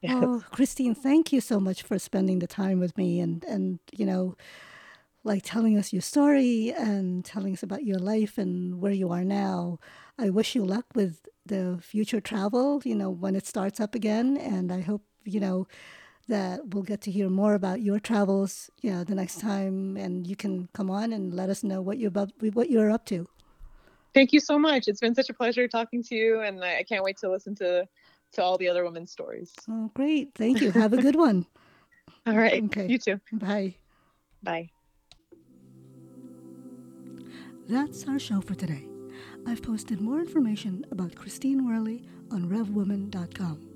Yes. 0.02 0.14
Oh, 0.20 0.42
Christine, 0.50 0.94
thank 0.94 1.32
you 1.32 1.40
so 1.40 1.58
much 1.58 1.82
for 1.82 1.98
spending 1.98 2.40
the 2.40 2.46
time 2.46 2.78
with 2.78 2.96
me 2.98 3.20
and 3.20 3.42
and 3.44 3.78
you 3.92 4.04
know, 4.04 4.36
like 5.24 5.42
telling 5.44 5.76
us 5.78 5.92
your 5.92 6.02
story 6.02 6.72
and 6.76 7.24
telling 7.24 7.52
us 7.52 7.62
about 7.62 7.84
your 7.84 7.98
life 7.98 8.38
and 8.38 8.80
where 8.80 8.92
you 8.92 9.10
are 9.10 9.24
now. 9.24 9.78
I 10.18 10.30
wish 10.30 10.54
you 10.54 10.64
luck 10.64 10.86
with 10.94 11.26
the 11.44 11.78
future 11.82 12.20
travel, 12.20 12.82
you 12.84 12.94
know, 12.94 13.10
when 13.10 13.34
it 13.36 13.46
starts 13.46 13.80
up 13.80 13.94
again 13.94 14.36
and 14.36 14.72
I 14.72 14.80
hope, 14.80 15.02
you 15.24 15.40
know, 15.40 15.66
that 16.28 16.74
we'll 16.74 16.82
get 16.82 17.00
to 17.02 17.10
hear 17.10 17.28
more 17.28 17.54
about 17.54 17.80
your 17.82 18.00
travels, 18.00 18.70
you 18.82 18.90
know, 18.90 19.04
the 19.04 19.14
next 19.14 19.40
time 19.40 19.96
and 19.96 20.26
you 20.26 20.36
can 20.36 20.68
come 20.72 20.90
on 20.90 21.12
and 21.12 21.32
let 21.34 21.50
us 21.50 21.62
know 21.64 21.80
what 21.80 21.98
you're 21.98 22.08
about 22.08 22.32
what 22.52 22.70
you're 22.70 22.90
up 22.90 23.04
to. 23.06 23.28
Thank 24.16 24.32
you 24.32 24.40
so 24.40 24.58
much. 24.58 24.88
It's 24.88 25.00
been 25.00 25.14
such 25.14 25.28
a 25.28 25.34
pleasure 25.34 25.68
talking 25.68 26.02
to 26.04 26.14
you, 26.14 26.40
and 26.40 26.64
I 26.64 26.84
can't 26.84 27.04
wait 27.04 27.18
to 27.18 27.30
listen 27.30 27.54
to 27.56 27.86
to 28.32 28.42
all 28.42 28.56
the 28.56 28.66
other 28.66 28.82
women's 28.82 29.12
stories. 29.12 29.52
Oh, 29.68 29.90
great. 29.92 30.30
Thank 30.34 30.62
you. 30.62 30.70
Have 30.70 30.94
a 30.94 30.96
good 30.96 31.16
one. 31.16 31.44
all 32.26 32.34
right. 32.34 32.64
Okay. 32.64 32.86
You 32.86 32.96
too. 32.96 33.20
Bye. 33.30 33.74
Bye. 34.42 34.70
That's 37.68 38.08
our 38.08 38.18
show 38.18 38.40
for 38.40 38.54
today. 38.54 38.86
I've 39.46 39.62
posted 39.62 40.00
more 40.00 40.20
information 40.20 40.86
about 40.90 41.14
Christine 41.14 41.68
Wehrli 41.68 42.06
on 42.32 42.48
RevWoman.com. 42.48 43.68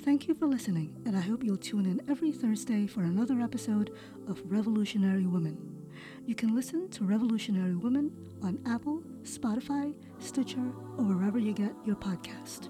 Thank 0.00 0.26
you 0.26 0.34
for 0.34 0.48
listening, 0.48 1.00
and 1.06 1.16
I 1.16 1.20
hope 1.20 1.44
you'll 1.44 1.56
tune 1.56 1.86
in 1.86 2.02
every 2.10 2.32
Thursday 2.32 2.88
for 2.88 3.02
another 3.02 3.38
episode 3.40 3.94
of 4.26 4.42
Revolutionary 4.44 5.26
Woman. 5.26 5.77
You 6.26 6.34
can 6.34 6.54
listen 6.54 6.88
to 6.90 7.04
Revolutionary 7.04 7.74
Woman 7.74 8.12
on 8.42 8.58
Apple, 8.66 9.02
Spotify, 9.22 9.94
Stitcher, 10.18 10.72
or 10.96 11.04
wherever 11.04 11.38
you 11.38 11.52
get 11.52 11.72
your 11.84 11.96
podcast. 11.96 12.68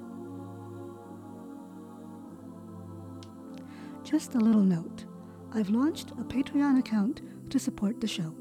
Just 4.04 4.34
a 4.34 4.38
little 4.38 4.62
note 4.62 5.04
I've 5.52 5.70
launched 5.70 6.12
a 6.12 6.24
Patreon 6.24 6.78
account 6.78 7.20
to 7.50 7.58
support 7.58 8.00
the 8.00 8.06
show. 8.06 8.34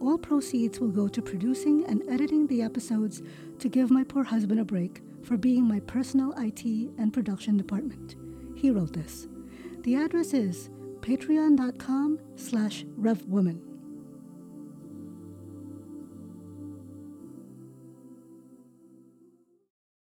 All 0.00 0.18
proceeds 0.18 0.80
will 0.80 0.90
go 0.90 1.08
to 1.08 1.22
producing 1.22 1.84
and 1.86 2.02
editing 2.08 2.46
the 2.46 2.62
episodes 2.62 3.22
to 3.60 3.68
give 3.68 3.90
my 3.90 4.02
poor 4.02 4.24
husband 4.24 4.60
a 4.60 4.64
break 4.64 5.00
for 5.22 5.36
being 5.36 5.64
my 5.64 5.80
personal 5.80 6.32
IT 6.36 6.64
and 6.98 7.12
production 7.12 7.56
department. 7.56 8.16
He 8.56 8.70
wrote 8.70 8.92
this. 8.92 9.28
The 9.82 9.96
address 9.96 10.34
is 10.34 10.70
patreon.com 11.00 12.18
slash 12.36 12.84
revwoman. 12.98 13.71